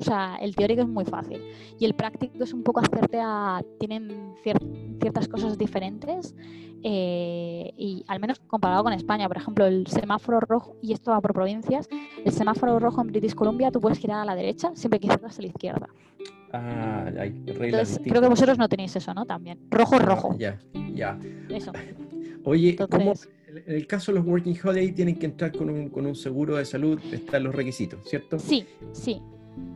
o 0.00 0.02
sea, 0.02 0.36
el 0.40 0.56
teórico 0.56 0.80
es 0.80 0.88
muy 0.88 1.04
fácil 1.04 1.42
y 1.78 1.84
el 1.84 1.94
práctico 1.94 2.42
es 2.42 2.54
un 2.54 2.62
poco 2.62 2.80
hacerte 2.80 3.18
a, 3.20 3.62
tienen 3.78 4.34
ciertas 4.98 5.28
cosas 5.28 5.58
diferentes 5.58 6.34
eh, 6.82 7.70
y 7.76 8.02
al 8.08 8.18
menos 8.18 8.40
comparado 8.40 8.82
con 8.82 8.94
España, 8.94 9.28
por 9.28 9.36
ejemplo, 9.36 9.66
el 9.66 9.86
semáforo 9.86 10.40
rojo, 10.40 10.76
y 10.80 10.94
esto 10.94 11.10
va 11.10 11.20
por 11.20 11.34
provincias, 11.34 11.88
el 12.24 12.32
semáforo 12.32 12.78
rojo 12.78 13.02
en 13.02 13.08
British 13.08 13.34
Columbia 13.34 13.70
tú 13.70 13.80
puedes 13.80 13.98
girar 13.98 14.20
a 14.20 14.24
la 14.24 14.34
derecha 14.34 14.72
siempre 14.74 14.98
que 14.98 15.08
cierras 15.08 15.38
a 15.38 15.42
la 15.42 15.48
izquierda. 15.48 15.88
Ah, 16.52 17.10
hay 17.20 17.28
Entonces, 17.46 18.00
creo 18.02 18.22
que 18.22 18.28
vosotros 18.28 18.58
no 18.58 18.68
tenéis 18.68 18.96
eso, 18.96 19.14
¿no? 19.14 19.24
También. 19.24 19.58
Rojo, 19.70 19.98
rojo. 19.98 20.36
Ya, 20.38 20.58
ya. 20.94 21.18
Eso. 21.48 21.72
Oye, 22.44 22.76
en 22.80 23.74
el 23.74 23.86
caso 23.86 24.12
de 24.12 24.18
los 24.18 24.26
Working 24.26 24.56
Holiday 24.64 24.92
tienen 24.92 25.16
que 25.16 25.26
entrar 25.26 25.52
con 25.52 25.68
un, 25.68 25.90
con 25.90 26.06
un 26.06 26.14
seguro 26.14 26.56
de 26.56 26.64
salud, 26.64 26.98
están 27.12 27.44
los 27.44 27.54
requisitos, 27.54 28.00
¿cierto? 28.08 28.38
Sí, 28.38 28.64
sí. 28.92 29.20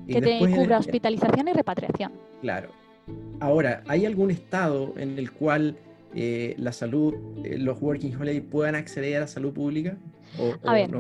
Que 0.06 0.20
te 0.20 0.38
cubra 0.38 0.78
hospitalización 0.78 1.48
y 1.48 1.52
repatriación. 1.52 2.12
Claro. 2.40 2.70
Ahora, 3.40 3.82
¿hay 3.87 4.06
algún 4.06 4.30
estado 4.30 4.94
en 4.96 5.18
el 5.18 5.32
cual 5.32 5.76
eh, 6.14 6.54
la 6.58 6.72
salud, 6.72 7.14
eh, 7.44 7.58
los 7.58 7.80
Working 7.80 8.14
Holiday 8.16 8.40
puedan 8.40 8.74
acceder 8.74 9.16
a 9.16 9.20
la 9.20 9.26
salud 9.26 9.52
pública? 9.52 9.96
a 10.64 10.74
ver, 10.74 10.90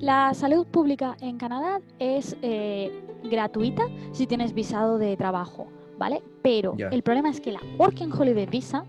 la 0.00 0.34
salud 0.34 0.66
pública 0.66 1.16
en 1.20 1.38
Canadá 1.38 1.80
es 2.00 2.36
eh, 2.42 2.90
gratuita 3.22 3.84
si 4.12 4.26
tienes 4.26 4.52
visado 4.52 4.98
de 4.98 5.16
trabajo, 5.16 5.68
¿vale? 5.98 6.22
Pero 6.42 6.74
el 6.90 7.02
problema 7.02 7.30
es 7.30 7.40
que 7.40 7.52
la 7.52 7.60
Working 7.78 8.12
Holiday 8.12 8.46
Visa, 8.46 8.84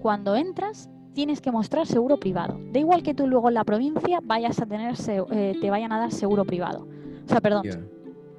cuando 0.00 0.36
entras, 0.36 0.88
tienes 1.14 1.40
que 1.40 1.50
mostrar 1.50 1.86
seguro 1.86 2.18
privado. 2.18 2.60
Da 2.72 2.78
igual 2.78 3.02
que 3.02 3.14
tú 3.14 3.26
luego 3.26 3.48
en 3.48 3.54
la 3.54 3.64
provincia 3.64 4.20
vayas 4.22 4.60
a 4.60 4.66
tener, 4.66 4.94
eh, 5.08 5.56
te 5.60 5.70
vayan 5.70 5.92
a 5.92 5.98
dar 5.98 6.12
seguro 6.12 6.44
privado. 6.44 6.86
O 7.24 7.28
sea, 7.28 7.40
perdón, 7.40 7.64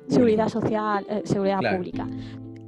seguridad 0.08 0.50
social, 0.50 1.06
eh, 1.10 1.22
seguridad 1.26 1.60
pública. 1.60 2.08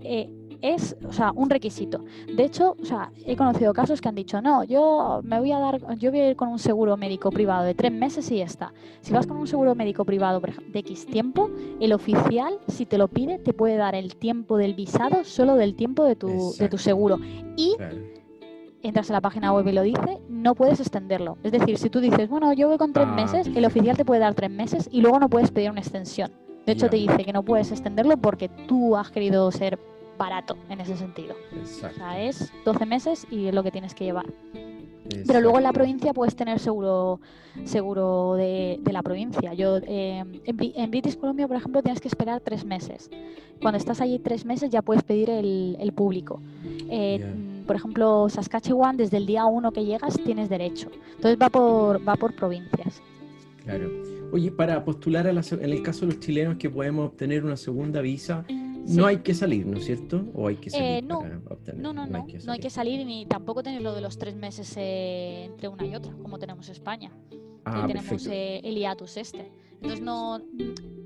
Eh, 0.01 0.29
es 0.61 0.95
o 1.07 1.13
sea, 1.13 1.31
un 1.35 1.49
requisito. 1.49 2.03
De 2.35 2.43
hecho, 2.43 2.75
o 2.81 2.85
sea, 2.85 3.11
he 3.25 3.35
conocido 3.35 3.73
casos 3.73 4.01
que 4.01 4.09
han 4.09 4.15
dicho, 4.15 4.41
no, 4.41 4.63
yo 4.63 5.21
me 5.23 5.39
voy 5.39 5.51
a 5.51 5.59
dar, 5.59 5.97
yo 5.97 6.11
voy 6.11 6.21
a 6.21 6.29
ir 6.29 6.35
con 6.35 6.49
un 6.49 6.59
seguro 6.59 6.97
médico 6.97 7.31
privado 7.31 7.63
de 7.63 7.73
tres 7.73 7.91
meses 7.91 8.29
y 8.31 8.37
ya 8.37 8.45
está. 8.45 8.73
Si 9.01 9.13
vas 9.13 9.27
con 9.27 9.37
un 9.37 9.47
seguro 9.47 9.75
médico 9.75 10.05
privado 10.05 10.39
de 10.39 10.79
X 10.79 11.05
tiempo, 11.05 11.49
el 11.79 11.93
oficial, 11.93 12.59
si 12.67 12.85
te 12.85 12.97
lo 12.97 13.07
pide, 13.07 13.39
te 13.39 13.53
puede 13.53 13.75
dar 13.75 13.95
el 13.95 14.15
tiempo 14.15 14.57
del 14.57 14.73
visado 14.73 15.23
solo 15.23 15.55
del 15.55 15.75
tiempo 15.75 16.03
de 16.03 16.15
tu, 16.15 16.53
de 16.57 16.69
tu 16.69 16.77
seguro. 16.77 17.17
Y 17.55 17.75
entras 18.81 19.09
a 19.09 19.13
la 19.13 19.21
página 19.21 19.53
web 19.53 19.67
y 19.67 19.71
lo 19.71 19.81
dice, 19.81 20.19
no 20.29 20.55
puedes 20.55 20.79
extenderlo. 20.79 21.37
Es 21.43 21.51
decir, 21.51 21.77
si 21.77 21.89
tú 21.89 21.99
dices, 21.99 22.29
bueno, 22.29 22.53
yo 22.53 22.67
voy 22.67 22.77
con 22.77 22.93
tres 22.93 23.07
ah, 23.09 23.15
meses, 23.15 23.47
el 23.47 23.65
oficial 23.65 23.97
te 23.97 24.05
puede 24.05 24.21
dar 24.21 24.33
tres 24.33 24.51
meses 24.51 24.89
y 24.91 25.01
luego 25.01 25.19
no 25.19 25.29
puedes 25.29 25.51
pedir 25.51 25.71
una 25.71 25.81
extensión. 25.81 26.31
De 26.67 26.73
hecho, 26.73 26.89
te 26.89 26.97
dice 26.97 27.23
que 27.23 27.31
no 27.31 27.43
puedes 27.43 27.71
extenderlo 27.71 28.17
porque 28.17 28.49
tú 28.49 28.97
has 28.97 29.09
querido 29.09 29.49
ser 29.53 29.79
barato 30.17 30.57
en 30.69 30.81
ese 30.81 30.97
sentido. 30.97 31.33
O 31.63 31.65
sea, 31.65 32.21
es 32.21 32.51
12 32.65 32.85
meses 32.85 33.25
y 33.31 33.47
es 33.47 33.55
lo 33.55 33.63
que 33.63 33.71
tienes 33.71 33.95
que 33.95 34.03
llevar. 34.03 34.25
Pero 35.25 35.39
luego 35.39 35.57
en 35.59 35.63
la 35.63 35.71
provincia 35.71 36.13
puedes 36.13 36.35
tener 36.35 36.59
seguro 36.59 37.21
seguro 37.63 38.33
de, 38.35 38.81
la 38.91 39.01
provincia. 39.01 39.53
Yo 39.53 39.77
eh, 39.77 40.25
en, 40.43 40.91
British 40.91 41.17
Columbia, 41.17 41.47
por 41.47 41.55
ejemplo, 41.55 41.81
tienes 41.81 42.01
que 42.01 42.09
esperar 42.09 42.41
tres 42.41 42.65
meses. 42.65 43.09
Cuando 43.61 43.77
estás 43.77 44.01
allí 44.01 44.19
tres 44.19 44.43
meses 44.43 44.69
ya 44.69 44.81
puedes 44.81 45.03
pedir 45.03 45.29
el, 45.29 45.93
público. 45.95 46.41
Eh, 46.89 47.63
por 47.65 47.77
ejemplo, 47.77 48.27
Saskatchewan, 48.27 48.97
desde 48.97 49.15
el 49.15 49.25
día 49.25 49.45
uno 49.45 49.71
que 49.71 49.85
llegas 49.85 50.19
tienes 50.21 50.49
derecho. 50.49 50.89
Entonces 51.15 51.37
va 51.41 51.49
por, 51.49 52.05
va 52.05 52.17
por 52.17 52.35
provincias. 52.35 53.01
Claro. 53.63 54.16
Oye, 54.31 54.51
para 54.51 54.83
postular 54.83 55.27
en 55.27 55.37
el 55.37 55.83
caso 55.83 56.01
de 56.01 56.13
los 56.13 56.19
chilenos 56.19 56.57
que 56.57 56.69
podemos 56.69 57.07
obtener 57.07 57.45
una 57.45 57.57
segunda 57.57 58.01
visa, 58.01 58.45
no 58.87 59.05
hay 59.05 59.17
que 59.17 59.33
salir, 59.33 59.65
¿no 59.65 59.77
es 59.77 59.85
cierto? 59.85 60.25
¿O 60.33 60.47
hay 60.47 60.55
que 60.55 60.69
salir 60.69 60.85
eh, 60.85 61.01
no, 61.01 61.21
no, 61.21 61.93
no, 61.93 61.93
no, 61.93 62.07
no 62.07 62.51
hay, 62.51 62.59
que 62.59 62.69
salir 62.69 63.05
ni 63.05 63.25
tampoco 63.25 63.63
tener 63.63 63.81
lo 63.81 63.93
de 63.93 64.01
los 64.01 64.17
tres 64.17 64.35
meses 64.35 64.73
eh, 64.77 65.45
entre 65.45 65.67
una 65.67 65.85
y 65.85 65.95
otra, 65.95 66.13
como 66.21 66.39
tenemos 66.39 66.69
España. 66.69 67.11
Ah, 67.65 67.85
tenemos 67.85 68.27
eh, 68.27 68.61
el 68.63 68.77
IATUS 68.77 69.17
este. 69.17 69.51
Entonces 69.73 70.01
no, 70.01 70.41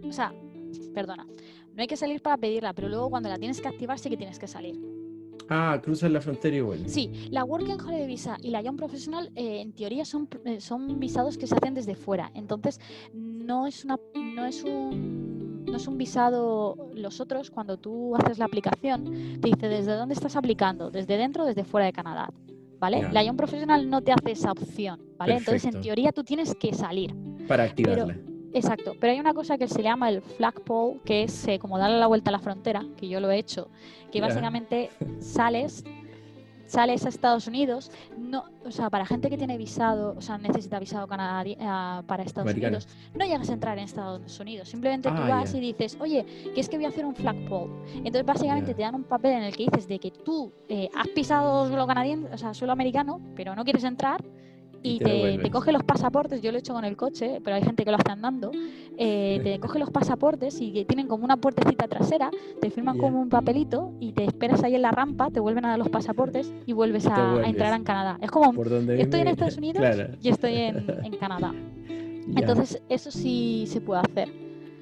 o 0.03 0.11
sea, 0.11 0.33
perdona, 0.93 1.25
no 1.25 1.81
hay 1.81 1.87
que 1.87 1.97
salir 1.97 2.21
para 2.21 2.37
pedirla, 2.37 2.73
pero 2.73 2.87
luego 2.87 3.09
cuando 3.09 3.29
la 3.29 3.37
tienes 3.37 3.61
que 3.61 3.67
activar 3.67 3.97
sí 3.97 4.09
que 4.09 4.17
tienes 4.17 4.37
que 4.37 4.47
salir. 4.47 4.79
Ah, 5.53 5.77
cruzas 5.83 6.09
la 6.09 6.21
frontera 6.21 6.55
igual. 6.55 6.87
Sí, 6.87 7.27
la 7.29 7.43
Working 7.43 7.81
Holiday 7.81 8.07
Visa 8.07 8.37
y 8.41 8.51
la 8.51 8.61
Young 8.61 8.77
Professional 8.77 9.29
en 9.35 9.73
teoría 9.73 10.05
son, 10.05 10.29
son 10.59 10.97
visados 10.97 11.37
que 11.37 11.45
se 11.45 11.55
hacen 11.55 11.73
desde 11.73 11.95
fuera. 11.95 12.31
Entonces 12.35 12.79
no 13.13 13.67
es 13.67 13.83
una, 13.83 13.99
no 14.15 14.45
es 14.45 14.63
un 14.63 15.51
no 15.65 15.77
es 15.77 15.87
un 15.87 15.97
visado, 15.97 16.89
los 16.93 17.19
otros, 17.19 17.51
cuando 17.51 17.77
tú 17.77 18.15
haces 18.15 18.39
la 18.39 18.45
aplicación, 18.45 19.39
te 19.41 19.49
dice 19.49 19.67
desde 19.67 19.93
dónde 19.95 20.13
estás 20.13 20.35
aplicando, 20.35 20.89
desde 20.89 21.17
dentro 21.17 21.43
o 21.43 21.45
desde 21.45 21.63
fuera 21.63 21.85
de 21.85 21.93
Canadá. 21.93 22.29
¿Vale? 22.79 23.09
La 23.11 23.23
Young 23.23 23.37
Professional 23.37 23.89
no 23.89 24.01
te 24.01 24.11
hace 24.11 24.31
esa 24.31 24.51
opción, 24.51 24.99
¿vale? 25.17 25.37
Entonces, 25.37 25.65
en 25.65 25.81
teoría, 25.81 26.11
tú 26.11 26.23
tienes 26.23 26.55
que 26.55 26.73
salir. 26.73 27.13
Para 27.47 27.63
activarla. 27.63 28.17
Exacto, 28.53 28.95
pero 28.99 29.13
hay 29.13 29.19
una 29.19 29.33
cosa 29.33 29.57
que 29.57 29.67
se 29.67 29.81
llama 29.81 30.09
el 30.09 30.21
flagpole, 30.21 30.99
que 31.05 31.23
es 31.23 31.47
eh, 31.47 31.59
como 31.59 31.77
darle 31.77 31.99
la 31.99 32.07
vuelta 32.07 32.29
a 32.29 32.33
la 32.33 32.39
frontera, 32.39 32.85
que 32.97 33.07
yo 33.07 33.19
lo 33.19 33.31
he 33.31 33.37
hecho, 33.37 33.69
que 34.11 34.21
básicamente 34.21 34.89
sales, 35.19 35.83
sales 36.65 37.05
a 37.05 37.09
Estados 37.09 37.47
Unidos, 37.47 37.91
no, 38.17 38.45
o 38.65 38.71
sea, 38.71 38.89
para 38.89 39.05
gente 39.05 39.29
que 39.29 39.37
tiene 39.37 39.57
visado, 39.57 40.15
o 40.17 40.21
sea, 40.21 40.37
necesita 40.37 40.79
visado 40.79 41.07
Canadá, 41.07 41.43
eh, 41.45 42.03
para 42.05 42.23
Estados 42.23 42.53
Unidos, 42.53 42.87
no 43.13 43.25
llegas 43.25 43.49
a 43.49 43.53
entrar 43.53 43.77
en 43.77 43.85
Estados 43.85 44.39
Unidos. 44.39 44.69
Simplemente 44.69 45.09
tú 45.09 45.15
ah, 45.17 45.27
vas 45.27 45.53
y 45.53 45.59
dices, 45.59 45.97
oye, 45.99 46.25
que 46.53 46.61
es 46.61 46.69
que 46.69 46.77
voy 46.77 46.85
a 46.85 46.89
hacer 46.89 47.05
un 47.05 47.15
flagpole. 47.15 47.71
Entonces, 47.95 48.25
básicamente 48.25 48.73
te 48.73 48.81
dan 48.81 48.95
un 48.95 49.03
papel 49.03 49.33
en 49.33 49.43
el 49.43 49.55
que 49.55 49.65
dices 49.65 49.87
de 49.87 49.99
que 49.99 50.11
tú 50.11 50.51
eh, 50.69 50.89
has 50.95 51.07
pisado 51.09 51.67
suelo 51.67 51.87
canadiense, 51.87 52.33
o 52.33 52.37
sea, 52.37 52.53
suelo 52.53 52.73
americano, 52.73 53.19
pero 53.35 53.55
no 53.55 53.63
quieres 53.63 53.83
entrar 53.83 54.23
y, 54.83 54.99
te, 54.99 55.51
coge 55.51 55.71
los 55.71 55.83
pasaportes, 55.83 56.41
yo 56.41 56.51
lo 56.51 56.57
he 56.57 56.59
hecho 56.59 56.73
con 56.73 56.85
el 56.85 56.95
coche, 56.95 57.39
pero 57.43 57.55
hay 57.55 57.63
gente 57.63 57.85
que 57.85 57.91
lo 57.91 57.97
hace 57.97 58.11
andando, 58.11 58.51
eh, 58.97 59.39
te 59.43 59.59
coge 59.59 59.79
los 59.79 59.91
pasaportes 59.91 60.59
y 60.59 60.85
tienen 60.85 61.07
como 61.07 61.23
una 61.23 61.37
puertecita 61.37 61.87
trasera, 61.87 62.31
te 62.59 62.69
firman 62.69 62.97
como 62.97 63.21
un 63.21 63.29
papelito 63.29 63.93
y 63.99 64.13
te 64.13 64.25
esperas 64.25 64.63
ahí 64.63 64.75
en 64.75 64.81
la 64.81 64.91
rampa, 64.91 65.29
te 65.29 65.39
vuelven 65.39 65.65
a 65.65 65.69
dar 65.69 65.79
los 65.79 65.89
pasaportes 65.89 66.53
y 66.65 66.73
vuelves 66.73 67.05
a, 67.07 67.41
entrar 67.45 67.75
en 67.75 67.83
Canadá. 67.83 68.17
Es 68.21 68.31
como, 68.31 68.51
estoy 68.63 69.21
en 69.21 69.27
Estados 69.27 69.57
Unidos 69.57 69.83
y 70.21 70.29
estoy 70.29 70.55
en, 70.55 70.85
Canadá. 71.19 71.53
Entonces, 72.35 72.81
eso 72.89 73.11
sí 73.11 73.65
se 73.67 73.81
puede 73.81 74.01
hacer. 74.01 74.29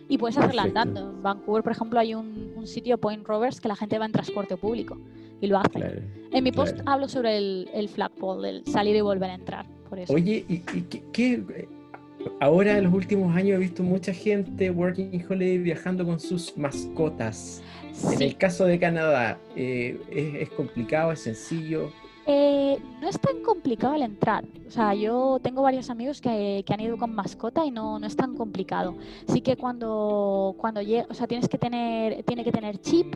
Y 0.07 0.17
puedes 0.17 0.37
hacerla 0.37 0.63
andando. 0.63 1.11
En 1.11 1.21
Vancouver, 1.21 1.61
por 1.61 1.71
ejemplo, 1.71 1.99
hay 1.99 2.15
un, 2.15 2.65
sitio, 2.65 2.97
Point 2.97 3.25
Rovers, 3.25 3.61
que 3.61 3.67
la 3.67 3.75
gente 3.75 3.97
va 3.99 4.05
en 4.05 4.11
transporte 4.11 4.57
público 4.57 4.97
y 5.41 5.47
lo 5.47 5.57
hace. 5.57 6.03
en 6.31 6.43
mi 6.43 6.51
post 6.51 6.79
hablo 6.85 7.07
sobre 7.07 7.37
el, 7.37 7.69
el 7.73 7.87
flagpole, 7.87 8.49
el 8.49 8.65
salir 8.65 8.95
y 8.95 9.01
volver 9.01 9.29
a 9.29 9.35
entrar. 9.35 9.65
Oye, 10.09 10.45
¿y, 10.47 10.59
qué, 11.11 11.43
Ahora 12.41 12.77
en 12.77 12.83
los 12.85 12.93
últimos 12.93 13.35
años 13.35 13.55
he 13.55 13.59
visto 13.59 13.83
mucha 13.83 14.13
gente 14.13 14.69
working 14.69 15.25
holiday 15.27 15.57
viajando 15.57 16.05
con 16.05 16.19
sus 16.19 16.57
mascotas. 16.57 17.61
En 18.11 18.21
el 18.21 18.37
caso 18.37 18.65
de 18.65 18.79
Canadá, 18.79 19.39
eh, 19.55 19.99
¿es, 20.41 20.49
complicado, 20.49 21.11
es 21.11 21.21
sencillo? 21.21 21.91
Eh, 22.25 22.77
no 23.01 23.09
es 23.09 23.19
tan 23.19 23.41
complicado 23.41 23.95
el 23.95 24.03
entrar. 24.03 24.45
O 24.67 24.71
sea, 24.71 24.93
yo 24.93 25.39
tengo 25.41 25.61
varios 25.61 25.89
amigos 25.89 26.21
que, 26.21 26.63
han 26.67 26.79
ido 26.79 26.97
con 26.97 27.15
mascota 27.15 27.65
y 27.65 27.71
no, 27.71 27.99
no, 27.99 28.05
es 28.05 28.15
tan 28.15 28.35
complicado. 28.35 28.95
Sí 29.27 29.41
que 29.41 29.57
cuando, 29.57 30.55
cuando 30.57 30.81
llega, 30.81 31.07
o 31.09 31.13
sea, 31.13 31.25
tienes 31.25 31.49
que 31.49 31.57
tener, 31.57 32.23
tiene 32.23 32.43
que 32.43 32.51
tener 32.51 32.79
chip, 32.79 33.15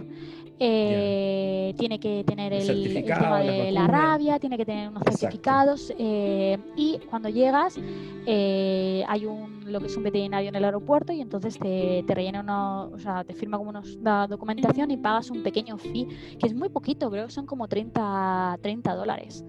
eh, 0.66 1.74
tiene 1.78 2.00
que 2.00 2.24
tener 2.24 2.54
el, 2.54 3.04
tema 3.06 3.42
de 3.42 3.72
la, 3.72 3.86
rabia, 3.88 4.40
tiene 4.40 4.58
que 4.58 4.66
tener 4.66 4.90
unos 4.90 5.04
certificados 5.04 5.94
eh, 5.98 6.58
y 6.76 7.00
cuando 7.10 7.28
llegas 7.28 7.78
hay 7.78 9.26
un 9.26 9.54
lo 9.66 9.80
que 9.80 9.88
es 9.88 9.98
un 9.98 10.04
veterinario 10.04 10.50
en 10.50 10.56
el 10.56 10.66
aeropuerto 10.66 11.12
y 11.14 11.22
entonces 11.22 11.58
te, 11.58 12.04
te 12.06 12.16
rellena 12.16 12.42
uno, 12.42 12.92
o 12.94 13.00
sea, 13.00 13.24
te 13.24 13.34
firma 13.34 13.58
como 13.58 13.72
una 13.72 14.28
documentación 14.28 14.92
y 14.92 14.98
pagas 14.98 15.30
un 15.30 15.44
pequeño 15.44 15.78
fee, 15.78 16.08
que 16.40 16.48
es 16.48 16.54
muy 16.54 16.70
poquito, 16.70 17.10
creo 17.10 17.26
que 17.26 17.32
son 17.32 17.46
como 17.46 17.68
30, 17.68 18.60
30 18.62 18.96
dólares. 18.96 19.46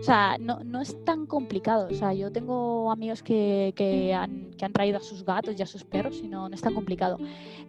O 0.00 0.02
sea, 0.02 0.36
no, 0.38 0.60
no, 0.64 0.80
es 0.80 1.02
tan 1.04 1.26
complicado. 1.26 1.88
O 1.90 1.94
sea, 1.94 2.12
yo 2.12 2.30
tengo 2.30 2.90
amigos 2.90 3.22
que, 3.22 3.72
que, 3.76 4.12
han, 4.12 4.50
que, 4.56 4.64
han, 4.64 4.72
traído 4.72 4.98
a 4.98 5.00
sus 5.00 5.24
gatos 5.24 5.54
y 5.58 5.62
a 5.62 5.66
sus 5.66 5.84
perros 5.84 6.20
y 6.22 6.28
no, 6.28 6.48
no 6.48 6.54
es 6.54 6.60
tan 6.60 6.74
complicado. 6.74 7.18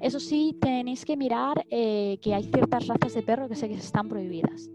Eso 0.01 0.19
sí, 0.19 0.57
tenéis 0.59 1.05
que 1.05 1.15
mirar 1.15 1.65
eh, 1.69 2.17
que 2.21 2.33
hay 2.33 2.43
ciertas 2.43 2.87
razas 2.87 3.13
de 3.13 3.21
perro 3.21 3.47
que 3.47 3.55
sé 3.55 3.67
que 3.67 3.75
están 3.75 4.09
prohibidas. 4.09 4.69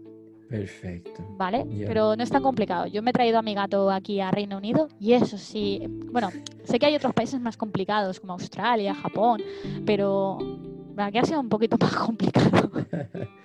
Perfecto. 0.51 1.23
¿Vale? 1.37 1.65
Pero 1.87 2.17
no 2.17 2.23
es 2.23 2.29
tan 2.29 2.43
complicado. 2.43 2.85
Yo 2.85 3.01
me 3.01 3.11
he 3.11 3.13
traído 3.13 3.39
a 3.39 3.41
mi 3.41 3.53
gato 3.53 3.89
aquí 3.89 4.19
a 4.19 4.31
Reino 4.31 4.57
Unido 4.57 4.89
y 4.99 5.13
eso 5.13 5.37
sí, 5.37 5.87
bueno, 6.11 6.29
sé 6.65 6.77
que 6.77 6.87
hay 6.87 6.95
otros 6.95 7.13
países 7.13 7.39
más 7.39 7.55
complicados 7.55 8.19
como 8.19 8.33
Australia, 8.33 8.93
Japón, 8.93 9.41
pero 9.85 10.37
aquí 10.97 11.19
ha 11.19 11.23
sido 11.23 11.39
un 11.39 11.47
poquito 11.47 11.77
más 11.81 11.95
complicado. 11.95 12.69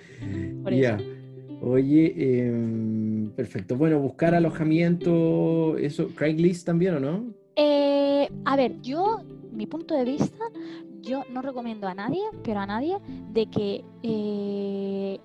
Ya. 0.72 0.98
Oye, 1.62 2.12
em, 2.16 3.15
perfecto. 3.34 3.76
Bueno, 3.76 3.98
buscar 3.98 4.34
alojamiento, 4.34 5.76
eso, 5.78 6.08
Craigslist 6.14 6.66
también 6.66 6.94
o 6.94 7.00
no? 7.00 7.24
Eh, 7.56 8.28
a 8.44 8.56
ver, 8.56 8.80
yo, 8.82 9.22
mi 9.52 9.66
punto 9.66 9.94
de 9.94 10.04
vista, 10.04 10.44
yo 11.00 11.24
no 11.32 11.42
recomiendo 11.42 11.88
a 11.88 11.94
nadie, 11.94 12.22
pero 12.42 12.60
a 12.60 12.66
nadie, 12.66 12.98
de 13.32 13.46
que 13.46 13.84
eh, 14.02 15.18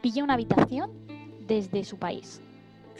pille 0.00 0.22
una 0.22 0.34
habitación 0.34 0.90
desde 1.46 1.84
su 1.84 1.98
país. 1.98 2.40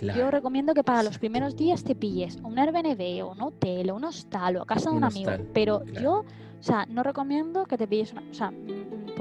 Yo 0.01 0.33
recomiendo 0.33 0.75
que 0.75 0.83
para 0.83 1.03
los 1.05 1.19
primeros 1.19 1.57
días 1.57 1.85
te 1.85 1.95
pilles 1.95 2.37
un 2.43 2.59
Airbnb 2.59 3.25
o 3.25 3.33
un 3.33 3.41
hotel 3.41 3.91
o 3.91 3.95
un 3.95 4.05
hostal 4.05 4.57
o 4.57 4.63
a 4.63 4.67
casa 4.67 4.91
de 4.91 4.97
un, 4.97 5.05
amigo. 5.05 5.31
pero 5.53 5.85
yo, 5.85 6.25
o 6.25 6.63
sea, 6.63 6.87
no 6.87 7.05
recomiendo 7.05 7.67
que 7.67 7.79
te 7.79 7.87
pilles 7.87 8.13
una... 8.13 8.23
O 8.29 8.35
sea, 8.35 8.53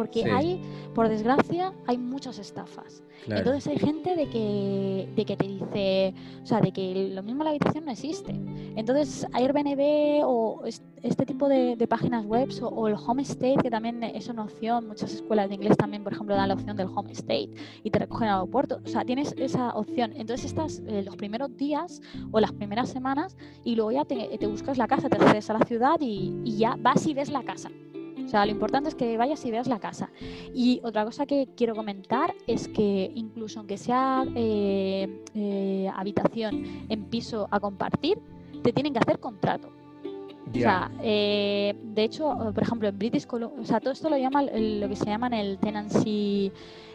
porque 0.01 0.25
hay, 0.25 0.59
por 0.95 1.09
desgracia, 1.09 1.73
hay 1.85 1.99
muchas 1.99 2.39
estafas. 2.39 3.03
Entonces 3.27 3.67
hay 3.67 3.77
gente 3.77 4.15
de 4.15 4.27
que, 4.29 5.07
de 5.15 5.25
que 5.25 5.37
te 5.37 5.47
dice, 5.47 6.15
o 6.41 6.45
sea, 6.47 6.59
de 6.59 6.71
que 6.71 7.09
lo 7.13 7.21
mismo 7.21 7.43
la 7.43 7.51
habitación 7.51 7.85
no 7.85 7.91
existe. 7.91 8.31
Entonces 8.75 9.27
Airbnb 9.31 10.23
o 10.25 10.63
este 10.65 11.25
tipo 11.27 11.47
de, 11.47 11.77
páginas 11.87 12.25
web 12.25 12.49
o, 12.63 12.87
el 12.87 12.95
home 12.95 13.21
state, 13.21 13.57
que 13.61 13.69
también 13.69 14.01
es 14.01 14.27
una 14.27 14.45
opción, 14.45 14.87
muchas 14.87 15.13
escuelas 15.13 15.49
de 15.49 15.55
inglés 15.55 15.77
también, 15.77 16.03
por 16.03 16.13
ejemplo, 16.13 16.33
dan 16.33 16.47
la 16.47 16.55
opción 16.55 16.75
del 16.75 16.87
home 16.87 17.11
state 17.11 17.51
y 17.83 17.91
te 17.91 17.99
recogen 17.99 18.29
al 18.29 18.39
aeropuerto. 18.39 18.79
O 18.83 18.87
sea, 18.87 19.05
tienes 19.05 19.35
esa 19.37 19.69
opción. 19.75 20.13
Entonces 20.15 20.47
estás 20.47 20.81
eh, 20.87 21.03
los 21.03 21.15
primeros 21.15 21.55
días 21.57 22.01
o 22.31 22.39
las 22.39 22.53
primeras 22.53 22.89
semanas 22.89 23.37
y 23.63 23.75
luego 23.75 23.91
ya 23.91 24.03
te, 24.03 24.35
te 24.35 24.47
buscas 24.47 24.79
la 24.79 24.87
casa, 24.87 25.09
te 25.09 25.17
accedes 25.17 25.47
a 25.51 25.59
la 25.59 25.65
ciudad 25.65 25.97
y, 26.01 26.41
y 26.43 26.57
ya 26.57 26.75
vas 26.79 27.05
y 27.05 27.13
ves 27.13 27.29
la 27.29 27.43
casa. 27.43 27.69
O 28.25 28.29
sea, 28.29 28.45
lo 28.45 28.51
importante 28.51 28.89
es 28.89 28.95
que 28.95 29.17
vayas 29.17 29.43
y 29.45 29.51
veas 29.51 29.67
la 29.67 29.79
casa. 29.79 30.09
Y 30.53 30.81
otra 30.83 31.05
cosa 31.05 31.25
que 31.25 31.49
quiero 31.55 31.75
comentar 31.75 32.33
es 32.47 32.67
que 32.67 33.11
incluso 33.15 33.59
aunque 33.59 33.77
sea 33.77 34.25
eh, 34.35 35.23
eh, 35.33 35.89
habitación 35.95 36.85
en 36.89 37.05
piso 37.05 37.47
a 37.51 37.59
compartir, 37.59 38.19
te 38.63 38.73
tienen 38.73 38.93
que 38.93 38.99
hacer 38.99 39.19
contrato. 39.19 39.69
O 40.49 40.53
sea, 40.53 40.91
eh, 41.01 41.73
de 41.81 42.03
hecho, 42.03 42.35
por 42.53 42.63
ejemplo, 42.63 42.89
en 42.89 42.97
British 42.97 43.25
Columbia, 43.25 43.61
o 43.61 43.65
sea, 43.65 43.79
todo 43.79 43.93
esto 43.93 44.09
lo 44.09 44.17
llama 44.17 44.41
lo 44.43 44.89
que 44.89 44.95
se 44.95 45.05
llaman 45.05 45.33
el 45.33 45.57
tenancy 45.59 46.51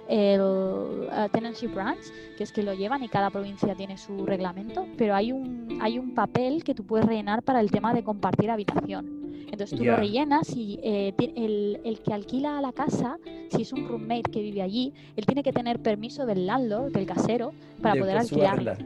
el 0.08 1.08
tenancy 1.32 1.66
branch, 1.66 2.12
que 2.36 2.44
es 2.44 2.52
que 2.52 2.62
lo 2.62 2.74
llevan 2.74 3.02
y 3.02 3.08
cada 3.08 3.30
provincia 3.30 3.74
tiene 3.74 3.98
su 3.98 4.24
reglamento, 4.26 4.86
pero 4.96 5.14
hay 5.14 5.32
un 5.32 5.78
hay 5.80 5.98
un 5.98 6.14
papel 6.14 6.64
que 6.64 6.74
tú 6.74 6.84
puedes 6.84 7.06
rellenar 7.06 7.42
para 7.42 7.60
el 7.60 7.70
tema 7.70 7.94
de 7.94 8.02
compartir 8.02 8.50
habitación. 8.50 9.26
Entonces 9.50 9.78
tú 9.78 9.84
lo 9.84 9.96
rellenas 9.96 10.50
y 10.56 10.78
eh, 10.82 11.14
el, 11.18 11.80
el, 11.84 12.00
que 12.00 12.12
alquila 12.12 12.60
la 12.60 12.72
casa, 12.72 13.18
si 13.50 13.62
es 13.62 13.72
un 13.72 13.86
roommate 13.86 14.30
que 14.30 14.42
vive 14.42 14.60
allí, 14.60 14.92
él 15.14 15.24
tiene 15.24 15.42
que 15.42 15.52
tener 15.52 15.80
permiso 15.80 16.26
del 16.26 16.46
landlord, 16.46 16.92
del 16.92 17.06
casero, 17.06 17.52
para 17.80 17.94
poder 17.94 18.18
alquilarla. 18.18 18.76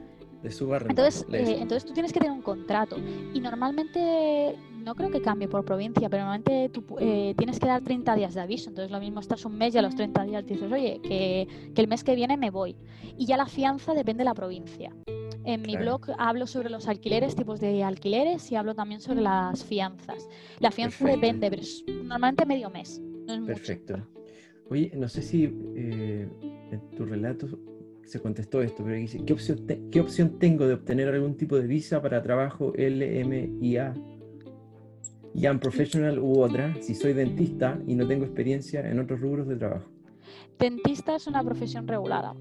De 0.43 0.49
entonces, 0.89 1.27
eh, 1.33 1.59
entonces 1.61 1.85
tú 1.85 1.93
tienes 1.93 2.13
que 2.13 2.21
tener 2.21 2.33
un 2.33 2.43
contrato. 2.43 2.97
Y 3.35 3.41
normalmente, 3.41 4.57
no 4.85 4.95
creo 4.95 5.11
que 5.11 5.21
cambie 5.21 5.49
por 5.49 5.65
provincia, 5.65 6.09
pero 6.09 6.25
normalmente 6.25 6.71
tú 6.71 6.85
eh, 6.99 7.35
tienes 7.37 7.61
que 7.61 7.67
dar 7.67 7.83
30 7.83 8.15
días 8.15 8.35
de 8.35 8.41
aviso. 8.41 8.71
Entonces 8.71 8.91
lo 8.91 9.01
mismo 9.01 9.21
estás 9.21 9.45
un 9.45 9.59
mes 9.59 9.75
y 9.75 9.79
a 9.79 9.83
los 9.83 9.95
30 9.95 10.25
días 10.25 10.47
dices, 10.47 10.71
oye, 10.73 11.01
que, 11.03 11.47
que 11.75 11.81
el 11.81 11.89
mes 11.89 12.05
que 12.05 12.15
viene 12.15 12.37
me 12.37 12.51
voy. 12.51 12.77
Y 13.19 13.27
ya 13.27 13.37
la 13.37 13.47
fianza 13.47 13.93
depende 13.93 14.21
de 14.21 14.27
la 14.27 14.35
provincia. 14.35 14.95
En 15.45 15.63
mi 15.63 15.77
blog 15.77 16.03
hablo 16.19 16.47
sobre 16.47 16.71
los 16.71 16.87
alquileres, 16.87 17.35
tipos 17.35 17.61
de 17.61 17.83
alquileres 17.83 18.51
y 18.53 18.57
hablo 18.57 18.75
también 18.75 19.01
sobre 19.01 19.23
las 19.23 19.65
fianzas. 19.65 20.29
La 20.59 20.71
fianza 20.71 21.07
depende, 21.07 21.51
pero 21.51 21.63
es 21.63 21.85
normalmente 21.89 22.45
medio 22.45 22.71
mes. 22.71 23.01
Perfecto. 23.47 24.07
Oye, 24.71 24.93
no 24.95 25.09
sé 25.09 25.23
si 25.23 25.45
eh, 25.75 26.29
en 26.71 26.91
tu 26.97 27.05
relato 27.05 27.47
se 28.11 28.21
contestó 28.21 28.61
esto, 28.61 28.83
pero 28.83 28.97
dice, 28.97 29.25
¿qué 29.25 29.33
opción, 29.33 29.67
¿qué 29.91 30.01
opción 30.01 30.39
tengo 30.39 30.67
de 30.67 30.75
obtener 30.75 31.09
algún 31.09 31.37
tipo 31.37 31.57
de 31.57 31.67
visa 31.67 32.03
para 32.03 32.23
trabajo 32.23 32.73
LMIA? 32.77 33.95
Young 35.35 35.61
Professional 35.61 36.19
u 36.19 36.41
otra, 36.41 36.75
si 36.83 36.93
soy 36.95 37.13
dentista 37.13 37.79
y 37.87 37.95
no 37.95 38.07
tengo 38.09 38.25
experiencia 38.25 38.81
en 38.89 38.99
otros 38.99 39.21
rubros 39.21 39.47
de 39.47 39.57
trabajo. 39.57 39.89
Dentista 40.59 41.15
es 41.15 41.29
una 41.29 41.45
profesión 41.45 41.87
regulada. 41.87 42.35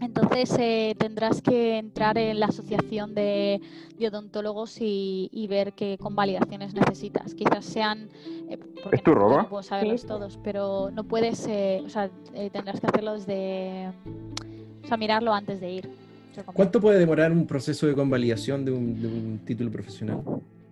Entonces 0.00 0.54
eh, 0.58 0.94
tendrás 0.98 1.40
que 1.40 1.78
entrar 1.78 2.18
en 2.18 2.38
la 2.38 2.46
asociación 2.46 3.14
de, 3.14 3.62
odontólogos 3.98 4.76
y, 4.80 5.46
ver 5.48 5.72
qué 5.72 5.96
convalidaciones 5.98 6.74
necesitas. 6.74 7.34
Quizás 7.34 7.64
sean... 7.64 8.10
Eh, 8.50 8.58
¿Es 8.92 9.02
tu 9.02 9.14
roba? 9.14 9.42
No 9.42 9.48
puedo 9.48 9.62
saberlos 9.62 10.04
todos, 10.04 10.38
pero 10.42 10.90
no 10.90 11.04
puedes... 11.04 11.46
Eh, 11.46 11.80
o 11.84 11.88
sea, 11.88 12.10
tendrás 12.52 12.80
que 12.80 12.88
hacerlo 12.88 13.14
desde... 13.14 13.92
O 14.84 14.86
sea, 14.86 14.96
mirarlo 14.96 15.32
antes 15.32 15.60
de 15.60 15.72
ir. 15.72 15.90
¿Cuánto 16.52 16.80
puede 16.80 16.98
demorar 16.98 17.32
un 17.32 17.46
proceso 17.46 17.86
de 17.86 17.94
convalidación 17.94 18.64
de 18.64 18.72
un 18.72 19.40
título 19.44 19.70
profesional? 19.70 20.20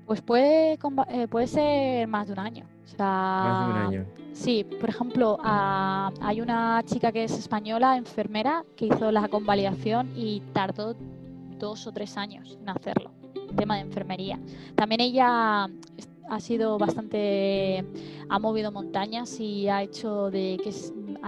Pues 0.06 0.20
puede, 0.20 0.78
eh, 1.08 1.28
puede 1.28 1.46
ser 1.46 2.06
más 2.08 2.26
de 2.26 2.32
un 2.34 2.38
año. 2.38 2.66
más 2.98 3.66
de 3.66 3.72
un 3.72 3.78
año. 3.78 4.04
Sí, 4.32 4.66
por 4.80 4.90
ejemplo, 4.90 5.38
hay 5.42 6.40
una 6.40 6.82
chica 6.84 7.12
que 7.12 7.24
es 7.24 7.32
española, 7.38 7.96
enfermera, 7.96 8.64
que 8.76 8.86
hizo 8.86 9.12
la 9.12 9.28
convalidación 9.28 10.10
y 10.16 10.42
tardó 10.52 10.94
dos 11.58 11.86
o 11.86 11.92
tres 11.92 12.16
años 12.16 12.58
en 12.60 12.68
hacerlo, 12.68 13.12
tema 13.56 13.76
de 13.76 13.82
enfermería. 13.82 14.38
También 14.74 15.00
ella 15.00 15.68
ha 16.32 16.40
sido 16.40 16.78
bastante, 16.78 17.84
ha 18.30 18.38
movido 18.38 18.72
montañas 18.72 19.38
y 19.38 19.68
ha 19.68 19.82
hecho 19.82 20.30
de 20.30 20.58
que 20.64 20.70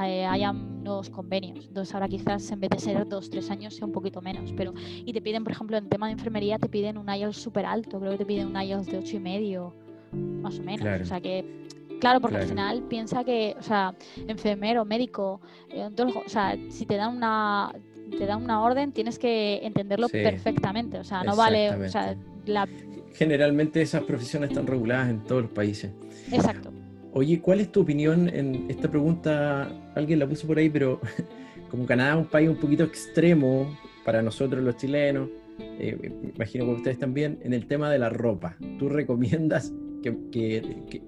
eh, 0.03 0.25
hayan 0.25 0.83
nuevos 0.83 1.11
convenios. 1.11 1.67
Entonces 1.67 1.95
ahora 1.95 2.09
quizás 2.09 2.51
en 2.51 2.61
vez 2.61 2.71
de 2.71 2.79
ser 2.79 3.07
dos, 3.07 3.29
tres 3.29 3.51
años 3.51 3.75
sea 3.75 3.87
un 3.87 3.93
poquito 3.93 4.23
menos. 4.23 4.53
Pero, 4.57 4.73
y 5.05 5.13
te 5.13 5.21
piden, 5.21 5.45
por 5.45 5.53
ejemplo, 5.53 5.77
en 5.77 5.91
tema 5.91 6.07
de 6.07 6.13
enfermería 6.13 6.59
te 6.59 6.71
piden 6.71 6.97
un 6.97 7.09
IELTS 7.09 7.37
súper 7.37 7.67
alto, 7.67 8.01
creo 8.01 8.13
que 8.13 8.19
te 8.19 8.27
piden 8.27 8.47
un 8.47 8.61
IELTS 8.61 8.87
de 8.87 8.99
ocho 8.99 9.17
y 9.17 9.21
medio, 9.21 9.75
más 10.13 10.59
o 10.59 10.63
menos. 10.63 11.03
O 11.03 11.05
sea 11.05 11.21
que 11.21 11.65
Claro, 12.01 12.21
porque 12.21 12.37
al 12.37 12.47
final 12.47 12.83
piensa 12.83 13.25
que, 13.25 13.57
o 13.59 13.63
sea, 13.63 13.95
enfermero, 14.27 14.85
médico, 14.85 15.41
eh, 15.71 15.89
o 15.97 16.29
sea, 16.29 16.55
si 16.69 16.85
te 16.85 16.97
dan 16.97 17.17
una, 17.17 17.73
te 18.15 18.27
dan 18.27 18.43
una 18.43 18.63
orden, 18.63 18.93
tienes 18.93 19.19
que 19.19 19.61
entenderlo 19.63 20.09
perfectamente. 20.09 20.99
O 20.99 21.05
sea, 21.05 21.23
no 21.23 21.37
vale. 21.37 21.71
O 21.71 21.89
sea, 21.89 22.17
la... 22.47 22.69
Generalmente 23.15 23.81
esas 23.81 24.03
profesiones 24.03 24.51
están 24.51 24.67
reguladas 24.67 25.11
en 25.11 25.21
todos 25.25 25.43
los 25.43 25.51
países. 25.51 25.93
Exacto. 26.33 26.73
Oye, 27.13 27.41
¿cuál 27.41 27.61
es 27.61 27.71
tu 27.71 27.83
opinión 27.83 28.29
en 28.29 28.67
esta 28.69 28.91
pregunta? 28.91 29.71
Alguien 29.95 30.19
la 30.19 30.27
puso 30.27 30.47
por 30.47 30.59
ahí, 30.59 30.69
pero 30.69 31.01
como 31.71 31.87
Canadá 31.87 32.15
es 32.15 32.19
un 32.19 32.27
país 32.27 32.49
un 32.49 32.57
poquito 32.57 32.83
extremo 32.85 33.79
para 34.05 34.21
nosotros 34.21 34.63
los 34.63 34.77
chilenos, 34.77 35.29
eh, 35.59 36.13
imagino 36.35 36.65
que 36.67 36.73
ustedes 36.73 36.99
también, 36.99 37.39
en 37.43 37.55
el 37.55 37.67
tema 37.67 37.91
de 37.91 37.99
la 37.99 38.09
ropa. 38.09 38.57
¿Tú 38.79 38.89
recomiendas 38.89 39.73
que, 40.03 41.03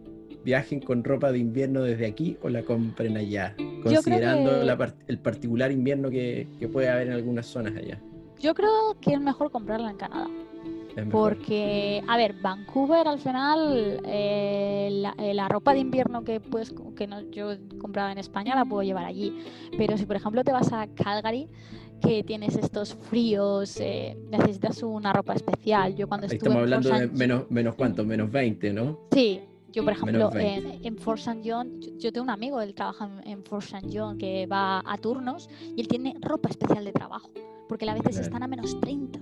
viajen 0.47 0.79
con 0.79 1.03
ropa 1.03 1.33
de 1.33 1.39
invierno 1.39 1.83
desde 1.83 2.07
aquí 2.07 2.39
o 2.41 2.49
la 2.49 2.63
compren 2.63 3.17
allá? 3.17 3.57
Considerando 3.83 4.63
el 5.09 5.19
particular 5.19 5.73
invierno 5.73 6.09
que, 6.09 6.47
puede 6.73 6.89
haber 6.89 7.09
en 7.09 7.15
algunas 7.15 7.47
zonas 7.47 7.77
allá. 7.77 8.01
Yo 8.39 8.55
creo 8.55 8.97
que 9.01 9.13
es 9.15 9.21
mejor 9.21 9.51
comprarla 9.51 9.91
en 9.91 9.97
Canadá. 9.97 10.29
Porque, 11.11 12.03
a 12.09 12.17
ver, 12.17 12.35
Vancouver 12.41 13.07
al 13.07 13.19
final, 13.19 14.01
eh, 14.05 15.03
eh, 15.19 15.35
la, 15.35 15.49
ropa 15.49 15.75
de 15.75 15.81
invierno 15.81 16.25
que 16.25 16.41
puedes, 16.41 16.73
que 16.97 17.07
no, 17.07 17.21
yo 17.31 17.51
compraba 17.79 18.13
en 18.13 18.19
España 18.19 18.55
la 18.55 18.65
puedo 18.65 18.83
llevar 18.83 19.05
allí. 19.05 19.37
Pero 19.77 19.99
si 19.99 20.07
por 20.07 20.17
ejemplo 20.17 20.43
te 20.43 20.53
vas 20.53 20.73
a 20.73 20.87
Calgary, 20.87 21.49
que 22.01 22.23
tienes 22.23 22.57
estos 22.57 22.95
fríos, 22.95 23.79
eh, 23.81 24.17
necesitas 24.31 24.83
una 24.83 25.13
ropa 25.13 25.35
especial. 25.35 25.95
Yo 25.97 26.09
cuando 26.09 26.29
estuve 26.29 26.49
estamos 26.49 26.63
hablando 26.63 26.89
de 26.89 27.09
menos, 27.09 27.51
menos 27.51 27.75
cuánto, 27.75 28.05
menos 28.05 28.31
20, 28.31 28.73
¿no? 28.73 29.01
Sí, 29.13 29.43
yo, 29.77 29.85
por 29.85 29.93
ejemplo, 29.93 30.31
en, 30.35 30.97
Fort 30.97 31.19
St. 31.19 31.43
John, 31.45 31.81
yo, 31.99 32.11
tengo 32.11 32.25
un 32.25 32.31
amigo, 32.31 32.63
él 32.63 32.75
trabaja 32.75 33.11
en, 33.25 33.45
Fort 33.45 33.63
St. 33.63 33.87
John, 33.93 34.17
que 34.17 34.47
va 34.47 34.83
a 34.87 34.97
turnos 34.97 35.51
y 35.77 35.83
él 35.83 35.87
tiene 35.87 36.15
ropa 36.23 36.49
especial 36.49 36.83
de 36.83 36.93
trabajo, 36.93 37.31
porque 37.69 37.89
a 37.89 37.93
veces 37.93 38.17
están 38.17 38.43
a 38.43 38.49
menos 38.49 38.81
30. 38.81 39.21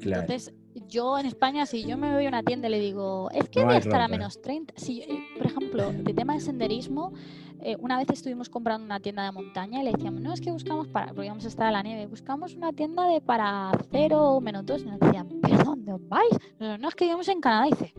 Entonces, 0.00 0.54
yo 0.88 1.18
en 1.18 1.26
España, 1.26 1.66
si 1.66 1.84
yo 1.84 1.98
me 1.98 2.14
voy 2.14 2.24
a 2.24 2.28
una 2.28 2.42
tienda 2.42 2.68
y 2.68 2.70
le 2.70 2.80
digo, 2.80 3.28
es 3.30 3.50
que 3.50 3.60
debe 3.60 3.76
estar 3.76 4.00
a 4.00 4.08
menos 4.08 4.40
30. 4.40 4.72
Si, 4.76 5.02
eh, 5.02 5.22
por 5.36 5.46
ejemplo, 5.48 5.92
de 5.92 6.14
tema 6.14 6.32
de 6.32 6.40
senderismo, 6.40 7.12
eh, 7.60 7.76
una 7.78 7.98
vez 7.98 8.08
estuvimos 8.08 8.48
comprando 8.48 8.86
una 8.86 9.00
tienda 9.00 9.24
de 9.24 9.32
montaña 9.32 9.82
y 9.82 9.84
le 9.84 9.92
decíamos, 9.92 10.22
no, 10.22 10.32
es 10.32 10.40
que 10.40 10.50
buscamos 10.50 10.88
para, 10.88 11.08
porque 11.08 11.26
íbamos 11.26 11.44
a 11.44 11.48
estar 11.48 11.66
a 11.66 11.72
la 11.72 11.82
nieve, 11.82 12.06
buscamos 12.06 12.54
una 12.54 12.72
tienda 12.72 13.06
de 13.06 13.20
para 13.20 13.70
cero 13.90 14.40
menos 14.40 14.64
dos. 14.64 14.80
Y 14.80 14.86
nos 14.86 14.98
decían, 14.98 15.28
¿pero 15.42 15.58
dónde 15.62 15.92
os 15.92 16.08
vais? 16.08 16.38
No, 16.58 16.88
es 16.88 16.94
que 16.94 17.04
íbamos 17.04 17.28
en 17.28 17.42
Canadá, 17.42 17.66
dice. 17.66 17.92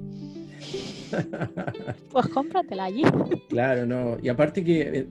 pues 2.12 2.28
cómpratela 2.28 2.86
allí. 2.86 3.04
Claro, 3.50 3.86
no. 3.86 4.18
Y 4.22 4.30
aparte 4.30 4.64
que 4.64 4.82
eh, 4.82 5.08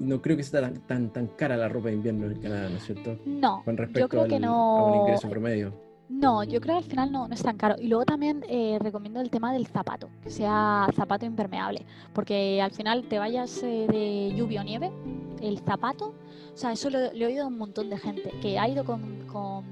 no 0.00 0.20
creo 0.20 0.36
que 0.36 0.42
sea 0.42 0.60
tan, 0.60 0.74
tan, 0.86 1.12
tan 1.12 1.26
cara 1.28 1.56
la 1.56 1.68
ropa 1.68 1.88
de 1.88 1.94
invierno 1.94 2.26
en 2.26 2.40
Canadá, 2.40 2.68
¿no 2.68 2.76
es 2.76 2.84
cierto? 2.84 3.18
No, 3.26 3.62
Con 3.64 3.76
respecto 3.76 4.00
yo 4.00 4.08
creo 4.08 4.26
que 4.26 4.40
no... 4.40 4.78
a 4.78 4.92
un 4.92 5.00
ingreso 5.00 5.28
promedio. 5.28 5.72
No, 6.08 6.44
yo 6.44 6.60
creo 6.60 6.76
que 6.76 6.84
al 6.84 6.90
final 6.90 7.12
no, 7.12 7.26
no 7.28 7.34
es 7.34 7.42
tan 7.42 7.56
caro. 7.56 7.76
Y 7.78 7.88
luego 7.88 8.04
también 8.04 8.44
eh, 8.48 8.78
recomiendo 8.80 9.20
el 9.20 9.30
tema 9.30 9.52
del 9.52 9.66
zapato, 9.66 10.10
que 10.22 10.30
sea 10.30 10.86
zapato 10.94 11.24
impermeable, 11.24 11.84
porque 12.12 12.60
al 12.60 12.70
final 12.72 13.04
te 13.08 13.18
vayas 13.18 13.62
eh, 13.62 13.86
de 13.90 14.34
lluvia 14.36 14.60
o 14.60 14.64
nieve, 14.64 14.92
el 15.40 15.58
zapato, 15.60 16.14
o 16.52 16.56
sea, 16.56 16.72
eso 16.72 16.90
lo, 16.90 16.98
he 16.98 17.26
oído 17.26 17.44
a 17.44 17.46
un 17.48 17.58
montón 17.58 17.90
de 17.90 17.98
gente, 17.98 18.30
que 18.40 18.58
ha 18.58 18.68
ido 18.68 18.84
con, 18.84 19.26
con, 19.26 19.64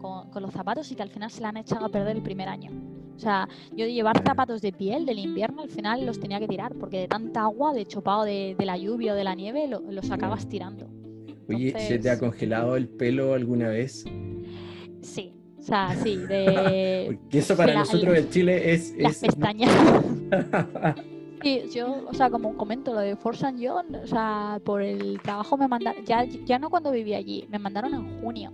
con, 0.00 0.42
los 0.42 0.52
zapatos 0.52 0.92
y 0.92 0.94
que 0.94 1.02
al 1.02 1.10
final 1.10 1.30
se 1.30 1.40
le 1.40 1.46
han 1.46 1.56
echado 1.56 1.86
a 1.86 1.88
perder 1.88 2.16
el 2.16 2.22
primer 2.22 2.48
año. 2.48 2.70
O 3.16 3.18
sea, 3.18 3.48
yo 3.76 3.84
de 3.84 3.92
llevar 3.92 4.22
zapatos 4.24 4.60
de 4.60 4.72
piel 4.72 5.06
del 5.06 5.18
invierno 5.18 5.62
al 5.62 5.70
final 5.70 6.04
los 6.04 6.18
tenía 6.18 6.40
que 6.40 6.48
tirar, 6.48 6.74
porque 6.74 7.00
de 7.00 7.08
tanta 7.08 7.42
agua, 7.42 7.72
de 7.72 7.86
chopado 7.86 8.24
de, 8.24 8.56
la 8.58 8.76
lluvia 8.76 9.12
o 9.12 9.16
de 9.16 9.24
la 9.24 9.34
nieve, 9.34 9.68
los 9.68 10.10
acabas 10.10 10.48
tirando. 10.48 10.88
Oye, 11.48 11.74
¿se 11.78 11.98
te 11.98 12.10
ha 12.10 12.18
congelado 12.18 12.76
el 12.76 12.88
pelo 12.88 13.34
alguna 13.34 13.68
vez? 13.68 14.04
Sí, 15.02 15.34
o 15.58 15.62
sea, 15.62 15.94
sí, 16.02 16.16
de... 16.16 17.18
eso 17.32 17.56
para 17.56 17.74
nosotros 17.74 18.16
en 18.16 18.30
Chile 18.30 18.72
es... 18.72 18.94
Las 18.98 19.18
pestañas. 19.18 19.70
sí, 21.42 21.62
yo, 21.72 22.04
o 22.06 22.14
sea, 22.14 22.30
como 22.30 22.56
comento 22.56 22.94
lo 22.94 23.00
de 23.00 23.16
Force 23.16 23.46
and 23.46 23.58
John, 23.62 23.94
o 23.94 24.06
sea, 24.06 24.60
por 24.64 24.82
el 24.82 25.20
trabajo 25.20 25.56
me 25.56 25.68
mandaron, 25.68 26.04
ya, 26.04 26.24
ya 26.24 26.58
no 26.58 26.70
cuando 26.70 26.90
vivía 26.90 27.18
allí, 27.18 27.46
me 27.50 27.58
mandaron 27.58 27.94
en 27.94 28.20
junio. 28.20 28.52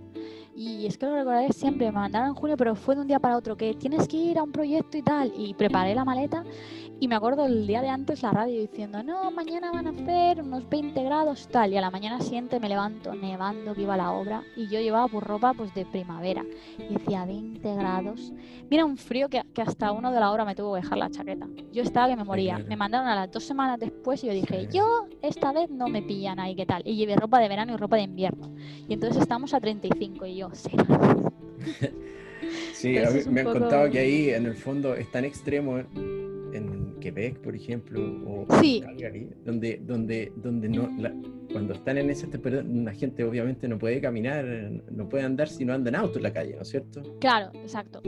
Y 0.63 0.85
es 0.85 0.95
que 0.95 1.07
lo 1.07 1.15
recordaré 1.15 1.51
siempre, 1.53 1.87
me 1.87 1.93
mandaron 1.93 2.29
en 2.29 2.35
junio, 2.35 2.55
pero 2.55 2.75
fue 2.75 2.93
de 2.93 3.01
un 3.01 3.07
día 3.07 3.19
para 3.19 3.35
otro, 3.35 3.57
que 3.57 3.73
tienes 3.73 4.07
que 4.07 4.17
ir 4.17 4.37
a 4.37 4.43
un 4.43 4.51
proyecto 4.51 4.95
y 4.95 5.01
tal. 5.01 5.33
Y 5.35 5.55
preparé 5.55 5.95
la 5.95 6.05
maleta 6.05 6.43
y 7.01 7.07
me 7.07 7.15
acuerdo 7.15 7.47
el 7.47 7.65
día 7.65 7.81
de 7.81 7.89
antes 7.89 8.21
la 8.21 8.29
radio 8.29 8.61
diciendo, 8.61 9.01
no, 9.01 9.31
mañana 9.31 9.71
van 9.71 9.87
a 9.87 9.89
hacer 9.89 10.39
unos 10.39 10.69
20 10.69 11.03
grados 11.03 11.47
tal. 11.47 11.73
Y 11.73 11.77
a 11.77 11.81
la 11.81 11.89
mañana 11.89 12.21
siguiente 12.21 12.59
me 12.59 12.69
levanto 12.69 13.15
nevando 13.15 13.73
que 13.73 13.81
iba 13.81 13.95
a 13.95 13.97
la 13.97 14.11
obra 14.11 14.43
y 14.55 14.67
yo 14.67 14.79
llevaba 14.79 15.07
por 15.07 15.23
ropa 15.23 15.55
pues 15.55 15.73
de 15.73 15.83
primavera. 15.83 16.45
Y 16.77 16.93
decía 16.93 17.25
20 17.25 17.73
grados. 17.73 18.31
Mira 18.69 18.85
un 18.85 18.97
frío 18.97 19.29
que, 19.29 19.41
que 19.51 19.63
hasta 19.63 19.91
uno 19.91 20.11
de 20.11 20.19
la 20.19 20.31
obra 20.31 20.45
me 20.45 20.53
tuvo 20.53 20.75
que 20.75 20.81
dejar 20.81 20.99
la 20.99 21.09
chaqueta. 21.09 21.47
Yo 21.73 21.81
estaba 21.81 22.07
que 22.07 22.15
me 22.15 22.23
moría. 22.23 22.59
Me 22.59 22.75
mandaron 22.75 23.07
a 23.07 23.15
las 23.15 23.31
dos 23.31 23.45
semanas 23.45 23.79
después 23.79 24.23
y 24.23 24.27
yo 24.27 24.33
dije, 24.33 24.67
yo 24.71 25.07
esta 25.23 25.51
vez 25.53 25.71
no 25.71 25.87
me 25.87 26.03
pillan 26.03 26.39
ahí, 26.39 26.55
¿qué 26.55 26.67
tal? 26.67 26.83
Y 26.85 26.97
llevé 26.97 27.15
ropa 27.15 27.39
de 27.39 27.49
verano 27.49 27.73
y 27.73 27.77
ropa 27.77 27.95
de 27.95 28.03
invierno. 28.03 28.53
Y 28.87 28.93
entonces 28.93 29.23
estamos 29.23 29.55
a 29.55 29.59
35 29.59 30.27
y 30.27 30.35
yo, 30.35 30.51
sí. 30.53 30.69
sí, 32.73 32.95
me 33.27 33.41
han 33.41 33.47
contado 33.47 33.89
que 33.89 33.97
ahí 33.97 34.29
en 34.29 34.45
el 34.45 34.53
fondo 34.53 34.93
es 34.93 35.09
tan 35.09 35.25
extremo 35.25 35.79
en 35.79 36.30
Quebec, 37.01 37.39
por 37.39 37.53
ejemplo, 37.53 37.99
o 38.25 38.47
Calgary, 38.47 39.27
donde, 39.43 39.81
donde, 39.85 40.31
donde 40.37 40.69
no, 40.69 40.89
cuando 41.51 41.73
están 41.73 41.97
en 41.97 42.09
ese 42.09 42.27
temperatura, 42.27 42.73
la 42.73 42.93
gente 42.93 43.25
obviamente 43.25 43.67
no 43.67 43.77
puede 43.77 43.99
caminar, 43.99 44.45
no 44.89 45.09
puede 45.09 45.25
andar 45.25 45.49
si 45.49 45.65
no 45.65 45.73
anda 45.73 45.89
en 45.89 45.95
auto 45.97 46.19
en 46.19 46.23
la 46.23 46.31
calle, 46.31 46.55
¿no 46.55 46.61
es 46.61 46.69
cierto? 46.69 47.01
Claro, 47.19 47.51
exacto. 47.55 48.01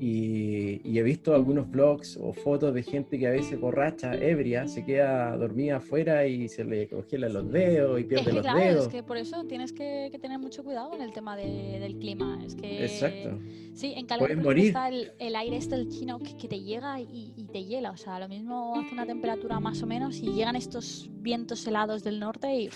Y, 0.00 0.98
he 0.98 1.02
visto 1.02 1.34
algunos 1.34 1.70
vlogs 1.70 2.18
o 2.20 2.32
fotos 2.32 2.72
de 2.74 2.82
gente 2.82 3.18
que 3.18 3.26
a 3.26 3.30
veces 3.30 3.60
borracha, 3.60 4.14
ebria, 4.14 4.66
se 4.66 4.84
queda 4.84 5.36
dormida 5.36 5.76
afuera 5.76 6.26
y 6.26 6.48
se 6.48 6.64
le 6.64 6.88
congelan 6.88 7.34
los 7.34 7.52
dedos 7.52 8.00
y 8.00 8.04
pierde 8.04 8.32
los 8.32 8.44
dedos. 8.44 8.86
Es 8.86 8.88
que 8.88 9.02
por 9.02 9.18
eso 9.18 9.44
tienes 9.44 9.72
que, 9.72 10.10
tener 10.20 10.38
mucho 10.38 10.64
cuidado 10.64 10.94
en 10.94 11.02
el 11.02 11.12
tema 11.12 11.36
del 11.36 11.96
clima. 11.98 12.40
Es 12.44 12.54
que, 12.54 12.84
Exacto. 12.84 13.38
Sí, 13.74 13.92
en 13.94 14.06
Calgary 14.06 14.68
está 14.68 14.88
el, 14.88 15.36
aire 15.36 15.56
este 15.56 15.74
el 15.74 15.88
chino 15.88 16.18
que, 16.18 16.48
te 16.48 16.60
llega 16.60 17.00
y, 17.00 17.32
y, 17.36 17.44
te 17.44 17.64
hiela. 17.64 17.90
O 17.90 17.96
sea, 17.96 18.18
lo 18.18 18.28
mismo 18.28 18.80
hace 18.80 18.92
una 18.94 19.06
temperatura 19.06 19.60
más 19.60 19.82
o 19.82 19.86
menos 19.86 20.18
y 20.18 20.32
llegan 20.32 20.56
estos 20.56 21.08
vientos 21.12 21.66
helados 21.66 22.02
del 22.02 22.18
norte 22.20 22.54
y... 22.54 22.70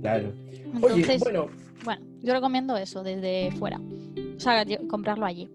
Claro. 0.00 0.32
Oye, 0.82 1.18
bueno. 1.18 1.48
Bueno, 1.84 2.02
yo 2.22 2.32
recomiendo 2.32 2.76
eso 2.76 3.02
desde 3.02 3.50
fuera. 3.52 3.80
O 4.36 4.40
sea, 4.40 4.64
comprarlo 4.88 5.26
allí. 5.26 5.50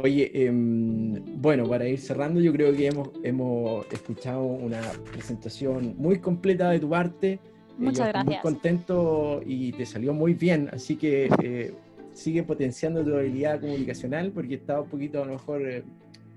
Oye, 0.00 0.30
em, 0.32 1.14
bueno, 1.40 1.68
para 1.68 1.88
ir 1.88 1.98
cerrando, 1.98 2.40
yo 2.40 2.52
creo 2.52 2.72
que 2.72 2.86
hemos, 2.86 3.10
hemos 3.24 3.84
escuchado 3.92 4.44
una 4.44 4.80
presentación 5.12 5.94
muy 5.98 6.20
completa 6.20 6.70
de 6.70 6.78
tu 6.78 6.88
parte. 6.88 7.32
Eh, 7.32 7.40
Muchas 7.78 8.08
gracias. 8.08 8.26
Muy 8.26 8.52
contento 8.52 9.40
y 9.44 9.72
te 9.72 9.84
salió 9.84 10.14
muy 10.14 10.34
bien, 10.34 10.68
así 10.72 10.94
que 10.94 11.28
eh, 11.42 11.74
sigue 12.12 12.44
potenciando 12.44 13.04
tu 13.04 13.16
habilidad 13.16 13.60
comunicacional 13.60 14.30
porque 14.30 14.54
estaba 14.54 14.82
un 14.82 14.88
poquito 14.88 15.20
a 15.22 15.26
lo 15.26 15.32
mejor 15.32 15.68
eh, 15.68 15.82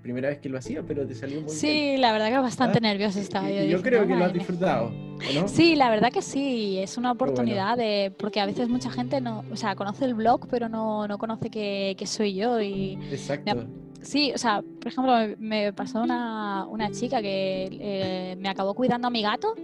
primera 0.02 0.30
vez 0.30 0.40
que 0.40 0.50
lo 0.50 0.58
hacía, 0.58 0.84
pero 0.84 1.06
te 1.06 1.16
salió 1.16 1.42
muy 1.42 1.50
sí, 1.50 1.68
bien. 1.68 1.96
Sí, 1.96 2.02
la 2.02 2.12
verdad 2.12 2.30
que 2.30 2.38
bastante 2.40 2.78
¿Ah? 2.80 2.82
nerviosa 2.82 3.20
estaba. 3.20 3.50
Yo, 3.50 3.64
yo 3.64 3.82
creo 3.82 4.08
que 4.08 4.16
lo 4.16 4.26
has 4.26 4.34
disfrutado, 4.34 4.92
¿no? 5.34 5.48
Sí, 5.48 5.76
la 5.76 5.90
verdad 5.90 6.12
que 6.12 6.22
sí, 6.22 6.78
es 6.80 6.98
una 6.98 7.12
oportunidad 7.12 7.78
de, 7.78 8.14
porque 8.18 8.40
a 8.40 8.46
veces 8.46 8.68
mucha 8.68 8.90
gente 8.92 9.22
no, 9.22 9.44
o 9.52 9.56
sea, 9.56 9.76
conoce 9.76 10.06
el 10.06 10.14
blog, 10.14 10.48
pero 10.50 10.70
no, 10.70 11.08
no 11.08 11.18
conoce 11.18 11.50
que, 11.50 11.96
que 11.98 12.08
soy 12.08 12.34
yo 12.34 12.60
y 12.60 12.98
Exacto. 13.12 13.66
sí, 14.02 14.32
o 14.34 14.38
sea, 14.38 14.62
por 14.62 14.88
ejemplo, 14.88 15.14
me 15.38 15.72
pasó 15.74 16.02
una, 16.02 16.66
una 16.68 16.92
chica 16.92 17.22
que 17.22 17.70
eh, 17.72 18.36
me 18.40 18.50
acabó 18.50 18.74
cuidando 18.74 19.08
a 19.08 19.12
mi 19.12 19.22
gato 19.22 19.56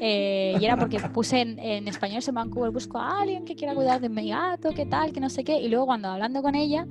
eh, 0.00 0.56
y 0.60 0.64
era 0.64 0.76
porque 0.76 0.98
puse 1.00 1.40
en, 1.40 1.58
en, 1.58 1.88
español 1.88 2.22
en 2.26 2.34
Vancouver, 2.34 2.70
busco 2.70 2.98
a 2.98 3.20
alguien 3.20 3.44
que 3.44 3.54
quiera 3.54 3.74
cuidar 3.74 4.00
de 4.00 4.08
mi 4.08 4.28
gato, 4.28 4.70
qué 4.70 4.86
tal, 4.86 5.12
que 5.12 5.20
no 5.20 5.30
sé 5.30 5.44
qué. 5.44 5.58
Y 5.58 5.68
luego 5.68 5.86
cuando 5.86 6.08
hablando 6.08 6.42
con 6.42 6.54
ella, 6.54 6.86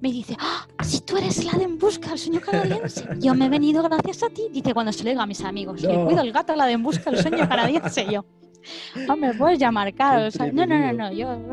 me 0.00 0.10
dice, 0.10 0.36
ah, 0.38 0.66
si 0.82 1.00
tú 1.00 1.16
eres 1.16 1.44
la 1.44 1.52
de 1.52 1.64
En 1.64 1.78
Busca, 1.78 2.12
el 2.12 2.18
sueño 2.18 2.40
canadiense, 2.40 3.06
yo 3.20 3.34
me 3.34 3.46
he 3.46 3.48
venido 3.48 3.82
gracias 3.82 4.22
a 4.22 4.30
ti. 4.30 4.48
Dice, 4.52 4.74
cuando 4.74 4.92
se 4.92 5.04
lo 5.04 5.10
digo 5.10 5.22
a 5.22 5.26
mis 5.26 5.42
amigos, 5.42 5.82
le 5.82 5.94
cuido 6.04 6.22
el 6.22 6.32
gato 6.32 6.52
a 6.52 6.56
la 6.56 6.66
de 6.66 6.72
En 6.72 6.82
Busca, 6.82 7.10
el 7.10 7.18
sueño 7.18 7.48
canadiense, 7.48 8.06
yo. 8.10 8.24
Hombre, 9.08 9.34
puedes 9.34 9.58
llamar 9.58 9.94
caro. 9.94 10.26
O 10.26 10.30
sea, 10.30 10.50
no, 10.52 10.66
no, 10.66 10.78
no, 10.78 10.92
no, 10.92 11.12
yo... 11.12 11.36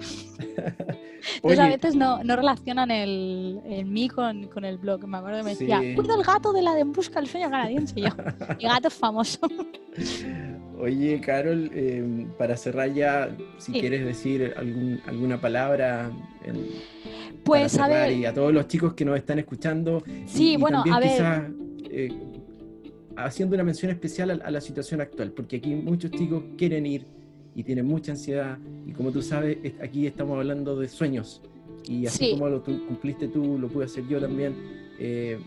Entonces 1.37 1.59
a 1.59 1.67
veces 1.69 1.95
no, 1.95 2.23
no 2.23 2.35
relacionan 2.35 2.91
el, 2.91 3.59
el 3.65 3.85
mí 3.85 4.09
con, 4.09 4.47
con, 4.47 4.63
el 4.63 4.77
blog. 4.77 5.07
Me 5.07 5.17
acuerdo 5.17 5.39
que 5.39 5.43
me 5.43 5.49
decía, 5.51 5.79
cuido 5.95 6.15
el 6.15 6.23
gato 6.23 6.53
de 6.53 6.61
la 6.61 6.75
de 6.75 6.81
En 6.81 6.91
Busca, 6.91 7.19
el 7.19 7.27
sueño 7.27 7.49
canadiense, 7.49 7.99
yo. 7.99 8.09
Mi 8.57 8.63
gato 8.65 8.89
es 8.89 8.93
famoso. 8.93 9.39
Oye, 10.77 11.21
Carol, 11.21 11.71
em, 11.73 12.27
para 12.37 12.57
cerrar 12.57 12.93
ya, 12.93 13.35
si 13.57 13.71
quieres 13.71 14.05
decir 14.05 14.53
algún, 14.57 14.99
alguna 15.05 15.39
palabra. 15.39 16.11
pues 17.43 17.77
a 17.77 17.87
ver. 17.87 18.11
Y 18.11 18.25
a 18.25 18.33
todos 18.33 18.53
los 18.53 18.67
chicos 18.67 18.93
que 18.93 19.05
nos 19.05 19.17
están 19.17 19.39
escuchando. 19.39 20.03
Sí, 20.25 20.57
bueno, 20.57 20.83
a 20.91 20.99
ver. 20.99 21.51
Eh, 21.89 22.09
haciendo 23.15 23.55
una 23.55 23.63
mención 23.63 23.91
especial 23.91 24.41
a, 24.43 24.51
la 24.51 24.59
situación 24.59 24.99
actual, 24.99 25.31
porque 25.31 25.57
aquí 25.57 25.75
muchos 25.75 26.11
chicos 26.11 26.43
quieren 26.57 26.85
ir, 26.85 27.05
y 27.55 27.63
tiene 27.63 27.81
mucha 27.81 28.11
ansiedad. 28.11 28.57
Y 28.85 28.91
como 28.91 29.11
tú 29.11 29.21
sabes, 29.21 29.57
aquí 29.81 30.05
estamos 30.05 30.37
hablando 30.37 30.75
de 30.75 30.89
sueños. 30.89 31.41
Y 31.87 32.05
así 32.05 32.31
como 32.31 32.49
lo 32.49 32.63
cumpliste 32.63 33.29
tú, 33.29 33.57
lo 33.57 33.69
pude 33.69 33.85
hacer 33.85 34.05
yo 34.07 34.19
también. 34.19 34.55
Eh, 34.99 35.39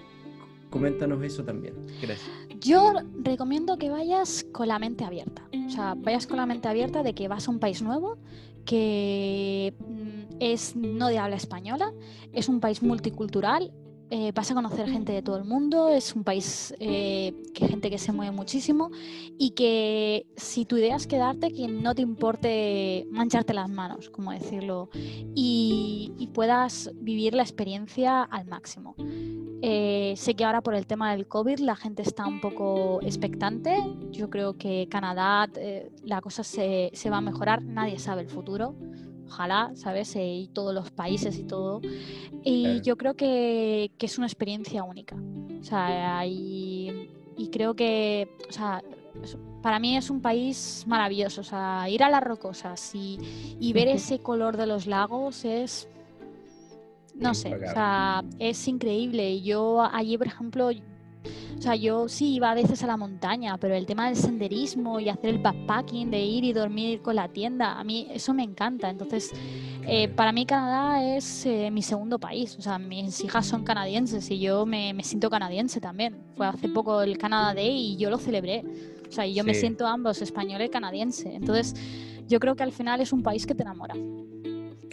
coméntanos 0.71 1.23
eso 1.23 1.45
también. 1.45 1.75
Gracias. 2.01 2.31
Yo 2.61 2.93
recomiendo 3.23 3.79
que 3.79 3.91
vayas 3.91 4.45
con 4.53 4.69
la 4.69 4.79
mente 4.79 5.05
abierta. 5.05 5.49
O 5.67 5.71
sea, 5.71 5.95
vayas 5.97 6.27
con 6.27 6.37
la 6.37 6.47
mente 6.47 6.69
abierta 6.69 7.03
de 7.03 7.15
que 7.15 7.29
vas 7.29 7.49
a 7.49 7.51
un 7.51 7.59
país 7.59 7.83
nuevo, 7.83 8.19
que 8.65 9.75
mm, 9.79 10.37
es 10.41 10.77
no 10.77 11.09
de 11.09 11.19
habla 11.19 11.37
española, 11.37 11.93
es 12.33 12.49
un 12.49 12.61
país 12.61 12.83
multicultural, 12.83 13.73
eh, 14.11 14.33
vas 14.35 14.51
a 14.51 14.55
conocer 14.55 14.89
gente 14.89 15.13
de 15.13 15.21
todo 15.21 15.37
el 15.37 15.45
mundo, 15.45 15.91
es 15.91 16.17
un 16.17 16.25
país 16.25 16.75
eh, 16.81 17.35
que 17.55 17.69
gente 17.69 17.91
que 17.91 17.99
se 17.99 18.11
mueve 18.11 18.33
muchísimo 18.33 18.91
y 19.39 19.51
que 19.51 20.27
si 20.37 20.65
tu 20.65 20.79
idea 20.79 20.97
es 20.97 21.07
quedarte, 21.07 21.53
que 21.53 21.69
no 21.69 21.95
te 21.95 22.01
importe 22.01 23.07
mancharte 23.11 23.53
las 23.53 23.69
manos, 23.69 24.09
como 24.09 24.33
decirlo, 24.33 24.89
y, 25.35 26.15
puedas 26.35 26.93
vivir 26.95 27.35
la 27.35 27.43
experiencia 27.43 28.23
al 28.23 28.47
máximo. 28.47 28.95
Eh, 29.61 30.15
sé 30.17 30.35
que 30.35 30.45
ahora 30.45 30.61
por 30.61 30.75
el 30.77 30.87
tema 30.87 31.11
del 31.11 31.27
COVID 31.27 31.59
la 31.59 31.75
gente 31.75 32.03
está 32.03 32.27
un 32.27 32.41
poco 32.41 33.01
expectante. 33.03 33.77
Yo 34.13 34.31
creo 34.31 34.57
que 34.57 34.87
Canadá 34.89 35.49
la 36.05 36.21
cosa 36.21 36.45
se, 36.45 36.91
se 36.93 37.11
va 37.11 37.17
a 37.17 37.21
mejorar, 37.21 37.65
nadie 37.65 37.99
sabe 37.99 38.23
el 38.23 38.29
futuro 38.29 38.77
ojalá, 39.29 39.71
¿sabes? 39.75 40.15
Eh, 40.17 40.25
y 40.25 40.49
todos 40.49 40.75
los 40.75 40.91
países 40.91 41.39
y 41.39 41.45
todo. 41.45 41.81
Y 42.43 42.81
yo 42.83 42.97
creo 42.97 43.15
que, 43.15 43.91
que, 43.99 44.07
es 44.07 44.19
una 44.19 44.27
experiencia 44.27 44.83
única. 44.83 45.17
O 45.61 45.65
sea, 45.65 46.27
y, 46.27 47.11
y 47.37 47.49
creo 47.51 47.75
que, 47.75 48.29
o 48.49 48.53
sea, 48.53 48.83
para 49.63 49.79
mí 49.79 49.97
es 49.97 50.11
un 50.11 50.21
país 50.21 50.85
maravilloso. 50.87 51.43
O 51.43 51.45
sea, 51.45 51.89
ir 51.89 52.03
a 52.03 52.11
las 52.11 52.23
rocosas 52.23 52.95
y, 52.95 53.19
y 53.61 53.73
ver 53.73 53.89
ese 53.89 54.19
color 54.19 54.57
de 54.57 54.67
los 54.67 54.87
lagos 54.87 55.45
es 55.45 55.89
no 57.19 57.35
sé, 57.35 57.55
o 57.55 57.59
sea, 57.59 58.25
es 58.39 58.69
increíble. 58.69 59.41
Yo 59.43 59.83
allí, 59.83 60.17
por 60.17 60.29
ejemplo, 60.29 60.71
o 61.59 61.61
sea, 61.61 61.75
yo 61.75 62.09
sí 62.09 62.35
iba 62.35 62.53
a 62.53 62.55
veces 62.55 62.85
a 62.85 62.87
la 62.87 62.97
montaña, 62.97 63.59
pero 63.59 63.75
el 63.75 63.85
tema 63.85 64.07
del 64.07 64.17
senderismo 64.17 65.01
y 65.01 65.09
hacer 65.09 65.31
el 65.31 65.39
backpacking, 65.39 66.09
de 66.09 66.21
ir 66.21 66.45
y 66.45 66.53
dormir 66.53 67.03
con 67.03 67.17
la 67.17 67.29
tienda, 67.29 67.79
a 67.79 67.83
mí 67.83 68.07
eso 68.13 68.33
me 68.33 68.45
encanta. 68.45 68.89
Entonces, 68.89 69.33
eh, 69.85 70.07
para 70.07 70.31
mí 70.31 70.47
Canadá 70.47 71.03
es 71.17 71.47
eh, 71.47 71.71
mi 71.73 71.83
segundo 71.83 72.21
país. 72.21 72.57
O 72.59 72.63
sea, 72.63 72.79
mis 72.79 73.25
hijas 73.25 73.45
son 73.45 73.65
canadienses 73.65 74.31
y 74.31 74.39
yo 74.39 74.67
me, 74.67 74.95
siento 75.03 75.31
canadiense 75.31 75.81
también. 75.81 76.17
Fue 76.37 76.47
hace 76.47 76.69
poco 76.69 77.03
el 77.03 77.19
Canada 77.19 77.55
Day 77.55 77.93
y 77.93 77.97
yo 77.97 78.09
lo 78.09 78.19
celebré. 78.19 78.63
O 79.09 79.13
sea, 79.13 79.27
yo 79.27 79.43
me 79.43 79.55
siento 79.55 79.87
ambos, 79.87 80.23
español 80.23 80.63
y 80.63 80.69
canadiense. 80.69 81.35
Entonces, 81.35 81.75
yo 82.29 82.39
creo 82.39 82.55
que 82.55 82.63
al 82.63 82.73
final 82.73 83.01
es 83.01 83.13
un 83.13 83.23
país 83.25 83.47
que 83.47 83.55
te 83.57 83.63
enamora. 83.63 83.95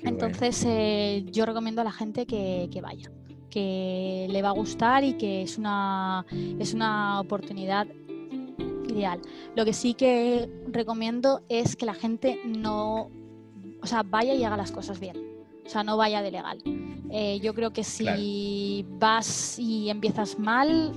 Entonces, 0.04 0.64
eh, 0.66 1.26
yo 1.32 1.46
recomiendo 1.46 1.82
a 1.82 1.84
la 1.84 1.92
gente 1.92 2.26
que, 2.26 2.70
que 2.72 2.82
vaya 2.82 3.12
que 3.56 4.28
le 4.30 4.42
va 4.42 4.50
a 4.50 4.52
gustar 4.52 5.06
y 5.06 5.14
que 5.14 5.42
es 5.42 5.58
una, 5.58 6.26
es 6.60 6.74
una 6.74 7.22
oportunidad 7.22 7.88
ideal. 8.90 9.22
Lo 9.56 9.64
que 9.64 9.72
sí 9.72 9.94
que 9.94 10.50
recomiendo 10.68 11.42
es 11.48 11.78
que 11.78 11.86
la 11.86 11.94
gente 11.94 12.42
no, 12.46 13.10
o 13.82 13.88
sea, 13.88 14.04
vaya 14.04 14.34
y 14.34 14.44
haga 14.44 14.58
las 14.58 14.74
cosas 14.74 15.00
bien. 15.00 15.16
O 15.66 15.70
sea, 15.70 15.86
no 15.86 15.96
vaya 15.96 16.22
de 16.22 16.32
legal. 16.32 16.58
Eh, 17.10 17.40
yo 17.42 17.54
creo 17.54 17.72
que 17.72 17.86
si 17.86 18.86
vas 19.00 19.58
y 19.58 19.90
empiezas 19.90 20.38
mal, 20.38 20.92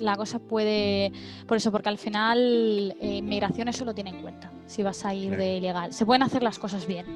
la 0.00 0.16
cosa 0.16 0.40
puede. 0.40 1.12
Por 1.46 1.56
eso, 1.56 1.70
porque 1.70 1.88
al 1.88 1.98
final, 1.98 2.96
eh, 3.00 3.22
migración 3.22 3.68
eso 3.68 3.84
lo 3.84 3.94
tiene 3.94 4.10
en 4.10 4.22
cuenta. 4.22 4.50
Si 4.66 4.82
vas 4.82 5.04
a 5.04 5.14
ir 5.14 5.36
de 5.36 5.58
ilegal. 5.58 5.92
Se 5.92 6.04
pueden 6.04 6.24
hacer 6.24 6.42
las 6.42 6.58
cosas 6.58 6.84
bien. 6.88 7.06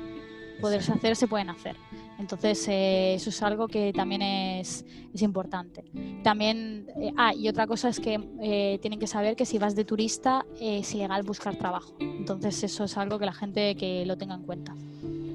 Poderse 0.61 0.93
hacer, 0.93 1.17
se 1.17 1.27
pueden 1.27 1.51
hacer. 1.51 1.75
Entonces, 2.21 2.69
eh, 2.69 3.15
eso 3.15 3.31
es 3.31 3.43
algo 3.43 3.67
que 3.67 3.93
también 3.95 4.21
es, 4.21 4.85
importante. 5.21 5.85
También, 6.23 6.87
eh, 7.01 7.13
ah, 7.17 7.35
y 7.35 7.49
otra 7.49 7.67
cosa 7.67 7.89
es 7.89 7.99
que 7.99 8.21
eh, 8.43 8.79
tienen 8.83 9.01
que 9.01 9.07
saber 9.07 9.37
que 9.37 9.47
si 9.47 9.59
vas 9.59 9.75
de 9.75 9.85
turista 9.85 10.45
es 10.61 10.95
ilegal 10.95 11.23
buscar 11.23 11.57
trabajo. 11.57 11.97
Entonces, 11.99 12.63
eso 12.63 12.85
es 12.85 12.97
algo 12.99 13.19
que 13.19 13.25
la 13.25 13.33
gente 13.33 13.75
que 13.75 14.05
lo 14.05 14.19
tenga 14.19 14.35
en 14.35 14.43
cuenta. 14.43 14.77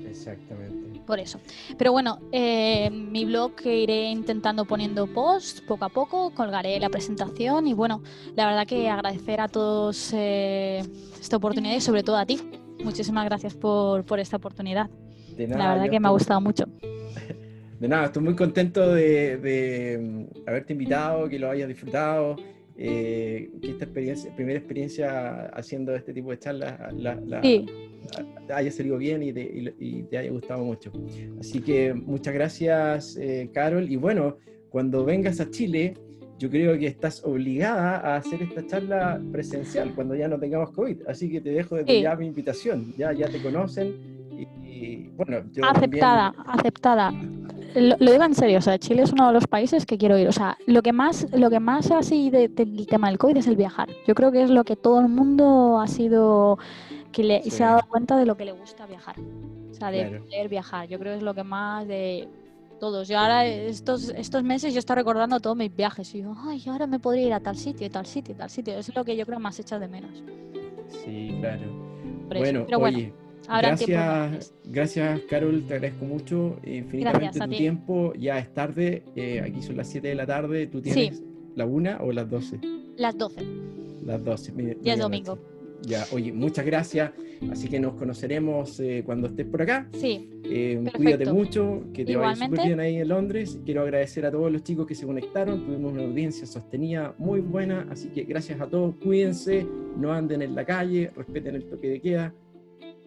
Exactamente. 0.07 1.01
Por 1.01 1.19
eso. 1.19 1.39
Pero 1.77 1.91
bueno, 1.91 2.19
mi 2.31 3.25
blog 3.25 3.53
iré 3.65 4.09
intentando 4.09 4.65
poniendo 4.65 5.07
posts 5.07 5.61
poco 5.61 5.86
a 5.86 5.89
poco, 5.89 6.31
colgaré 6.31 6.79
la 6.79 6.89
presentación 6.89 7.67
y 7.67 7.73
bueno, 7.73 8.01
la 8.36 8.47
verdad 8.47 8.65
que 8.65 8.89
agradecer 8.89 9.39
a 9.39 9.47
todos 9.47 10.13
esta 10.13 11.38
oportunidad 11.38 11.75
y 11.75 11.81
sobre 11.81 12.01
todo 12.03 12.17
a 12.17 12.25
ti. 12.25 12.39
Muchísimas 12.83 13.25
gracias 13.25 13.53
por, 13.53 14.03
por 14.03 14.19
esta 14.19 14.38
oportunidad 14.38 14.89
la 15.38 15.73
verdad 15.75 15.89
que 15.89 15.99
me 15.99 16.07
ha 16.07 16.11
gustado 16.11 16.41
mucho. 16.41 16.65
De 17.79 17.89
nada, 17.89 18.05
estoy 18.05 18.23
muy 18.23 18.36
contento 18.36 18.95
de, 18.95 19.99
mm, 20.01 20.47
haberte 20.47 20.73
invitado, 20.73 21.27
que 21.27 21.38
lo 21.38 21.49
hayas 21.49 21.67
disfrutado, 21.67 22.38
eh, 22.77 23.51
que 23.61 23.71
esta 23.71 23.83
experiencia, 23.83 24.33
primera 24.33 24.57
experiencia 24.57 25.47
haciendo 25.47 25.93
este 25.93 26.13
tipo 26.13 26.31
de 26.31 26.39
charlas 26.39 26.93
la, 26.95 27.19
haya 28.53 28.71
salido 28.71 28.97
bien 28.97 29.23
y 29.23 29.33
te, 29.33 30.17
haya 30.17 30.31
gustado 30.31 30.63
mucho. 30.63 30.91
Así 31.39 31.59
que 31.59 31.93
muchas 31.93 32.33
gracias, 32.33 33.17
eh, 33.17 33.49
Carol. 33.53 33.91
Y 33.91 33.97
bueno, 33.97 34.38
cuando 34.69 35.03
vengas 35.03 35.39
a 35.41 35.49
Chile, 35.49 35.95
yo 36.38 36.49
creo 36.49 36.77
que 36.77 36.88
estás 36.88 37.23
obligada 37.23 37.97
a 37.97 38.17
hacer 38.17 38.41
esta 38.41 38.65
charla 38.65 39.21
presencial 39.31 39.93
cuando 39.95 40.15
ya 40.15 40.27
no 40.27 40.39
tengamos 40.39 40.71
COVID. 40.71 41.07
Así 41.07 41.29
que 41.29 41.41
te 41.41 41.49
dejo 41.49 41.75
desde 41.75 42.01
ya 42.01 42.15
mi 42.15 42.27
invitación. 42.27 42.93
Ya, 42.97 43.13
ya 43.13 43.27
te 43.27 43.41
conocen 43.41 44.14
aceptada, 45.63 46.34
aceptada. 46.45 47.13
Lo, 47.76 47.97
digo 47.97 48.24
en 48.24 48.36
serio, 48.36 48.59
o 48.59 48.61
sea, 48.61 48.78
Chile 48.80 49.01
es 49.01 49.11
uno 49.11 49.28
de 49.28 49.34
los 49.34 49.47
países 49.47 49.86
que 49.86 49.97
quiero 49.97 50.18
ir. 50.18 50.28
O 50.28 50.32
sea, 50.32 50.57
lo 50.66 50.82
que 50.82 50.93
más, 50.93 51.28
lo 51.34 51.49
que 51.49 51.59
más 51.59 51.91
así 51.91 52.30
del 52.30 52.53
tema 52.88 53.09
del 53.09 53.18
COVID 53.18 53.38
es 53.38 53.47
el 53.47 53.57
viajar. 53.57 53.89
Yo 54.07 54.16
creo 54.16 54.32
que 54.32 54.43
es 54.43 54.49
lo 54.49 54.63
que 54.63 54.76
todo 54.76 55.01
el 55.01 55.09
mundo 55.09 55.80
ha 55.80 55.88
sido 55.88 56.57
que 57.11 57.41
se 57.49 57.63
ha 57.63 57.68
dado 57.68 57.88
cuenta 57.88 58.18
de 58.18 58.26
lo 58.26 58.36
que 58.36 58.45
le 58.45 58.51
gusta 58.51 58.86
viajar. 58.86 59.16
O 59.72 59.74
sea, 59.74 59.91
de 59.91 60.20
poder 60.20 60.49
viajar. 60.49 60.88
Yo 60.88 60.99
creo 60.99 61.13
que 61.13 61.18
es 61.18 61.24
lo 61.24 61.34
que 61.34 61.43
más 61.43 61.88
de 61.88 62.28
todos. 62.80 63.07
Yo 63.07 63.20
ahora 63.20 63.45
estos, 63.45 64.09
estos 64.09 64.43
meses 64.43 64.74
yo 64.74 64.80
estoy 64.80 64.95
recordando 64.97 65.39
todos 65.39 65.57
mis 65.57 65.74
viajes 65.76 66.13
y 66.13 66.20
digo, 66.20 66.36
ay, 66.45 66.63
ahora 66.68 66.88
me 66.88 66.99
podría 66.99 67.28
ir 67.28 67.34
a 67.34 67.39
tal 67.39 67.57
sitio, 67.57 67.89
tal 67.89 68.05
sitio, 68.05 68.36
tal 68.36 68.49
sitio. 68.49 68.74
Eso 68.74 68.91
es 68.91 68.95
lo 68.95 69.03
que 69.03 69.16
yo 69.16 69.26
creo 69.26 69.39
más 69.39 69.59
echa 69.59 69.80
de 69.80 69.88
menos. 69.88 70.24
Sí, 71.03 71.36
claro. 71.39 71.63
Bueno, 72.28 72.66
oye, 72.80 73.13
gracias, 73.48 74.54
gracias, 74.66 75.22
Carol, 75.30 75.64
te 75.68 75.76
agradezco 75.76 76.06
mucho 76.06 76.58
infinitamente 76.66 77.39
tu 77.39 77.50
tiempo. 77.50 78.14
Ya 78.14 78.39
es 78.39 78.54
tarde, 78.54 79.04
eh, 79.16 79.41
aquí 79.41 79.62
son 79.62 79.78
las 79.78 79.89
7 79.89 80.08
de 80.08 80.16
la 80.16 80.26
tarde. 80.26 80.68
¿Tú 80.68 80.82
tienes 80.82 81.22
la 81.56 81.66
1 81.66 81.98
o 82.02 82.12
las 82.12 82.30
12? 82.30 82.60
Las 82.98 83.18
12. 83.18 83.43
Las 84.06 84.24
12. 84.24 84.54
ya 84.82 84.93
es 84.93 85.00
domingo. 85.00 85.38
Ya, 85.82 86.06
oye, 86.12 86.32
muchas 86.32 86.66
gracias. 86.66 87.12
Así 87.52 87.68
que 87.68 87.80
nos 87.80 87.93
conoceremos 87.96 88.80
eh, 88.80 89.04
cuando 89.06 89.28
estés 89.28 89.46
por 89.46 89.62
acá. 89.62 89.88
Sí. 89.93 90.30
Eh, 90.46 90.84
cuídate 90.96 91.32
mucho, 91.32 91.84
que 91.93 92.06
te 92.06 92.16
vaya 92.16 92.36
súper 92.36 92.66
bien 92.66 92.80
ahí 92.80 92.98
en 92.98 93.10
Londres. 93.10 93.60
Quiero 93.66 93.82
agradecer 93.82 94.26
a 94.26 94.32
todos 94.32 94.52
los 94.52 94.64
chicos 94.64 94.88
que 94.88 94.96
se 94.96 95.06
conectaron. 95.06 95.66
Tuvimos 95.66 95.93
una 95.93 96.04
audiencia 96.04 96.48
sostenida 96.48 97.14
muy 97.18 97.41
buena. 97.41 97.88
Así 97.91 98.08
que 98.10 98.24
gracias 98.24 98.62
a 98.62 98.68
todos. 98.68 98.96
Cuídense, 98.96 99.68
no 99.98 100.12
anden 100.12 100.41
en 100.41 100.56
la 100.56 100.66
calle, 100.66 101.12
respeten 101.16 101.56
el 101.56 101.66
toque 101.66 101.89
de 101.89 102.02
queda 102.02 102.34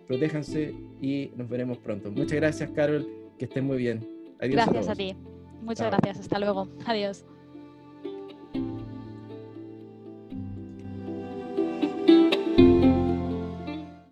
protéjanse 0.09 0.75
y 1.01 1.31
nos 1.37 1.49
veremos 1.49 1.79
pronto. 1.79 2.11
Muchas 2.11 2.37
gracias, 2.37 2.71
Carol, 2.71 3.07
que 3.39 3.45
estén 3.45 3.65
muy 3.65 3.77
bien. 3.77 4.01
Adiós. 4.41 4.57
Gracias 4.57 4.89
a, 4.89 4.95
ti. 4.95 5.15
Muchas 5.63 5.89
gracias. 5.89 6.21
Hasta 6.21 6.39
luego. 6.41 6.69
Adiós. 6.87 7.25